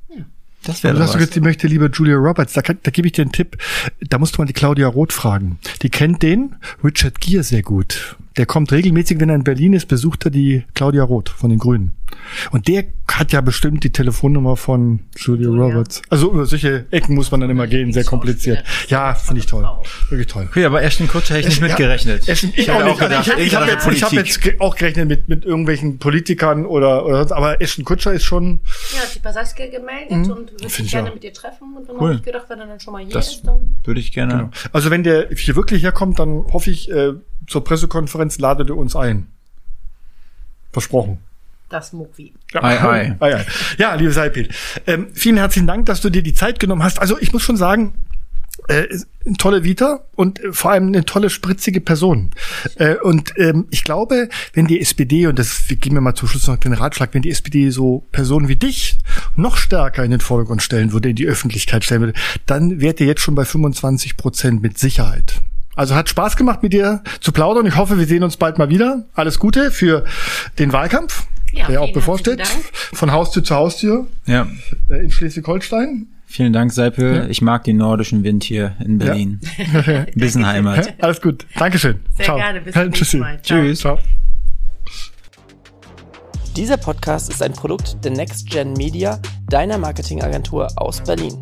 Ja. 0.09 0.25
Das 0.65 0.81
Du 0.81 0.89
wäre 0.89 0.97
sagst 0.97 1.15
du 1.15 1.19
was. 1.19 1.25
jetzt, 1.27 1.37
die 1.37 1.41
möchte 1.41 1.69
lieber 1.69 1.89
Julia 1.89 2.17
Roberts. 2.17 2.53
Da, 2.53 2.63
kann, 2.63 2.79
da 2.83 2.91
gebe 2.91 3.07
ich 3.07 3.13
dir 3.13 3.23
einen 3.23 3.31
Tipp. 3.33 3.57
Da 4.01 4.19
musst 4.19 4.37
du 4.37 4.43
mal 4.43 4.47
die 4.47 4.53
Claudia 4.55 4.89
Roth 4.89 5.13
fragen. 5.13 5.59
Die 5.83 5.89
kennt 5.89 6.23
den 6.25 6.57
Richard 6.83 7.21
Gere 7.21 7.45
sehr 7.45 7.63
gut. 7.63 8.17
Der 8.37 8.47
kommt 8.47 8.73
regelmäßig, 8.73 9.21
wenn 9.21 9.29
er 9.29 9.35
in 9.37 9.45
Berlin 9.45 9.73
ist, 9.73 9.87
besucht 9.87 10.25
er 10.25 10.31
die 10.33 10.65
Claudia 10.75 11.05
Roth 11.05 11.29
von 11.29 11.51
den 11.51 11.59
Grünen. 11.61 11.93
Und 12.51 12.67
der 12.69 12.85
hat 13.19 13.33
ja 13.33 13.41
bestimmt 13.41 13.83
die 13.85 13.91
Telefonnummer 13.91 14.57
von 14.57 15.01
Julia. 15.17 15.49
Roberts. 15.49 16.03
Also 16.09 16.33
über 16.33 16.47
solche 16.47 16.87
Ecken 16.91 17.15
muss 17.15 17.31
man 17.31 17.41
dann 17.41 17.51
immer 17.51 17.67
gehen, 17.67 17.93
sehr 17.93 18.05
kompliziert. 18.05 18.63
Ja, 18.89 19.15
finde 19.15 19.41
ich 19.41 19.47
toll. 19.47 19.67
Wirklich 20.09 20.29
toll. 20.29 20.47
Okay, 20.51 20.65
aber 20.65 20.83
Ashton 20.83 21.09
Kutcher 21.09 21.35
hätte 21.35 21.49
ich 21.49 21.61
nicht 21.61 21.63
Ja, 21.63 21.67
mitgerechnet. 21.69 22.29
Ashton, 22.29 22.53
ich, 22.55 22.69
hätte 22.69 22.75
auch 22.77 22.85
nicht. 22.85 22.99
gedacht, 23.01 23.29
ich 23.39 23.47
ich 23.47 23.55
habe 23.57 23.67
jetzt, 23.71 23.87
ich 23.89 24.03
hab 24.03 24.13
jetzt 24.13 24.41
auch 24.61 24.77
gerechnet 24.77 25.09
mit, 25.09 25.29
mit 25.29 25.45
irgendwelchen 25.45 25.99
Politikern 25.99 26.65
oder, 26.67 27.05
oder 27.07 27.19
sonst, 27.19 27.33
aber 27.33 27.61
Ashton 27.61 27.85
Kutscher 27.85 28.13
ist 28.13 28.25
schon, 28.25 28.61
Ja, 28.95 29.01
hat 29.03 29.09
sich 29.09 29.23
bei 29.23 29.33
Saskia 29.33 29.67
gemeldet 29.67 30.11
und 30.31 30.53
würde 30.53 30.69
sich 30.69 30.87
ich 30.87 30.91
gerne 30.93 31.11
auch. 31.11 31.15
mit 31.15 31.25
ihr 31.25 31.33
treffen. 31.33 31.77
Und 31.77 31.89
dann 31.89 31.97
Cool. 31.97 32.09
habe 32.09 32.15
ich 32.15 32.23
gedacht, 32.23 32.45
wenn 32.49 32.61
er 32.61 32.67
dann 32.67 32.81
schon 32.81 32.93
mal 32.93 33.03
hier 33.05 33.13
Das 33.13 33.29
ist, 33.37 33.47
dann. 33.47 33.77
würde 33.85 34.01
ich 34.01 34.13
gerne. 34.13 34.51
also 34.73 34.91
wenn 34.91 35.03
der 35.03 35.29
hier 35.31 35.57
wirklich 35.57 35.83
herkommt, 35.83 36.19
dann 36.19 36.45
hoffe 36.53 36.71
ich, 36.71 36.91
äh, 36.91 37.15
zur 37.47 37.65
Pressekonferenz 37.65 38.39
ladet 38.39 38.69
ihr 38.69 38.77
uns 38.77 38.95
ein. 38.95 39.27
Versprochen. 40.73 41.19
Das 41.69 41.93
Muckwi. 41.93 42.33
Ja. 42.53 42.63
Ei, 42.63 42.81
ei. 42.81 43.17
ei, 43.21 43.35
ei. 43.37 43.47
Ja, 43.77 43.95
liebe 43.95 44.13
Seipel, 44.13 44.49
ähm, 44.87 45.09
vielen 45.13 45.37
herzlichen 45.37 45.67
Dank, 45.67 45.87
dass 45.87 46.01
du 46.01 46.11
dir 46.11 46.23
die 46.23 46.35
Zeit 46.35 46.61
genommen 46.61 46.83
hast. 46.83 46.99
Also 46.99 47.19
ich 47.19 47.33
muss 47.33 47.43
schon 47.43 47.57
sagen, 47.57 47.95
äh, 48.67 48.87
eine 49.25 49.37
tolle 49.37 49.65
Vita 49.65 50.01
und 50.15 50.43
äh, 50.43 50.53
vor 50.53 50.73
allem 50.73 50.89
eine 50.89 51.05
tolle 51.05 51.31
spritzige 51.31 51.81
Person. 51.81 52.31
Äh, 52.77 52.97
und 52.97 53.33
ähm, 53.37 53.67
ich 53.71 53.85
glaube, 53.85 54.29
wenn 54.53 54.67
die 54.67 54.81
SPD 54.81 55.27
und 55.27 55.39
das 55.39 55.69
wir 55.69 55.77
geben 55.77 55.97
wir 55.97 56.01
mal 56.01 56.15
zum 56.15 56.29
Schluss 56.29 56.49
noch 56.49 56.57
den 56.57 56.73
Ratschlag, 56.73 57.11
wenn 57.13 57.23
die 57.23 57.31
SPD 57.31 57.71
so 57.71 58.07
Personen 58.13 58.49
wie 58.49 58.57
dich 58.57 58.99
noch 59.37 59.57
stärker 59.57 60.05
in 60.05 60.11
den 60.11 60.21
Vordergrund 60.21 60.63
stellen 60.63 60.93
würde, 60.93 61.11
in 61.11 61.17
die 61.17 61.27
Öffentlichkeit 61.27 61.85
stellen 61.85 62.01
würde, 62.01 62.15
dann 62.47 62.81
wärt 62.81 63.01
ihr 63.01 63.07
jetzt 63.07 63.21
schon 63.21 63.35
bei 63.35 63.45
25 63.45 64.17
Prozent 64.17 64.63
mit 64.63 64.79
Sicherheit. 64.79 65.41
Also 65.77 65.95
hat 65.95 66.09
Spaß 66.09 66.37
gemacht, 66.37 66.65
mit 66.65 66.73
dir 66.73 67.05
zu 67.21 67.31
plaudern. 67.31 67.65
Ich 67.65 67.77
hoffe, 67.77 67.99
wir 67.99 68.07
sehen 68.07 68.25
uns 68.25 68.37
bald 68.37 68.59
mal 68.59 68.69
wieder. 68.69 69.05
Alles 69.15 69.39
Gute 69.39 69.71
für 69.71 70.05
den 70.59 70.73
Wahlkampf, 70.73 71.27
Ja, 71.53 71.67
der 71.67 71.81
auch 71.81 71.93
bevorsteht. 71.93 72.43
Von 72.93 73.13
Haustür 73.13 73.43
zu 73.43 73.55
Haustür 73.55 74.07
Ja. 74.27 74.47
äh, 74.91 75.05
in 75.05 75.11
Schleswig-Holstein. 75.11 76.07
Vielen 76.27 76.53
Dank, 76.53 76.73
Seipel. 76.73 77.27
Ich 77.31 77.41
mag 77.41 77.65
den 77.65 77.79
nordischen 77.79 78.23
Wind 78.23 78.45
hier 78.45 78.77
in 78.85 78.99
Berlin. 78.99 79.41
Ein 79.87 80.07
bisschen 80.15 80.47
Heimat. 80.47 80.93
Alles 81.03 81.23
gut. 81.23 81.47
Dankeschön. 81.57 82.01
Sehr 82.17 82.27
Ciao. 82.27 82.37
gerne. 82.37 82.61
Bis 82.61 82.75
zum 82.75 82.83
nächsten. 82.91 83.19
Mal. 83.21 83.43
Ciao. 83.43 83.61
Tschüss. 83.63 83.79
Ciao. 83.81 83.99
Dieser 86.55 86.77
Podcast 86.77 87.31
ist 87.33 87.43
ein 87.43 87.53
Produkt 87.53 88.05
der 88.05 88.11
Next 88.11 88.51
Gen 88.51 88.73
Media, 88.75 89.21
deiner 89.49 89.79
Marketingagentur 89.79 90.69
aus 90.77 91.01
Berlin. 91.03 91.35